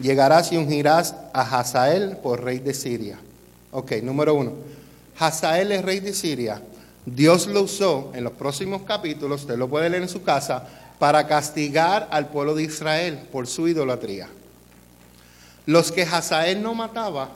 Llegarás 0.00 0.52
y 0.52 0.56
ungirás 0.56 1.14
a 1.32 1.42
Hazael 1.42 2.16
por 2.18 2.42
rey 2.42 2.58
de 2.58 2.74
Siria. 2.74 3.18
Ok, 3.72 3.92
número 4.02 4.34
uno. 4.34 4.52
Hazael 5.18 5.72
es 5.72 5.82
rey 5.82 6.00
de 6.00 6.14
Siria. 6.14 6.62
Dios 7.04 7.46
lo 7.46 7.62
usó 7.62 8.12
en 8.14 8.24
los 8.24 8.32
próximos 8.34 8.82
capítulos, 8.82 9.42
usted 9.42 9.56
lo 9.56 9.68
puede 9.68 9.88
leer 9.90 10.02
en 10.02 10.08
su 10.08 10.22
casa, 10.22 10.66
para 10.98 11.26
castigar 11.26 12.08
al 12.10 12.28
pueblo 12.28 12.54
de 12.54 12.64
Israel 12.64 13.18
por 13.32 13.46
su 13.46 13.68
idolatría. 13.68 14.28
Los 15.66 15.92
que 15.92 16.02
Hazael 16.02 16.62
no 16.62 16.74
mataba, 16.74 17.30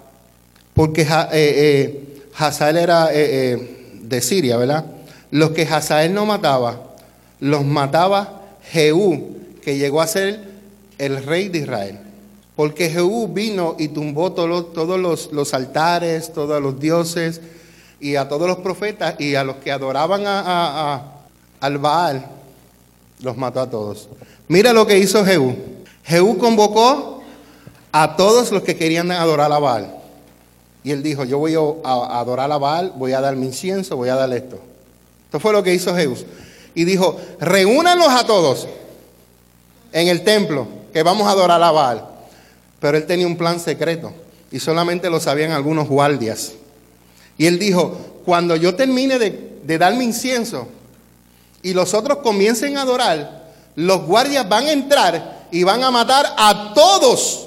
porque 0.75 1.03
eh, 1.03 1.29
eh, 1.33 2.23
Hazael 2.37 2.77
era 2.77 3.09
eh, 3.11 3.93
de 4.03 4.21
Siria, 4.21 4.59
¿verdad? 4.59 4.85
Los 5.31 5.51
que 5.51 5.62
Hazael 5.62 6.12
no 6.12 6.27
mataba, 6.27 6.93
los 7.41 7.64
mataba 7.64 8.43
Jehú, 8.70 9.37
que 9.62 9.78
llegó 9.78 10.01
a 10.01 10.07
ser 10.07 10.41
el 10.99 11.24
rey 11.24 11.49
de 11.49 11.59
Israel. 11.59 11.99
Porque 12.57 12.89
Jehú 12.89 13.28
vino 13.28 13.74
y 13.78 13.89
tumbó 13.89 14.32
todos 14.32 15.28
los, 15.32 15.55
altares, 15.55 16.32
todos 16.32 16.62
los 16.62 16.78
dioses 16.78 17.41
y 17.99 18.16
a 18.16 18.28
todos 18.28 18.47
los 18.47 18.59
profetas 18.59 19.16
y 19.18 19.35
a 19.35 19.43
los 19.43 19.57
que 19.57 19.72
adoraban 19.72 20.22
a, 20.26 21.03
al 21.61 21.78
Baal, 21.78 22.26
los 23.20 23.37
mató 23.37 23.61
a 23.61 23.70
todos. 23.70 24.09
Mira 24.47 24.72
lo 24.72 24.87
que 24.87 24.99
hizo 24.99 25.24
Jehú. 25.24 25.57
Jehú 26.05 26.39
convocó 26.39 27.22
a 27.91 28.16
todos 28.16 28.53
los 28.53 28.62
que 28.62 28.76
querían 28.76 29.11
adorar 29.11 29.53
a 29.53 29.59
Baal. 29.59 29.97
Y 30.85 30.91
él 30.91 31.03
dijo, 31.03 31.24
yo 31.24 31.39
voy 31.39 31.55
a 31.55 32.20
adorar 32.20 32.53
a 32.53 32.59
Baal, 32.59 32.93
voy 32.97 33.12
a 33.12 33.20
dar 33.20 33.35
mi 33.37 33.47
incienso, 33.47 33.97
voy 33.97 34.11
a 34.11 34.16
dar 34.16 34.32
esto. 34.32 34.59
Esto 35.24 35.41
fue 35.41 35.53
lo 35.53 35.62
que 35.62 35.74
hizo 35.74 35.95
Jehú. 35.97 36.14
Y 36.75 36.85
dijo, 36.85 37.20
reúnanlos 37.41 38.09
a 38.09 38.27
todos 38.27 38.66
en 39.93 40.09
el 40.09 40.25
templo, 40.25 40.66
que 40.93 41.03
vamos 41.03 41.27
a 41.27 41.31
adorar 41.31 41.62
a 41.62 41.70
Baal. 41.70 42.05
Pero 42.81 42.97
él 42.97 43.07
tenía 43.07 43.27
un 43.27 43.37
plan 43.37 43.61
secreto 43.61 44.12
y 44.51 44.61
solamente 44.61 45.09
lo 45.09 45.20
sabían 45.20 45.53
algunos 45.53 45.89
guardias. 45.89 46.53
Y 47.39 47.47
él 47.47 47.59
dijo, 47.59 48.20
cuando 48.25 48.57
yo 48.57 48.75
termine 48.75 49.18
de, 49.18 49.79
dar 49.79 49.95
mi 49.95 50.05
incienso 50.05 50.68
y 51.62 51.72
los 51.72 51.95
otros 51.95 52.18
comiencen 52.18 52.77
a 52.77 52.83
adorar, 52.83 53.53
los 53.77 54.03
guardias 54.03 54.49
van 54.49 54.66
a 54.66 54.72
entrar 54.72 55.47
y 55.51 55.62
van 55.62 55.83
a 55.83 55.91
matar 55.91 56.27
a 56.37 56.72
todos 56.75 57.47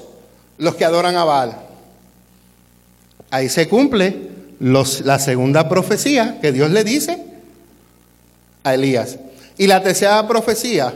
los 0.58 0.76
que 0.76 0.86
adoran 0.86 1.16
a 1.16 1.24
Baal. 1.24 1.58
Ahí 3.30 3.50
se 3.50 3.68
cumple 3.68 4.30
la 4.60 5.20
segunda 5.20 5.70
profecía 5.70 6.40
que 6.42 6.52
Dios 6.52 6.72
le 6.72 6.84
dice 6.84 7.27
a 8.68 8.74
Elías. 8.74 9.18
Y 9.58 9.68
la 9.68 9.82
tercera 9.82 10.28
profecía 10.28 10.94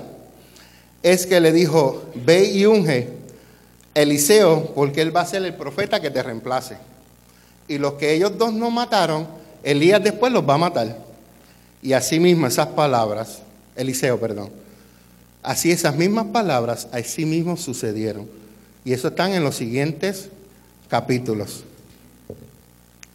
es 1.02 1.26
que 1.26 1.40
le 1.40 1.52
dijo, 1.52 2.04
ve 2.16 2.46
y 2.46 2.66
unge 2.66 3.10
Eliseo, 3.94 4.72
porque 4.76 5.02
él 5.02 5.16
va 5.16 5.22
a 5.22 5.26
ser 5.26 5.44
el 5.44 5.56
profeta 5.56 6.00
que 6.00 6.12
te 6.12 6.22
reemplace. 6.22 6.78
Y 7.68 7.78
los 7.78 7.94
que 7.94 8.14
ellos 8.14 8.38
dos 8.38 8.54
no 8.54 8.70
mataron, 8.70 9.28
Elías 9.64 10.04
después 10.04 10.32
los 10.32 10.48
va 10.48 10.56
a 10.56 10.60
matar. 10.60 10.98
Y 11.82 11.94
así 11.94 12.20
mismo 12.20 12.48
esas 12.48 12.68
palabras, 12.68 13.40
Eliseo, 13.76 14.20
perdón, 14.20 14.50
así 15.42 15.72
esas 15.72 15.96
mismas 15.96 16.28
palabras, 16.28 16.88
así 16.92 17.26
mismo 17.26 17.58
sucedieron. 17.58 18.28
Y 18.86 18.94
eso 18.94 19.10
están 19.10 19.34
en 19.34 19.44
los 19.44 19.56
siguientes 19.56 20.30
capítulos. 20.88 21.64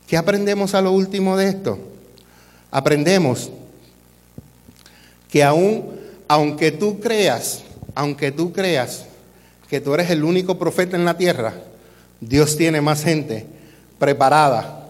¿Qué 0.07 0.17
aprendemos 0.17 0.75
a 0.75 0.83
lo 0.83 0.93
último 0.93 1.37
de 1.37 1.49
esto? 1.49 1.79
Aprendemos 2.71 3.51
que 5.37 5.45
aún, 5.45 5.85
aunque 6.29 6.73
tú 6.73 6.99
creas, 6.99 7.61
aunque 7.95 8.33
tú 8.33 8.55
creas 8.55 9.05
que 9.69 9.83
tú 9.83 9.93
eres 9.93 10.09
el 10.09 10.25
único 10.25 10.59
profeta 10.59 10.97
en 10.97 11.05
la 11.05 11.19
tierra, 11.19 11.53
Dios 12.23 12.57
tiene 12.57 12.81
más 12.81 13.05
gente 13.05 13.45
preparada. 13.99 14.89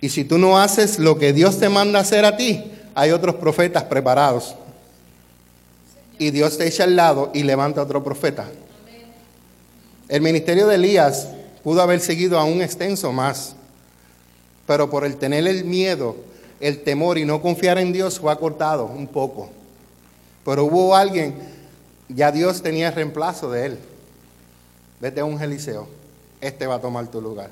Y 0.00 0.10
si 0.10 0.22
tú 0.22 0.38
no 0.38 0.56
haces 0.56 1.00
lo 1.00 1.18
que 1.18 1.32
Dios 1.32 1.58
te 1.58 1.68
manda 1.68 1.98
hacer 1.98 2.24
a 2.24 2.36
ti, 2.36 2.62
hay 2.94 3.10
otros 3.10 3.34
profetas 3.34 3.82
preparados. 3.82 4.54
Y 6.16 6.30
Dios 6.30 6.56
te 6.56 6.68
echa 6.68 6.84
al 6.84 6.94
lado 6.94 7.32
y 7.34 7.42
levanta 7.42 7.82
otro 7.82 8.04
profeta. 8.04 8.46
El 10.08 10.22
ministerio 10.22 10.68
de 10.68 10.76
Elías 10.76 11.26
pudo 11.64 11.82
haber 11.82 11.98
seguido 11.98 12.38
aún 12.38 12.62
extenso 12.62 13.10
más 13.10 13.56
pero 14.66 14.88
por 14.88 15.04
el 15.04 15.16
tener 15.16 15.46
el 15.46 15.64
miedo, 15.64 16.16
el 16.60 16.82
temor 16.82 17.18
y 17.18 17.24
no 17.24 17.42
confiar 17.42 17.78
en 17.78 17.92
Dios 17.92 18.18
fue 18.18 18.32
acortado 18.32 18.86
un 18.86 19.06
poco. 19.06 19.50
Pero 20.44 20.64
hubo 20.64 20.94
alguien, 20.94 21.34
ya 22.08 22.30
Dios 22.32 22.62
tenía 22.62 22.88
el 22.88 22.94
reemplazo 22.94 23.50
de 23.50 23.66
él. 23.66 23.78
Vete 25.00 25.20
a 25.20 25.24
un 25.24 25.40
Eliseo, 25.40 25.86
este 26.40 26.66
va 26.66 26.76
a 26.76 26.80
tomar 26.80 27.06
tu 27.08 27.20
lugar. 27.20 27.50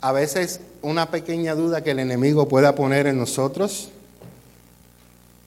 A 0.00 0.12
veces 0.12 0.60
una 0.82 1.10
pequeña 1.10 1.54
duda 1.54 1.82
que 1.82 1.92
el 1.92 1.98
enemigo 1.98 2.46
pueda 2.48 2.74
poner 2.74 3.06
en 3.06 3.18
nosotros, 3.18 3.88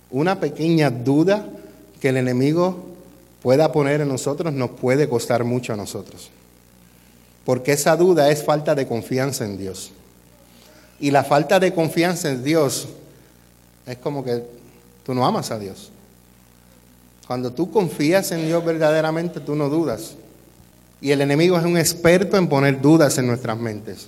una 0.10 0.40
pequeña 0.40 0.90
duda 0.90 1.46
que 2.00 2.10
el 2.10 2.18
enemigo 2.18 2.88
pueda 3.42 3.72
poner 3.72 4.02
en 4.02 4.10
nosotros 4.10 4.54
nos 4.54 4.72
puede 4.72 5.08
costar 5.08 5.44
mucho 5.44 5.74
a 5.74 5.78
nosotros. 5.78 6.30
Porque 7.46 7.74
esa 7.74 7.96
duda 7.96 8.30
es 8.30 8.44
falta 8.44 8.76
de 8.76 8.88
confianza 8.88 9.46
en 9.46 9.58
Dios. 9.58 9.92
Y 11.00 11.12
la 11.12 11.24
falta 11.24 11.60
de 11.60 11.74
confianza 11.74 12.30
en 12.30 12.44
Dios 12.44 12.88
es 13.86 13.98
como 13.98 14.24
que 14.24 14.44
tú 15.06 15.14
no 15.14 15.26
amas 15.26 15.52
a 15.52 15.60
Dios. 15.60 15.92
Cuando 17.28 17.52
tú 17.52 17.72
confías 17.72 18.32
en 18.32 18.46
Dios 18.46 18.64
verdaderamente, 18.64 19.40
tú 19.40 19.56
no 19.56 19.70
dudas. 19.70 20.16
Y 21.02 21.12
el 21.12 21.22
enemigo 21.22 21.58
es 21.58 21.66
un 21.66 21.78
experto 21.78 22.38
en 22.38 22.48
poner 22.48 22.82
dudas 22.82 23.18
en 23.18 23.28
nuestras 23.28 23.58
mentes. 23.58 24.08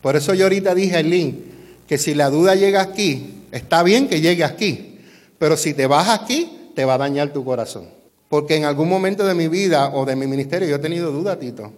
Por 0.00 0.16
eso 0.16 0.34
yo 0.34 0.44
ahorita 0.44 0.74
dije 0.74 0.96
a 0.96 1.00
Eileen 1.00 1.44
que 1.86 1.98
si 1.98 2.14
la 2.14 2.30
duda 2.30 2.54
llega 2.54 2.80
aquí, 2.80 3.42
está 3.52 3.82
bien 3.82 4.08
que 4.08 4.20
llegue 4.20 4.44
aquí, 4.44 4.98
pero 5.38 5.56
si 5.56 5.74
te 5.74 5.86
vas 5.86 6.08
aquí, 6.08 6.70
te 6.74 6.84
va 6.84 6.94
a 6.94 6.98
dañar 6.98 7.32
tu 7.32 7.44
corazón. 7.44 7.88
Porque 8.28 8.56
en 8.56 8.64
algún 8.64 8.88
momento 8.88 9.26
de 9.26 9.34
mi 9.34 9.48
vida 9.48 9.90
o 9.94 10.04
de 10.04 10.16
mi 10.16 10.26
ministerio 10.26 10.68
yo 10.68 10.76
he 10.76 10.80
tenido 10.80 11.12
duda, 11.12 11.38
Tito. 11.38 11.72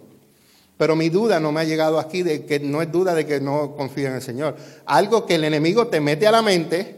Pero 0.77 0.95
mi 0.95 1.09
duda 1.09 1.39
no 1.39 1.51
me 1.51 1.61
ha 1.61 1.63
llegado 1.63 1.99
aquí 1.99 2.21
de 2.21 2.45
que 2.45 2.59
no 2.59 2.81
es 2.81 2.91
duda 2.91 3.15
de 3.15 3.25
que 3.25 3.41
no 3.41 3.75
confío 3.75 4.07
en 4.07 4.15
el 4.15 4.21
Señor. 4.21 4.55
Algo 4.85 5.25
que 5.25 5.35
el 5.35 5.43
enemigo 5.43 5.87
te 5.87 5.99
mete 5.99 6.27
a 6.27 6.31
la 6.31 6.43
mente 6.43 6.95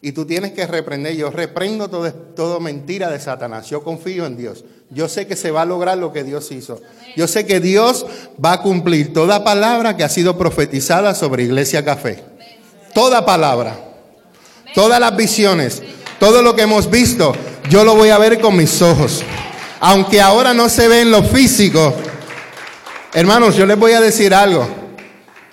y 0.00 0.12
tú 0.12 0.24
tienes 0.24 0.52
que 0.52 0.66
reprender. 0.66 1.16
Yo 1.16 1.30
reprendo 1.30 1.88
todo, 1.88 2.12
todo 2.12 2.60
mentira 2.60 3.10
de 3.10 3.18
Satanás. 3.18 3.68
Yo 3.68 3.82
confío 3.82 4.26
en 4.26 4.36
Dios. 4.36 4.64
Yo 4.90 5.08
sé 5.08 5.26
que 5.26 5.34
se 5.34 5.50
va 5.50 5.62
a 5.62 5.66
lograr 5.66 5.98
lo 5.98 6.12
que 6.12 6.22
Dios 6.22 6.52
hizo. 6.52 6.80
Yo 7.16 7.26
sé 7.26 7.44
que 7.44 7.58
Dios 7.58 8.06
va 8.42 8.52
a 8.52 8.62
cumplir 8.62 9.12
toda 9.12 9.42
palabra 9.42 9.96
que 9.96 10.04
ha 10.04 10.08
sido 10.08 10.38
profetizada 10.38 11.14
sobre 11.14 11.42
Iglesia 11.42 11.84
Café. 11.84 12.22
Toda 12.94 13.26
palabra. 13.26 13.82
todas 14.74 15.00
las 15.00 15.16
visiones, 15.16 15.82
todo 16.20 16.42
lo 16.42 16.54
que 16.54 16.62
hemos 16.62 16.90
visto, 16.90 17.34
yo 17.70 17.82
lo 17.82 17.94
voy 17.94 18.10
a 18.10 18.18
ver 18.18 18.40
con 18.40 18.56
mis 18.56 18.80
ojos. 18.82 19.22
Aunque 19.80 20.20
ahora 20.20 20.54
no 20.54 20.68
se 20.68 20.86
ve 20.86 21.00
en 21.00 21.10
lo 21.10 21.22
físico, 21.22 21.94
hermanos, 23.20 23.56
yo 23.56 23.64
les 23.66 23.78
voy 23.78 23.92
a 23.92 24.00
decir 24.00 24.34
algo. 24.34 24.66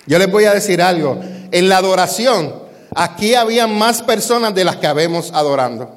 Yo 0.06 0.18
les 0.18 0.30
voy 0.30 0.44
a 0.44 0.52
decir 0.52 0.82
algo. 0.82 1.18
En 1.50 1.68
la 1.68 1.78
adoración, 1.78 2.54
aquí 2.94 3.34
había 3.34 3.66
más 3.66 4.02
personas 4.02 4.54
de 4.54 4.64
las 4.64 4.76
que 4.76 4.86
habemos 4.86 5.32
adorando. 5.32 5.90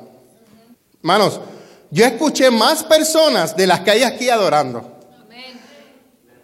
Hermanos, 1.00 1.42
yo 1.92 2.06
escuché 2.06 2.50
más 2.52 2.84
personas 2.84 3.56
de 3.56 3.68
las 3.68 3.82
que 3.82 3.92
hay 3.92 4.04
aquí 4.04 4.30
adorando. 4.30 4.94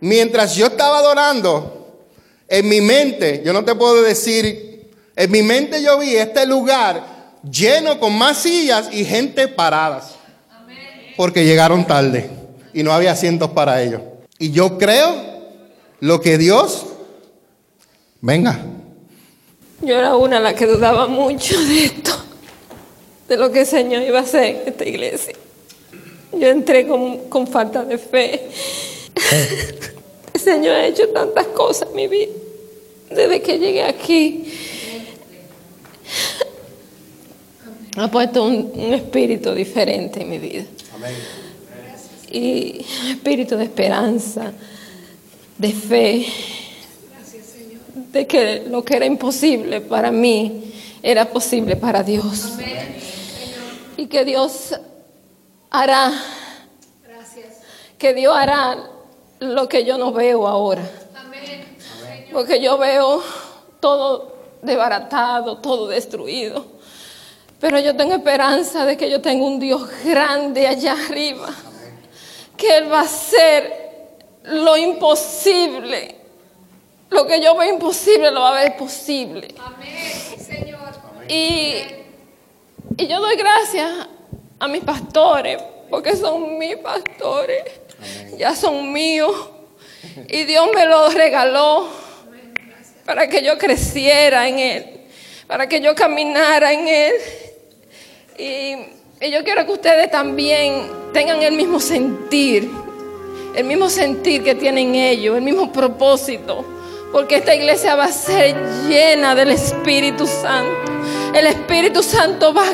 Mientras 0.01 0.55
yo 0.55 0.65
estaba 0.65 0.99
adorando, 0.99 2.01
en 2.47 2.67
mi 2.67 2.81
mente, 2.81 3.41
yo 3.45 3.53
no 3.53 3.63
te 3.63 3.73
puedo 3.75 4.01
decir, 4.01 4.91
en 5.15 5.31
mi 5.31 5.41
mente 5.41 5.81
yo 5.81 5.99
vi 5.99 6.15
este 6.15 6.45
lugar 6.45 7.01
lleno 7.49 7.99
con 7.99 8.17
más 8.17 8.39
sillas 8.39 8.89
y 8.91 9.05
gente 9.05 9.47
paradas. 9.47 10.15
Porque 11.15 11.45
llegaron 11.45 11.85
tarde 11.85 12.29
y 12.73 12.83
no 12.83 12.91
había 12.91 13.11
asientos 13.13 13.51
para 13.51 13.81
ellos. 13.81 14.01
Y 14.43 14.51
yo 14.51 14.77
creo 14.77 15.15
lo 16.01 16.19
que 16.19 16.37
Dios, 16.37 16.85
venga. 18.19 18.59
Yo 19.81 19.97
era 19.97 20.17
una 20.17 20.41
la 20.41 20.53
que 20.53 20.65
dudaba 20.65 21.07
mucho 21.07 21.57
de 21.61 21.85
esto, 21.85 22.11
de 23.29 23.37
lo 23.37 23.53
que 23.53 23.61
el 23.61 23.65
Señor 23.65 24.03
iba 24.03 24.19
a 24.19 24.23
hacer 24.23 24.43
en 24.43 24.67
esta 24.67 24.83
iglesia. 24.83 25.33
Yo 26.33 26.49
entré 26.49 26.85
con, 26.85 27.29
con 27.29 27.47
falta 27.47 27.85
de 27.85 27.97
fe. 27.97 28.49
El 30.33 30.41
Señor 30.41 30.75
ha 30.75 30.87
hecho 30.87 31.07
tantas 31.07 31.47
cosas 31.47 31.87
en 31.91 31.95
mi 31.95 32.07
vida 32.09 32.33
desde 33.09 33.41
que 33.41 33.59
llegué 33.59 33.83
aquí. 33.83 34.43
Ha 37.95 38.11
puesto 38.11 38.43
un, 38.43 38.73
un 38.75 38.93
espíritu 38.93 39.53
diferente 39.53 40.21
en 40.21 40.29
mi 40.29 40.37
vida. 40.37 40.65
Y 42.33 42.83
espíritu 43.11 43.55
de 43.55 43.65
esperanza, 43.65 44.51
de 45.57 45.71
fe, 45.71 46.25
de 48.11 48.27
que 48.27 48.65
lo 48.67 48.83
que 48.83 48.95
era 48.95 49.05
imposible 49.05 49.81
para 49.81 50.11
mí 50.11 50.73
era 51.01 51.29
posible 51.29 51.75
para 51.75 52.01
Dios. 52.01 52.53
Y 53.97 54.07
que 54.07 54.25
Dios 54.25 54.73
hará, 55.69 56.11
que 57.97 58.13
Dios 58.13 58.35
hará 58.35 58.89
lo 59.39 59.69
que 59.69 59.85
yo 59.85 59.97
no 59.97 60.11
veo 60.11 60.47
ahora. 60.47 60.89
Porque 62.31 62.59
yo 62.59 62.79
veo 62.79 63.21
todo 63.79 64.33
desbaratado, 64.63 65.57
todo 65.59 65.87
destruido. 65.87 66.65
Pero 67.59 67.79
yo 67.79 67.95
tengo 67.95 68.15
esperanza 68.15 68.85
de 68.85 68.97
que 68.97 69.09
yo 69.09 69.21
tengo 69.21 69.45
un 69.45 69.59
Dios 69.59 69.87
grande 70.03 70.67
allá 70.67 70.93
arriba. 70.93 71.53
Que 72.57 72.77
Él 72.77 72.91
va 72.91 72.99
a 72.99 73.03
hacer 73.03 73.83
lo 74.43 74.77
imposible. 74.77 76.15
Lo 77.09 77.27
que 77.27 77.39
yo 77.41 77.55
veo 77.55 77.73
imposible 77.73 78.31
lo 78.31 78.41
va 78.41 78.57
a 78.57 78.63
ver 78.63 78.77
posible. 78.77 79.53
Y, 81.27 81.75
y 82.97 83.07
yo 83.07 83.19
doy 83.19 83.35
gracias 83.35 84.07
a 84.59 84.67
mis 84.67 84.83
pastores, 84.83 85.61
porque 85.89 86.15
son 86.15 86.57
mis 86.57 86.75
pastores. 86.77 87.63
Ya 88.37 88.55
son 88.55 88.91
míos. 88.91 89.49
Y 90.27 90.43
Dios 90.43 90.67
me 90.73 90.85
los 90.85 91.13
regaló 91.13 91.87
para 93.05 93.27
que 93.27 93.43
yo 93.43 93.57
creciera 93.57 94.47
en 94.47 94.59
Él, 94.59 95.01
para 95.47 95.67
que 95.67 95.81
yo 95.81 95.95
caminara 95.95 96.73
en 96.73 96.87
Él. 96.87 97.13
Y, 98.37 99.02
y 99.23 99.31
yo 99.31 99.41
quiero 99.45 99.65
que 99.65 99.71
ustedes 99.71 100.11
también 100.11 100.91
tengan 101.13 101.41
el 101.41 101.53
mismo 101.53 101.79
sentir, 101.79 102.69
el 103.55 103.63
mismo 103.63 103.89
sentir 103.89 104.43
que 104.43 104.53
tienen 104.53 104.95
ellos, 104.95 105.37
el 105.37 105.41
mismo 105.41 105.71
propósito, 105.71 106.65
porque 107.13 107.37
esta 107.37 107.55
iglesia 107.55 107.95
va 107.95 108.05
a 108.05 108.11
ser 108.11 108.53
llena 108.85 109.33
del 109.33 109.51
Espíritu 109.51 110.27
Santo. 110.27 110.91
El 111.33 111.47
Espíritu 111.47 112.03
Santo 112.03 112.53
va, 112.53 112.65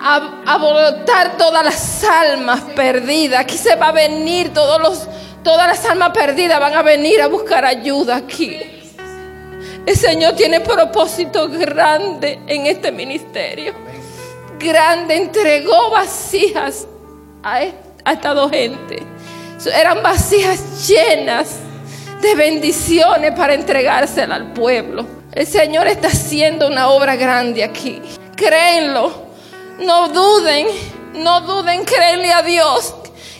a, 0.00 0.44
a 0.46 1.36
todas 1.36 1.62
las 1.62 2.04
almas 2.04 2.62
perdidas. 2.74 3.40
Aquí 3.40 3.58
se 3.58 3.76
va 3.76 3.88
a 3.88 3.92
venir 3.92 4.54
todos 4.54 4.80
los, 4.80 5.08
todas 5.44 5.66
las 5.66 5.84
almas 5.84 6.10
perdidas 6.10 6.58
van 6.58 6.72
a 6.72 6.82
venir 6.82 7.20
a 7.20 7.26
buscar 7.26 7.66
ayuda 7.66 8.16
aquí. 8.16 8.60
El 9.84 9.96
Señor 9.96 10.36
tiene 10.36 10.60
propósito 10.60 11.48
grande 11.48 12.38
en 12.46 12.66
este 12.66 12.90
ministerio. 12.90 13.74
Grande, 14.58 15.16
entregó 15.16 15.90
vasijas 15.90 16.86
a, 17.42 17.62
est- 17.62 17.76
a 18.04 18.12
esta 18.12 18.34
dos 18.34 18.50
gente. 18.50 19.02
Eran 19.74 20.02
vasijas 20.02 20.86
llenas 20.88 21.56
de 22.20 22.34
bendiciones 22.34 23.32
para 23.32 23.54
entregárselas 23.54 24.38
al 24.40 24.52
pueblo. 24.52 25.06
El 25.32 25.46
Señor 25.46 25.86
está 25.86 26.08
haciendo 26.08 26.66
una 26.66 26.88
obra 26.88 27.16
grande 27.16 27.62
aquí. 27.62 28.00
Créenlo. 28.36 29.28
No 29.80 30.08
duden, 30.08 30.66
no 31.14 31.40
duden, 31.42 31.84
créenle 31.84 32.32
a 32.32 32.42
Dios 32.42 32.94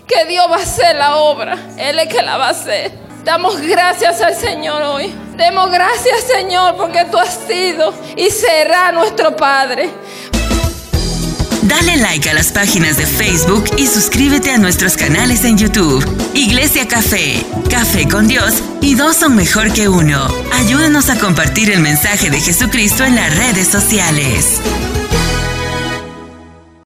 que 0.07 0.25
Dios 0.27 0.47
va 0.51 0.57
a 0.57 0.63
hacer 0.63 0.95
la 0.97 1.17
obra. 1.17 1.57
Él 1.77 1.99
es 1.99 2.09
que 2.09 2.23
la 2.23 2.37
va 2.37 2.47
a 2.49 2.51
hacer. 2.51 2.93
Damos 3.25 3.61
gracias 3.61 4.21
al 4.21 4.35
Señor 4.37 4.83
hoy. 4.83 5.13
Demos 5.37 5.71
gracias, 5.71 6.21
Señor, 6.23 6.77
porque 6.77 7.05
tú 7.11 7.19
has 7.19 7.35
sido 7.49 7.93
y 8.17 8.31
será 8.31 8.93
nuestro 8.93 9.37
Padre. 9.37 9.89
Dale 11.69 11.99
like 11.99 12.31
a 12.31 12.33
las 12.33 12.51
páginas 12.51 12.97
de 12.97 13.07
Facebook 13.07 13.65
y 13.77 13.87
suscríbete 13.87 14.51
a 14.51 14.57
nuestros 14.57 14.97
canales 14.97 15.45
en 15.45 15.59
YouTube. 15.59 16.03
Iglesia 16.33 16.89
Café, 16.89 17.45
Café 17.69 18.09
con 18.09 18.27
Dios 18.27 18.55
y 18.81 18.95
dos 18.95 19.17
son 19.17 19.37
mejor 19.37 19.71
que 19.75 19.87
uno. 19.87 20.27
Ayúdanos 20.55 21.11
a 21.11 21.19
compartir 21.19 21.71
el 21.71 21.81
mensaje 21.81 22.31
de 22.31 22.41
Jesucristo 22.41 23.05
en 23.05 23.17
las 23.17 23.37
redes 23.37 23.69
sociales. 23.69 24.61